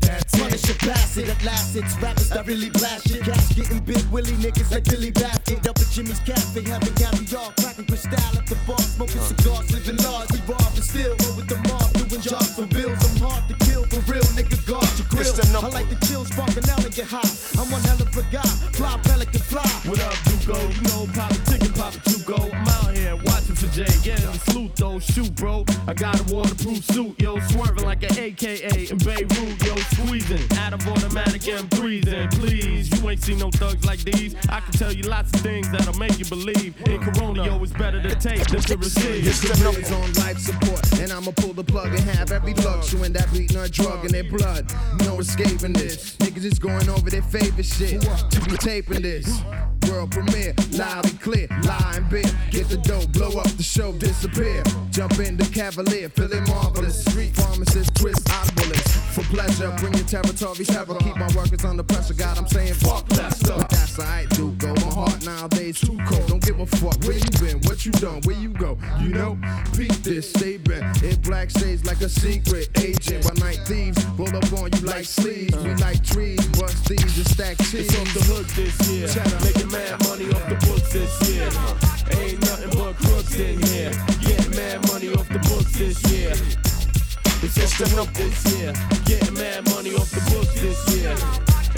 That's 0.00 0.34
it. 0.34 0.40
Punish 0.40 0.66
your 0.66 0.78
bastard 0.82 1.28
at 1.28 1.44
last, 1.44 1.76
it's 1.76 1.94
rappers 2.02 2.30
that 2.30 2.44
really 2.46 2.70
blast 2.70 3.08
your 3.10 3.22
gas. 3.22 3.54
Getting 3.54 3.78
big 3.86 4.02
willy 4.10 4.34
niggas 4.42 4.72
like 4.72 4.84
Billy 4.90 5.12
Baffin. 5.12 5.58
Up 5.62 5.78
at 5.78 5.88
Jimmy's 5.94 6.18
Cafe, 6.20 6.62
having 6.66 6.94
caviar, 6.98 7.52
cracking 7.60 7.86
crystal 7.86 8.18
at 8.18 8.46
the 8.50 8.58
bar, 8.66 8.82
smoking 8.82 9.22
cigars, 9.22 9.70
living 9.70 10.02
large. 10.02 10.32
We 10.32 10.40
rob 10.50 10.74
and 10.74 10.82
steal, 10.82 11.14
roll 11.22 11.36
with 11.38 11.46
the 11.46 11.58
mob, 11.70 11.86
doing 12.02 12.20
jobs 12.20 12.50
for 12.58 12.66
bills. 12.66 12.98
I'm 12.98 13.30
hard 13.30 13.46
to 13.46 13.54
kill, 13.62 13.86
for 13.86 14.02
real, 14.10 14.26
nigga, 14.34 14.58
guard 14.66 14.90
your 14.98 15.06
grill. 15.06 15.38
I 15.54 15.68
like 15.70 15.86
the 15.86 15.98
chill, 16.06 16.24
sparking 16.24 16.66
out 16.66 16.82
and 16.82 16.94
get 16.94 17.06
high. 17.06 17.30
I'm 17.62 17.70
one 17.70 17.82
hell 17.86 18.02
of 18.02 18.07
Shoot, 25.18 25.34
bro. 25.34 25.64
I 25.88 25.94
got 25.94 26.20
a 26.20 26.32
waterproof 26.32 26.84
suit, 26.84 27.20
yo, 27.20 27.40
swerving 27.48 27.84
like 27.84 28.04
an 28.04 28.16
AKA 28.16 28.86
in 28.88 28.98
Beirut, 28.98 29.66
yo, 29.66 29.74
squeezing 29.74 30.58
out 30.58 30.74
of 30.74 30.86
automatic 30.86 31.42
M3s. 31.42 31.97
You 33.08 33.12
ain't 33.12 33.22
seen 33.22 33.38
no 33.38 33.50
thugs 33.50 33.86
like 33.86 34.00
these. 34.00 34.34
I 34.50 34.60
can 34.60 34.72
tell 34.72 34.92
you 34.92 35.02
lots 35.04 35.32
of 35.32 35.40
things 35.40 35.70
that'll 35.70 35.98
make 35.98 36.18
you 36.18 36.26
believe. 36.26 36.74
In 36.86 37.00
Corona, 37.00 37.58
it's 37.62 37.72
better 37.72 38.02
to 38.02 38.14
take 38.16 38.46
than 38.48 38.60
to 38.60 38.76
receive. 38.76 39.24
The 39.24 39.30
niggas 39.64 39.90
on 39.96 40.12
life 40.22 40.36
support, 40.36 41.00
and 41.00 41.10
I'ma 41.10 41.30
pull 41.36 41.54
the 41.54 41.64
plug 41.64 41.86
and 41.86 42.00
have 42.00 42.32
every 42.32 42.52
lug 42.52 42.84
chewing 42.84 43.14
that 43.14 43.32
beating 43.32 43.56
a 43.56 43.66
drug 43.66 44.04
in 44.04 44.12
their 44.12 44.24
blood. 44.24 44.70
No 45.06 45.20
escaping 45.20 45.72
this. 45.72 46.16
Niggas 46.18 46.44
is 46.44 46.58
going 46.58 46.86
over 46.90 47.08
their 47.08 47.22
favorite 47.22 47.64
shit. 47.64 48.02
To 48.02 48.40
be 48.42 48.58
taping 48.58 49.00
this. 49.00 49.40
World 49.88 50.10
premiere, 50.10 50.52
loud 50.72 51.06
and 51.06 51.18
clear, 51.18 51.46
lie 51.64 51.94
and 51.94 52.10
big. 52.10 52.28
Get 52.50 52.68
the 52.68 52.76
dope, 52.76 53.10
blow 53.12 53.40
up 53.40 53.48
the 53.56 53.62
show, 53.62 53.92
disappear. 53.92 54.62
Jump 54.90 55.18
in 55.18 55.38
the 55.38 55.46
Cavalier, 55.46 56.10
feeling 56.10 56.44
marvelous. 56.44 57.06
Street 57.06 57.34
pharmacist, 57.34 57.94
twist 57.94 58.22
bullets. 58.26 58.57
For 59.18 59.34
pleasure, 59.34 59.74
bring 59.78 59.94
your 59.94 60.06
territory 60.06 60.64
terror. 60.64 60.94
Keep 61.00 61.16
my 61.16 61.26
workers 61.34 61.64
under 61.64 61.82
pressure. 61.82 62.14
God, 62.14 62.38
I'm 62.38 62.46
saying 62.46 62.74
fuck 62.74 63.04
that 63.08 63.34
stuff. 63.34 63.58
But 63.58 63.70
that's 63.70 63.98
alright, 63.98 64.28
dude. 64.30 64.58
Go. 64.58 64.72
My 64.74 64.94
heart 64.94 65.24
nowadays 65.24 65.80
too 65.80 65.98
cold. 66.06 66.28
Don't 66.28 66.40
give 66.40 66.60
a 66.60 66.66
fuck 66.66 66.94
where 67.02 67.18
you 67.18 67.30
been, 67.40 67.58
what 67.66 67.84
you 67.84 67.90
done, 67.92 68.20
where 68.22 68.36
you 68.38 68.50
go. 68.50 68.78
You 69.00 69.08
know, 69.08 69.36
peep 69.76 69.90
this, 70.06 70.30
stay 70.30 70.58
bent. 70.58 71.02
In 71.02 71.20
black 71.22 71.50
shades 71.50 71.84
like 71.84 72.00
a 72.00 72.08
secret 72.08 72.70
agent. 72.78 73.24
By 73.26 73.34
night 73.44 73.58
thieves 73.66 74.04
roll 74.16 74.36
up 74.36 74.52
on 74.52 74.70
you 74.78 74.86
like 74.86 75.04
sleeves. 75.04 75.56
We 75.64 75.74
like 75.74 76.04
trees, 76.04 76.46
bust 76.54 76.88
these 76.88 77.02
and 77.02 77.26
stack 77.26 77.58
cheese. 77.58 77.90
It's 77.90 77.98
off 77.98 78.14
the 78.14 78.22
hook 78.22 78.46
this 78.54 78.78
year. 78.88 79.08
Making 79.42 79.72
mad 79.72 79.98
money 80.06 80.30
off 80.30 80.48
the 80.48 80.54
books 80.64 80.92
this 80.92 81.10
year. 81.28 81.50
Ain't 82.22 82.40
nothing 82.42 82.70
but 82.70 82.94
crooks 82.98 83.34
in 83.34 83.60
here. 83.66 83.90
Getting 84.22 84.54
mad 84.54 84.86
money 84.86 85.12
off 85.12 85.28
the 85.28 85.40
books 85.40 85.76
this 85.76 85.98
year. 86.12 86.77
It's 87.40 87.54
just 87.54 87.78
the 87.78 87.88
hook 87.90 88.12
this 88.14 88.44
year. 88.56 88.72
Getting 89.04 89.34
mad 89.34 89.64
money 89.70 89.94
off 89.94 90.10
the 90.10 90.20
books 90.32 90.60
this 90.60 90.78
year. 90.96 91.14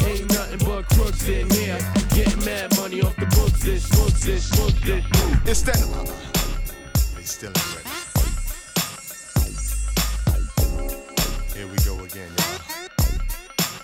Ain't 0.09 0.33
nothing 0.33 0.59
but 0.67 0.89
crooks 0.89 1.29
in 1.29 1.51
here. 1.51 1.79
Getting 2.15 2.45
mad 2.47 2.75
money 2.79 3.03
off 3.03 3.15
the 3.17 3.27
books 3.37 3.61
this, 3.63 3.87
books 3.91 4.25
this, 4.25 4.49
books 4.57 4.81
this. 4.81 5.05
It's 5.45 5.63
that. 5.63 5.77
They 7.15 7.23
still 7.23 7.51
ain't 7.51 7.77
ready. 7.77 7.89
Here 11.55 11.67
we 11.67 11.77
go 11.85 12.03
again, 12.05 12.31
y'all. 12.39 12.89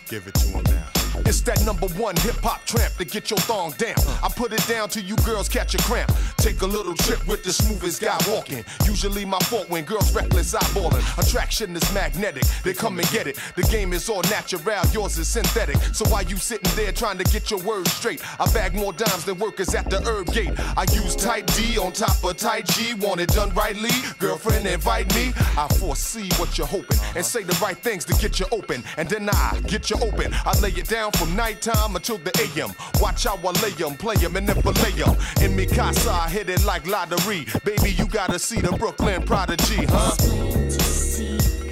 Give 0.09 0.27
it 0.27 0.35
to 0.35 0.49
him 0.49 0.65
now. 0.65 0.96
It's 1.27 1.41
that 1.41 1.61
number 1.65 1.89
one 1.89 2.15
hip 2.17 2.37
hop 2.37 2.65
tramp 2.67 2.95
to 2.99 3.05
get 3.05 3.31
your 3.31 3.39
thong 3.41 3.73
down. 3.73 3.99
I 4.23 4.29
put 4.29 4.53
it 4.53 4.65
down 4.69 4.89
till 4.89 5.03
you 5.03 5.17
girls 5.17 5.49
catch 5.49 5.75
a 5.75 5.79
cramp. 5.79 6.13
Take 6.37 6.63
a 6.63 6.67
little 6.67 6.95
trip 6.95 7.27
with 7.27 7.43
the 7.43 7.53
smoothest 7.53 8.01
guy 8.01 8.17
walking. 8.29 8.65
Usually 8.85 9.25
my 9.25 9.41
fault 9.41 9.69
when 9.69 9.85
girls 9.85 10.15
reckless 10.15 10.55
eyeballing. 10.55 11.03
Attraction 11.19 11.75
is 11.75 11.93
magnetic, 11.93 12.45
they 12.63 12.73
come 12.73 13.01
and 13.01 13.11
get 13.11 13.27
it. 13.27 13.41
The 13.57 13.63
game 13.65 13.93
is 13.93 14.09
all 14.09 14.23
natural, 14.23 14.63
yours 14.93 15.19
is 15.19 15.27
synthetic. 15.27 15.77
So 15.93 16.09
why 16.09 16.21
you 16.21 16.37
sitting 16.37 16.71
there 16.77 16.93
trying 16.93 17.19
to 17.19 17.25
get 17.25 17.51
your 17.51 17.61
words 17.63 17.93
straight? 17.93 18.23
I 18.39 18.51
bag 18.53 18.75
more 18.75 18.93
dimes 18.93 19.25
than 19.25 19.39
workers 19.39 19.75
at 19.75 19.91
the 19.91 20.01
herb 20.09 20.27
gate. 20.33 20.53
I 20.77 20.85
use 20.93 21.17
tight 21.17 21.47
D 21.57 21.77
on 21.77 21.91
top 21.93 22.23
of 22.23 22.37
tight 22.37 22.67
G. 22.69 22.95
Want 22.95 23.21
it 23.21 23.31
done 23.31 23.53
rightly? 23.53 23.91
Girlfriend, 24.21 24.65
invite 24.67 25.13
me. 25.17 25.33
I 25.59 25.67
foresee 25.81 26.29
what 26.37 26.57
you're 26.57 26.69
hoping 26.69 26.99
and 27.17 27.27
say 27.27 27.43
the 27.43 27.59
right 27.61 27.77
things 27.77 28.05
to 28.05 28.13
get 28.15 28.39
you 28.39 28.47
open. 28.53 28.85
And 28.97 29.09
then 29.09 29.29
I 29.29 29.61
get 29.67 29.91
you 29.91 29.97
open. 30.01 30.33
I 30.45 30.57
lay 30.61 30.71
it 30.71 30.89
down 30.89 31.11
from 31.17 31.35
nighttime 31.35 31.97
until 31.97 32.19
the 32.19 32.33
AM. 32.45 32.71
Watch 33.01 33.25
how 33.25 33.37
I 33.37 33.53
lay 33.63 33.75
'em, 33.85 33.97
play 33.97 34.17
'em, 34.23 34.37
and 34.37 34.47
never 34.47 34.73
lay 34.73 35.03
'em. 35.03 35.17
In 35.43 35.57
me 35.57 35.67
casa, 35.67 36.11
I 36.11 36.29
hit 36.29 36.49
it 36.49 36.63
like 36.65 36.87
lottery. 36.87 37.47
Baby, 37.65 37.91
you 37.93 38.07
gotta 38.07 38.39
see 38.39 38.61
the 38.61 38.73
Brooklyn 38.73 39.23
prodigy, 39.23 39.87
huh? 39.87 40.15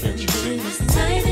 Can't 0.00 0.18
you 0.18 0.28
see? 0.70 1.23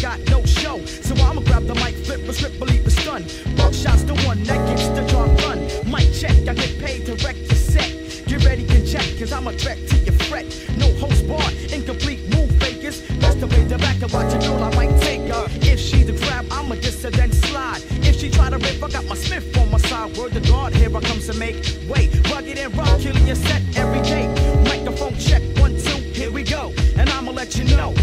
Got 0.00 0.18
no 0.30 0.44
show. 0.44 0.78
So 0.86 1.14
I'ma 1.22 1.42
grab 1.42 1.66
the 1.66 1.74
mic, 1.74 1.94
flip 1.94 2.26
a 2.26 2.32
strip, 2.32 2.58
believe 2.58 2.84
the 2.84 2.90
stun. 2.90 3.22
Buckshots 3.56 4.06
the 4.06 4.14
one 4.26 4.42
that 4.44 4.66
gets 4.68 4.88
the 4.88 5.06
job 5.06 5.36
done. 5.38 5.60
Mic 5.90 6.12
check, 6.14 6.36
I 6.48 6.54
get 6.54 6.78
paid 6.78 7.06
to 7.06 7.14
wreck 7.24 7.36
the 7.48 7.54
set. 7.54 7.90
Get 8.26 8.44
ready, 8.44 8.64
can 8.66 8.86
check, 8.86 9.04
cause 9.18 9.32
I'm 9.32 9.46
a 9.46 9.52
threat 9.52 9.78
to 9.88 9.96
your 9.98 10.14
fret. 10.28 10.46
No 10.78 10.92
host 10.94 11.28
bar, 11.28 11.50
incomplete 11.72 12.22
move 12.34 12.50
fakers. 12.58 13.02
Best 13.20 13.40
to 13.40 13.46
play 13.46 13.64
the 13.64 13.78
back 13.78 14.00
and 14.00 14.10
watch 14.12 14.32
a 14.32 14.38
girl, 14.38 14.62
I 14.62 14.74
might 14.74 15.00
take 15.02 15.28
her. 15.32 15.46
If 15.60 15.78
she 15.78 16.02
the 16.02 16.16
crab, 16.24 16.46
I'ma 16.50 16.76
diss 16.76 17.02
her, 17.02 17.10
then 17.10 17.32
slide. 17.32 17.82
If 18.02 18.16
she 18.20 18.30
try 18.30 18.48
to 18.48 18.58
rip, 18.58 18.82
I 18.82 18.88
got 18.88 19.04
my 19.06 19.16
Smith 19.16 19.56
on 19.58 19.70
my 19.70 19.78
side. 19.78 20.16
Word 20.16 20.32
to 20.32 20.40
God, 20.40 20.72
here 20.72 20.96
I 20.96 21.00
comes 21.00 21.26
to 21.26 21.34
make 21.34 21.56
way. 21.88 22.08
Rugged 22.32 22.58
and 22.58 22.74
rock, 22.76 23.00
killing 23.00 23.26
your 23.26 23.36
set 23.36 23.62
every 23.76 24.02
day. 24.02 24.26
Microphone 24.64 25.16
check, 25.18 25.42
one, 25.58 25.76
two, 25.76 26.00
here 26.16 26.30
we 26.30 26.42
go. 26.42 26.72
And 26.96 27.10
I'ma 27.10 27.32
let 27.32 27.56
you 27.56 27.64
know 27.76 27.94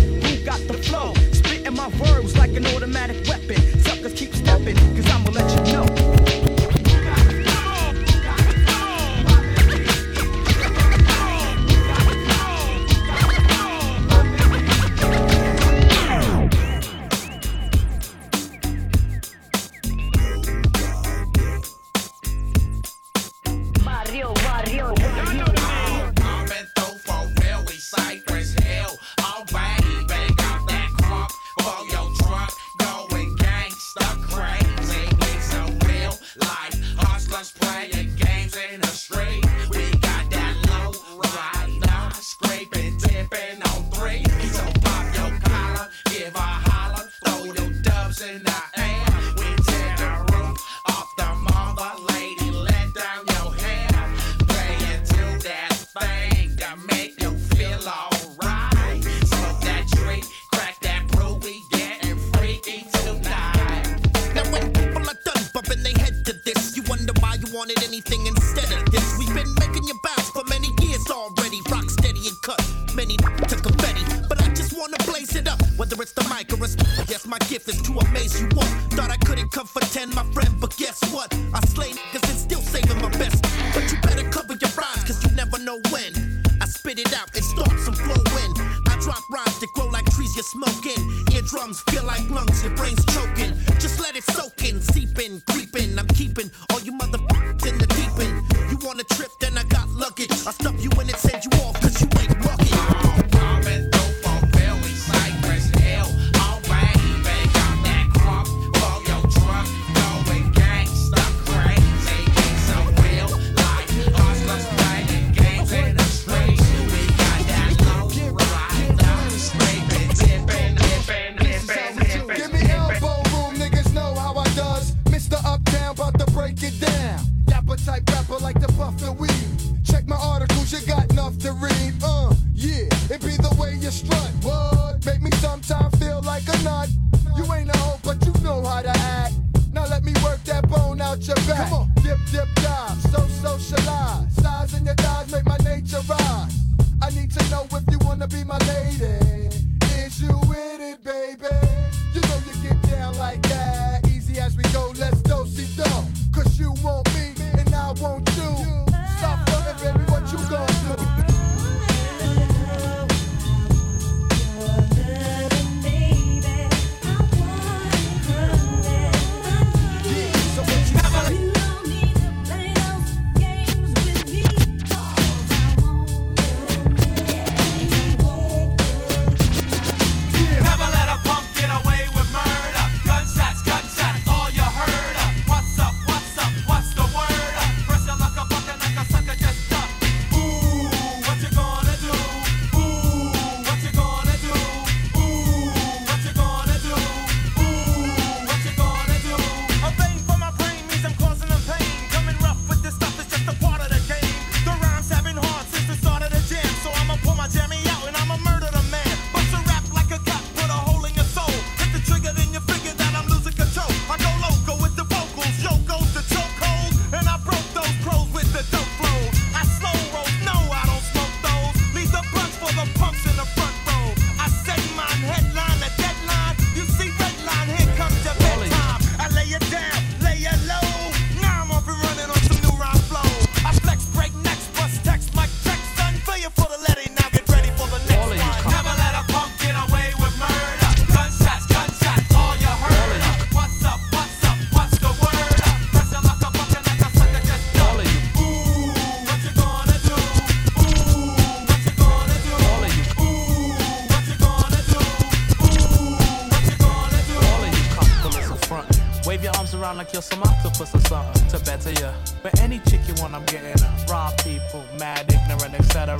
put 260.22 260.88
some 260.88 261.02
something 261.02 261.48
to 261.50 261.60
better 261.66 261.92
ya. 261.92 262.12
But 262.42 262.60
any 262.60 262.80
chick 262.90 263.02
you 263.08 263.14
want, 263.22 263.36
I'm 263.36 263.46
getting 263.46 263.78
her. 263.78 264.06
Raw 264.10 264.32
people, 264.44 264.84
mad, 264.98 265.32
ignorant, 265.32 265.76
etc. 265.76 266.18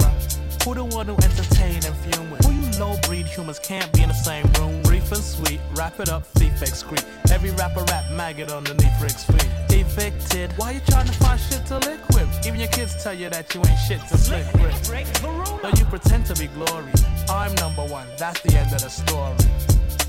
Who 0.64 0.76
the 0.76 0.84
one 0.84 1.08
who 1.08 1.16
entertain 1.16 1.76
and 1.86 1.96
fume 2.04 2.30
with? 2.30 2.46
Who 2.46 2.54
you 2.54 2.80
low 2.80 2.96
breed 3.08 3.26
humans 3.26 3.60
can't 3.60 3.92
be 3.94 4.04
in 4.04 4.10
the 4.10 4.16
same 4.16 4.46
room? 4.60 4.84
Reef 4.84 5.12
and 5.12 5.24
sweet, 5.24 5.60
wrap 5.74 6.00
it 6.00 6.10
up, 6.10 6.26
thief 6.38 6.54
excrete. 6.60 7.06
Every 7.32 7.52
rapper 7.52 7.84
rap 7.86 8.12
maggot 8.12 8.52
underneath 8.52 9.02
Rick's 9.02 9.24
feet. 9.24 9.50
Evicted, 9.70 10.52
why 10.58 10.72
you 10.72 10.82
trying 10.90 11.08
to 11.08 11.14
find 11.14 11.40
shit 11.40 11.66
to 11.68 11.78
lick 11.80 12.08
with? 12.10 12.30
Even 12.46 12.60
your 12.60 12.70
kids 12.70 13.02
tell 13.04 13.14
you 13.14 13.30
that 13.30 13.54
you 13.56 13.62
ain't 13.66 13.80
shit 13.88 14.02
to 14.10 14.18
slick 14.18 14.46
with. 14.56 15.22
Though 15.62 15.72
you 15.78 15.86
pretend 15.86 16.26
to 16.28 16.36
be 16.36 16.48
glory, 16.48 16.92
I'm 17.30 17.54
number 17.56 17.86
one, 17.86 18.08
that's 18.18 18.42
the 18.42 18.56
end 18.56 18.74
of 18.74 18.82
the 18.82 18.90
story. 18.90 19.67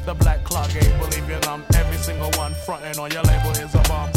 The 0.09 0.15
black 0.15 0.43
clock 0.43 0.75
ain't 0.75 0.99
believe 0.99 1.29
you 1.29 1.39
numb. 1.41 1.67
Every 1.75 1.99
single 1.99 2.31
one 2.41 2.55
fronting 2.65 2.99
on 2.99 3.11
your 3.11 3.23
label 3.25 3.51
is 3.51 3.75
a 3.75 3.83
bomb. 3.91 4.11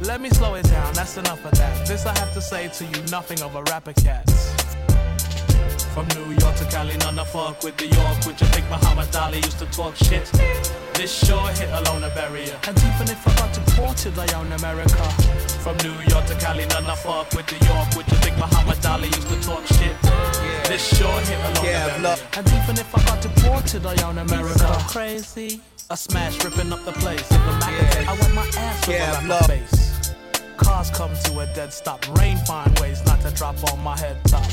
Let 0.00 0.20
me 0.20 0.28
slow 0.30 0.56
it 0.56 0.64
down, 0.64 0.94
that's 0.94 1.16
enough 1.16 1.44
of 1.44 1.52
that. 1.52 1.86
This 1.86 2.04
I 2.06 2.18
have 2.18 2.34
to 2.34 2.40
say 2.40 2.66
to 2.66 2.84
you, 2.84 3.02
nothing 3.08 3.40
of 3.40 3.54
a 3.54 3.62
rapper 3.70 3.92
cat. 3.92 4.28
From 5.94 6.08
New 6.16 6.34
York 6.42 6.56
to 6.56 6.64
Cali, 6.72 6.96
none 6.96 7.20
of 7.20 7.28
fuck 7.28 7.62
with 7.62 7.76
the 7.76 7.86
York. 7.86 8.26
Would 8.26 8.40
you 8.40 8.48
think 8.48 8.68
Muhammad 8.68 9.14
Ali 9.14 9.36
used 9.36 9.60
to 9.60 9.66
talk 9.66 9.94
shit? 9.94 10.26
This 10.94 11.14
sure 11.14 11.50
hit 11.54 11.70
alone 11.70 12.02
a 12.02 12.10
barrier. 12.10 12.58
And 12.66 12.76
even 12.76 13.06
if 13.06 13.22
I 13.28 13.34
got 13.36 13.54
deported, 13.54 14.18
I 14.18 14.26
own 14.34 14.50
America. 14.58 15.06
From 15.62 15.76
New 15.86 15.94
York 16.10 16.26
to 16.26 16.34
Cali, 16.34 16.66
none 16.66 16.84
of 16.84 16.98
fuck 16.98 17.30
with 17.30 17.46
the 17.46 17.64
York. 17.64 17.94
Would 17.94 18.10
you 18.10 18.18
think 18.26 18.36
Muhammad 18.38 18.84
Ali 18.84 19.06
used 19.06 19.28
to 19.28 19.40
talk 19.40 19.64
shit? 19.66 20.45
This 20.68 20.98
sure 20.98 21.20
hit 21.20 21.38
alone 21.38 21.56
a 21.56 22.02
barrier. 22.02 22.16
And 22.36 22.46
even 22.48 22.76
if 22.78 22.94
I 22.94 23.04
got 23.04 23.20
deported, 23.22 23.86
I 23.86 23.94
own 24.08 24.18
America. 24.18 24.76
Crazy. 24.88 25.60
A 25.90 25.96
smash 25.96 26.42
ripping 26.44 26.72
up 26.72 26.84
the 26.84 26.92
place. 26.92 27.26
The 27.28 27.38
Mac 27.38 28.08
I 28.08 28.12
want 28.20 28.34
my 28.34 28.46
ass 28.58 28.86
with 28.88 28.96
Yeah, 28.96 29.24
a 29.24 29.28
love. 29.28 29.46
face. 29.46 30.14
Cars 30.56 30.90
come 30.90 31.12
to 31.24 31.38
a 31.40 31.46
dead 31.54 31.72
stop. 31.72 32.04
Rain 32.18 32.36
find 32.38 32.76
ways 32.80 33.04
not 33.06 33.20
to 33.20 33.30
drop 33.30 33.56
on 33.72 33.80
my 33.84 33.96
head 33.96 34.16
top. 34.24 34.44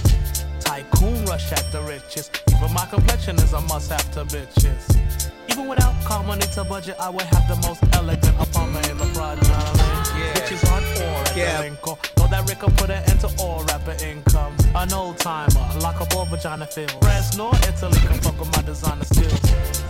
Tycoon 0.60 1.26
rush 1.26 1.52
at 1.52 1.66
the 1.72 1.82
riches. 1.82 2.30
Even 2.56 2.72
my 2.74 2.86
complexion 2.86 3.36
is 3.38 3.54
a 3.54 3.62
must 3.62 3.92
have 3.92 4.12
to 4.14 4.26
bitches. 4.26 5.32
Even 5.50 5.68
without 5.68 5.96
car 6.06 6.24
money 6.24 6.46
to 6.54 6.64
budget, 6.64 6.96
I 7.00 7.10
would 7.10 7.24
have 7.24 7.48
the 7.48 7.56
most 7.68 7.82
elegant 7.96 8.36
apartment 8.40 8.88
in 8.90 8.98
the 9.00 9.06
project. 9.18 9.48
Yeah. 9.50 10.34
Bitches 10.36 10.72
on 10.72 10.84
or 10.84 11.18
at 11.28 11.36
Yeah. 11.36 11.58
the 11.58 11.64
Lincoln. 11.64 11.96
That 12.34 12.50
Rick 12.50 12.64
will 12.64 12.72
put 12.72 12.90
an 12.90 13.04
end 13.08 13.20
to 13.20 13.30
all 13.38 13.64
rapper 13.66 13.96
income. 14.04 14.58
An 14.74 14.92
old 14.92 15.20
timer, 15.20 15.70
lock 15.86 16.02
up 16.02 16.16
all 16.16 16.26
vagina. 16.26 16.66
France 16.66 17.38
nor 17.38 17.54
Italy 17.70 18.00
can 18.00 18.18
fuck 18.26 18.40
with 18.40 18.50
my 18.58 18.64
designer 18.64 19.06
skills. 19.06 19.40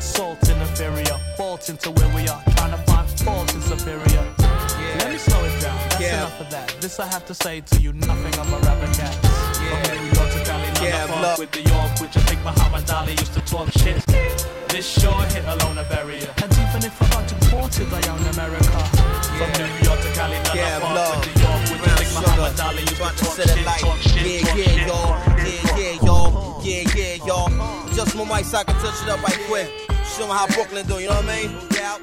Salt 0.04 0.44
in 0.50 0.60
inferior, 0.60 1.18
fault 1.38 1.70
into 1.70 1.90
where 1.92 2.14
we 2.14 2.28
are. 2.28 2.44
Trying 2.58 2.72
to 2.76 2.84
find 2.84 3.08
fault 3.24 3.56
in 3.56 3.62
superior. 3.62 4.26
Let 5.00 5.12
me 5.14 5.18
slow 5.18 5.42
it 5.46 5.62
down. 5.62 5.80
That's 5.88 6.02
Yeah. 6.02 6.18
enough 6.18 6.42
of 6.42 6.50
that. 6.50 6.68
This 6.82 7.00
I 7.00 7.08
have 7.08 7.26
to 7.28 7.34
say 7.34 7.62
to 7.62 7.80
you, 7.80 7.94
nothing 7.94 8.36
of 8.38 8.52
a 8.52 8.60
rapper 8.68 8.92
cat. 8.92 9.16
From 9.24 9.80
New 9.96 10.12
York 10.12 10.30
to 10.36 10.40
Cali, 10.44 10.68
none 10.76 10.84
Yeah, 10.84 11.08
fuck 11.08 11.38
with 11.38 11.52
the 11.52 11.62
York. 11.62 11.92
Would 12.02 12.14
you 12.14 12.22
think 12.28 12.44
Muhammad 12.44 12.92
Ali 12.92 13.14
used 13.14 13.34
to 13.36 13.42
talk 13.48 13.72
shit? 13.72 14.04
This 14.68 14.86
sure 15.00 15.24
hit 15.32 15.46
alone 15.46 15.78
a 15.78 15.84
barrier. 15.86 16.28
And 16.44 16.52
even 16.52 16.84
if 16.84 17.02
I 17.02 17.08
got 17.08 17.26
deported, 17.26 17.88
I 17.94 18.02
own 18.12 18.26
America. 18.36 18.80
From 19.38 19.52
New 19.60 19.72
York 19.88 20.02
to 20.02 20.12
Cali, 20.18 20.38
none 20.44 20.58
Yeah, 20.58 20.80
fuck 20.80 21.16
with 21.16 21.34
the 21.34 21.40
York. 21.40 21.62
Would 21.70 21.80
you 21.88 21.96
think 21.96 22.03
Muhammad 22.14 22.60
Ali 22.60 22.82
used 22.82 22.96
to 22.96 23.02
About 23.02 23.18
to 23.18 23.24
talk 23.26 23.34
set 23.34 23.50
it 23.50 23.58
shit? 23.58 23.66
Talk 23.80 24.00
shit, 24.02 24.26
yeah, 24.26 24.40
talk 24.42 24.58
yeah, 24.58 24.64
shit, 24.66 24.88
y'all. 24.88 25.10
Yeah, 25.44 25.78
yeah, 25.78 26.06
y'all. 26.06 26.62
Yeah, 26.64 26.96
yeah, 26.96 27.26
y'all. 27.26 27.88
Just 27.94 28.16
my 28.16 28.24
mic 28.26 28.46
so 28.46 28.58
I 28.60 28.64
can 28.64 28.76
touch 28.76 29.02
it 29.04 29.10
up 29.10 29.22
right 29.24 29.40
quick. 29.48 29.70
Show 30.16 30.24
'em 30.26 30.30
how 30.30 30.48
Brooklyn 30.48 30.86
do, 30.88 31.00
you 31.00 31.10
know 31.10 31.16
what 31.16 31.26
I 31.26 31.48
mean? 31.48 31.58
Yeah. 31.72 31.98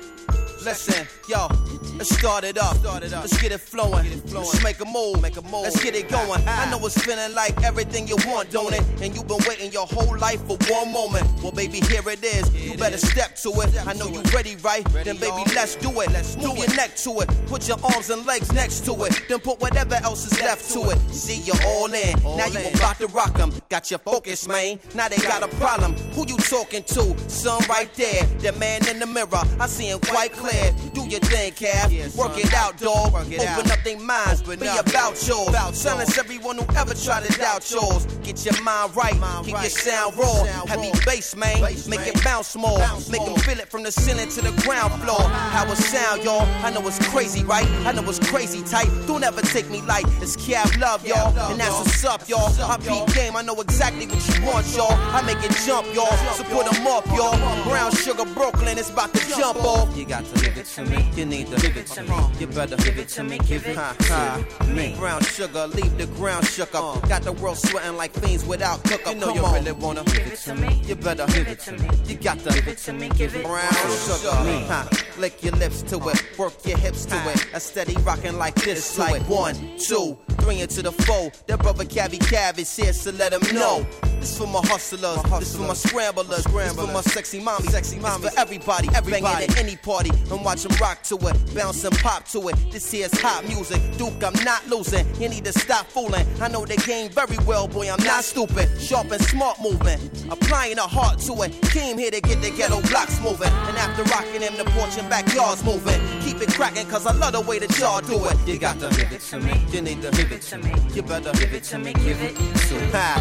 Listen, 0.63 1.07
yo, 1.27 1.49
let's 1.97 2.15
start 2.15 2.45
it 2.45 2.59
up. 2.59 2.77
Let's 2.85 3.41
get 3.41 3.51
it 3.51 3.61
flowing. 3.61 4.07
Let's 4.27 4.63
make 4.63 4.79
a 4.81 4.85
move. 4.85 5.23
Make 5.23 5.37
a 5.39 5.43
move. 5.43 5.63
Let's 5.63 5.83
get 5.83 5.95
it 5.95 6.09
going. 6.11 6.47
I 6.47 6.71
know 6.71 6.85
it's 6.85 7.01
feeling 7.03 7.35
like 7.35 7.63
everything 7.63 8.07
you 8.07 8.17
want, 8.27 8.51
don't 8.51 8.75
it? 8.75 8.83
And 9.01 9.15
you've 9.15 9.27
been 9.27 9.41
waiting 9.49 9.73
your 9.73 9.87
whole 9.87 10.19
life 10.19 10.41
for 10.47 10.59
one 10.69 10.93
moment. 10.93 11.27
Well, 11.43 11.53
baby, 11.53 11.81
here 11.81 12.07
it 12.07 12.23
is. 12.23 12.55
You 12.55 12.77
better 12.77 12.99
step 12.99 13.37
to 13.37 13.51
it. 13.63 13.87
I 13.87 13.95
know 13.95 14.09
you 14.09 14.21
ready, 14.35 14.57
right? 14.57 14.85
Then, 14.93 15.17
baby, 15.17 15.43
let's 15.55 15.77
do 15.77 15.89
it. 16.01 16.11
Let's 16.13 16.37
move 16.37 16.59
your 16.59 16.75
neck 16.77 16.95
to 16.97 17.21
it. 17.21 17.29
Put 17.47 17.67
your 17.67 17.79
arms 17.83 18.11
and 18.11 18.27
legs 18.27 18.53
next 18.53 18.85
to 18.85 18.93
it. 19.05 19.23
Then 19.29 19.41
put 19.41 19.61
whatever 19.61 19.95
else 19.97 20.31
is 20.31 20.39
left 20.41 20.71
to 20.73 20.91
it. 20.91 20.99
See, 21.11 21.41
you're 21.41 21.63
all 21.67 21.93
in. 21.93 22.23
Now 22.37 22.47
you 22.47 22.61
about 22.75 22.99
to 22.99 23.07
rock 23.09 23.39
'em. 23.39 23.60
Got 23.71 23.89
your 23.89 24.01
focus, 24.01 24.49
man. 24.49 24.81
Now 24.97 25.07
they 25.07 25.19
got 25.19 25.45
a 25.45 25.49
problem. 25.55 25.95
Who 26.15 26.27
you 26.27 26.37
talking 26.39 26.83
to? 26.83 27.17
Son 27.31 27.63
right 27.69 27.89
there. 27.95 28.25
The 28.41 28.51
man 28.59 28.85
in 28.89 28.99
the 28.99 29.07
mirror. 29.07 29.45
I 29.61 29.69
see 29.69 29.91
him 29.91 30.01
quite 30.01 30.33
clear. 30.33 30.75
Do 30.93 31.07
your 31.07 31.21
thing, 31.21 31.53
Cav. 31.53 32.17
Work 32.17 32.37
it 32.37 32.53
out, 32.53 32.79
dog. 32.79 33.15
Open 33.15 33.71
up 33.71 33.79
their 33.85 34.01
minds. 34.01 34.43
Be 34.43 34.67
about 34.67 35.25
yours. 35.25 35.79
Silence 35.79 36.19
everyone 36.19 36.59
who 36.59 36.67
ever 36.77 36.95
tried 36.95 37.23
to 37.27 37.39
doubt 37.39 37.71
yours. 37.71 38.07
Get 38.25 38.45
your 38.45 38.61
mind 38.65 38.97
right. 38.97 39.15
Keep 39.45 39.55
your 39.55 39.71
sound 39.71 40.19
raw. 40.19 40.43
Heavy 40.67 40.91
bass, 41.07 41.37
man. 41.37 41.63
Make 41.63 42.09
it 42.09 42.25
bounce 42.25 42.57
more. 42.57 42.81
Make 43.09 43.25
them 43.25 43.37
feel 43.37 43.61
it 43.61 43.69
from 43.69 43.85
the 43.85 43.93
ceiling 43.93 44.31
to 44.31 44.41
the 44.41 44.51
ground 44.63 45.01
floor. 45.01 45.23
How 45.55 45.71
it 45.71 45.77
sound, 45.77 46.25
y'all. 46.25 46.43
I 46.67 46.71
know 46.71 46.85
it's 46.89 46.99
crazy, 47.11 47.45
right? 47.45 47.69
I 47.87 47.93
know 47.93 48.03
it's 48.11 48.19
crazy 48.19 48.65
tight. 48.65 48.91
Don't 49.07 49.23
ever 49.23 49.43
take 49.43 49.71
me 49.71 49.81
light. 49.83 50.07
It's 50.21 50.37
Cav 50.37 50.77
love, 50.81 51.07
y'all. 51.07 51.29
And 51.53 51.61
that's 51.61 51.79
what's 51.79 52.05
up, 52.05 52.29
y'all. 52.29 52.51
I 52.69 52.77
beat 52.79 53.15
game. 53.15 53.37
I 53.37 53.43
know 53.43 53.60
exactly 53.61 54.07
what 54.07 54.23
you 54.29 54.45
want, 54.47 54.67
y'all. 54.77 54.93
I 55.15 55.23
make 55.23 55.43
it 55.45 55.53
jump, 55.67 55.87
y'all. 55.95 56.17
So 56.35 56.45
put 56.45 56.67
'em 56.73 56.87
up, 56.87 57.07
y'all. 57.09 57.37
Brown 57.65 57.93
sugar 57.93 58.25
Brooklyn, 58.35 58.79
it's 58.79 58.91
about 58.91 59.13
to 59.15 59.21
jump 59.29 59.63
off. 59.65 59.97
You 59.97 60.05
got 60.05 60.25
to 60.25 60.35
give 60.41 60.57
it 60.57 60.67
to 60.67 60.85
me. 60.85 61.09
You 61.17 61.25
need 61.27 61.47
to 61.49 61.57
give 61.61 61.77
it 61.77 61.87
to 61.89 62.03
me. 62.03 62.15
You 62.39 62.47
better 62.47 62.77
give 62.77 62.99
it 62.99 63.09
to 63.09 63.23
me. 63.25 63.39
Give 63.39 63.65
it 63.67 63.77
to 63.77 64.67
me. 64.69 64.95
Brown 64.99 65.23
sugar, 65.23 65.67
leave 65.69 65.97
the 65.99 66.07
ground 66.19 66.47
shook 66.47 66.75
up. 66.75 66.97
Uh. 66.97 67.09
Got 67.09 67.23
the 67.23 67.33
world 67.33 67.59
sweating 67.59 67.97
like 67.97 68.13
fiends 68.13 68.45
without 68.45 68.83
cook 68.85 69.07
up. 69.07 69.15
You 69.15 69.21
know 69.21 69.35
you 69.35 69.43
really 69.47 69.73
wanna 69.73 70.05
give 70.05 70.27
it 70.27 70.39
to 70.41 70.55
me. 70.55 70.83
You 70.87 70.95
better 70.97 71.27
give 71.27 71.49
it 71.49 71.61
to 71.61 71.73
me. 71.73 71.89
You 72.07 72.15
got 72.17 72.39
to 72.41 72.51
give 72.53 72.69
it 72.69 72.79
to 72.79 72.93
me. 72.93 73.09
Give 73.11 73.35
it 73.35 73.45
brown 73.45 73.73
sugar. 74.07 74.35
Huh. 74.69 74.85
Lick 75.19 75.43
your 75.43 75.55
lips 75.57 75.83
to 75.83 75.97
it. 76.09 76.39
Work 76.39 76.55
your 76.67 76.79
hips 76.79 77.05
to 77.07 77.17
it. 77.31 77.47
A 77.55 77.61
steady 77.61 77.95
rocking 78.03 78.39
like 78.39 78.55
this. 78.57 78.99
Like 78.99 79.23
one, 79.29 79.55
two, 79.79 80.17
three 80.41 80.61
into 80.61 80.83
the 80.83 80.93
four. 80.93 81.31
That 81.47 81.59
brother 81.61 81.85
Cabby 81.85 82.19
Cav 82.19 82.59
is 82.59 82.75
here, 82.75 82.93
so 82.93 83.11
let 83.13 83.33
him 83.33 83.41
know. 83.53 83.87
This 84.21 84.37
for 84.37 84.47
my 84.47 84.61
hustlers. 84.65 85.23
This 85.41 85.57
for 85.57 85.63
my 85.63 85.73
scramblers. 85.73 86.45
This 86.45 86.75
for 86.75 86.87
my 86.87 87.01
sexy 87.01 87.41
mommy. 87.41 87.69
Sexy 87.69 87.99
mommy. 87.99 88.29
For 88.29 88.39
everybody. 88.39 88.89
Everybody. 88.95 89.23
Banging 89.23 89.51
at 89.51 89.59
any 89.59 89.77
party 89.77 90.11
and 90.31 90.45
watch 90.45 90.67
'em 90.67 90.77
rock 90.79 91.03
to 91.05 91.17
it. 91.17 91.55
Bounce 91.55 91.85
and 91.85 91.97
pop 91.99 92.29
to 92.29 92.49
it. 92.49 92.57
This 92.71 92.91
here's 92.91 93.19
hot 93.19 93.47
music. 93.49 93.81
Duke, 93.97 94.23
I'm 94.23 94.35
not 94.45 94.69
losing. 94.69 95.07
You 95.21 95.31
need 95.31 95.47
to 95.47 95.53
stop 95.59 95.87
fooling. 95.91 96.27
I 96.41 96.49
know 96.49 96.67
the 96.67 96.77
game 96.77 97.11
very 97.11 97.39
well, 97.47 97.67
boy. 97.67 97.91
I'm 97.91 98.03
not 98.05 98.23
stupid. 98.25 98.69
Sharp 98.79 99.11
and 99.11 99.23
smart 99.25 99.59
movement. 99.61 100.01
Applying 100.31 100.79
a 100.79 100.83
heart 100.83 101.19
to 101.21 101.33
it. 101.43 101.51
Came 101.71 101.97
here 101.97 102.11
to 102.11 102.21
get 102.21 102.43
the 102.43 102.51
ghetto 102.51 102.83
blocks 102.91 103.19
moving. 103.21 103.53
And 103.69 103.77
after 103.79 104.03
rocking 104.05 104.43
them, 104.43 104.57
the 104.59 104.65
porch 104.65 104.99
and 104.99 105.09
backyards 105.09 105.65
moving. 105.65 105.99
Keep 106.21 106.43
it 106.43 106.53
cracking, 106.53 106.87
cause 106.89 107.07
I 107.07 107.13
love 107.13 107.33
the 107.33 107.41
way 107.41 107.59
that 107.59 107.79
y'all 107.79 108.03
do 108.03 108.23
it. 108.27 108.37
You 108.47 108.59
got 108.59 108.79
to 108.81 108.91
give 108.91 109.13
it 109.13 109.23
to 109.31 109.41
me. 109.41 109.65
You 109.73 109.81
need 109.81 110.03
to 110.03 110.11
give 110.11 110.31
it 110.31 110.43
to 110.43 110.59
me. 110.59 110.75
You 110.93 111.03
better 111.03 111.33
give 111.33 111.55
it 111.55 111.65
to 111.65 111.79
me. 111.79 111.95
Give 111.95 112.21
it 112.21 112.37
to 112.37 112.75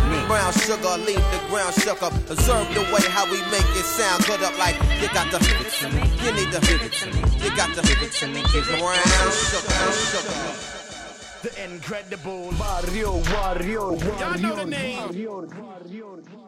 me. 0.09 0.18
Brown 0.28 0.53
sugar, 0.53 0.97
leave 1.05 1.24
the 1.32 1.39
ground 1.49 1.74
shook 1.76 2.01
up. 2.03 2.13
Observe 2.30 2.67
the 2.74 2.82
way 2.93 3.01
how 3.09 3.26
we 3.32 3.39
make 3.49 3.65
it 3.80 3.86
sound 3.86 4.26
good 4.26 4.41
up 4.43 4.57
like 4.59 4.76
you 5.01 5.07
got 5.09 5.32
the 5.32 5.39
give 5.39 5.61
it 5.61 5.72
to 5.80 5.89
me. 5.89 6.01
You 6.24 6.32
need 6.34 6.51
the 6.53 6.59
give 6.61 6.82
it 6.82 6.93
to 6.93 7.05
me. 7.07 7.22
You 7.43 7.55
got 7.55 7.74
to 7.76 7.82
give 7.82 8.01
it 8.01 8.11
to 8.13 8.28
me. 8.28 8.41
Give 8.53 8.67
it 8.70 8.80
brown 8.80 9.32
sugar, 9.32 9.91
sugar. 10.11 10.65
The 11.41 11.63
incredible 11.72 12.51
Barrio, 12.59 13.22
barrio, 13.24 13.97
Y'all 14.20 14.38
know 14.39 14.55
the 14.55 14.65
name. 14.65 14.97
barrio, 14.97 15.41
barrio, 15.47 16.17
barrio. 16.17 16.38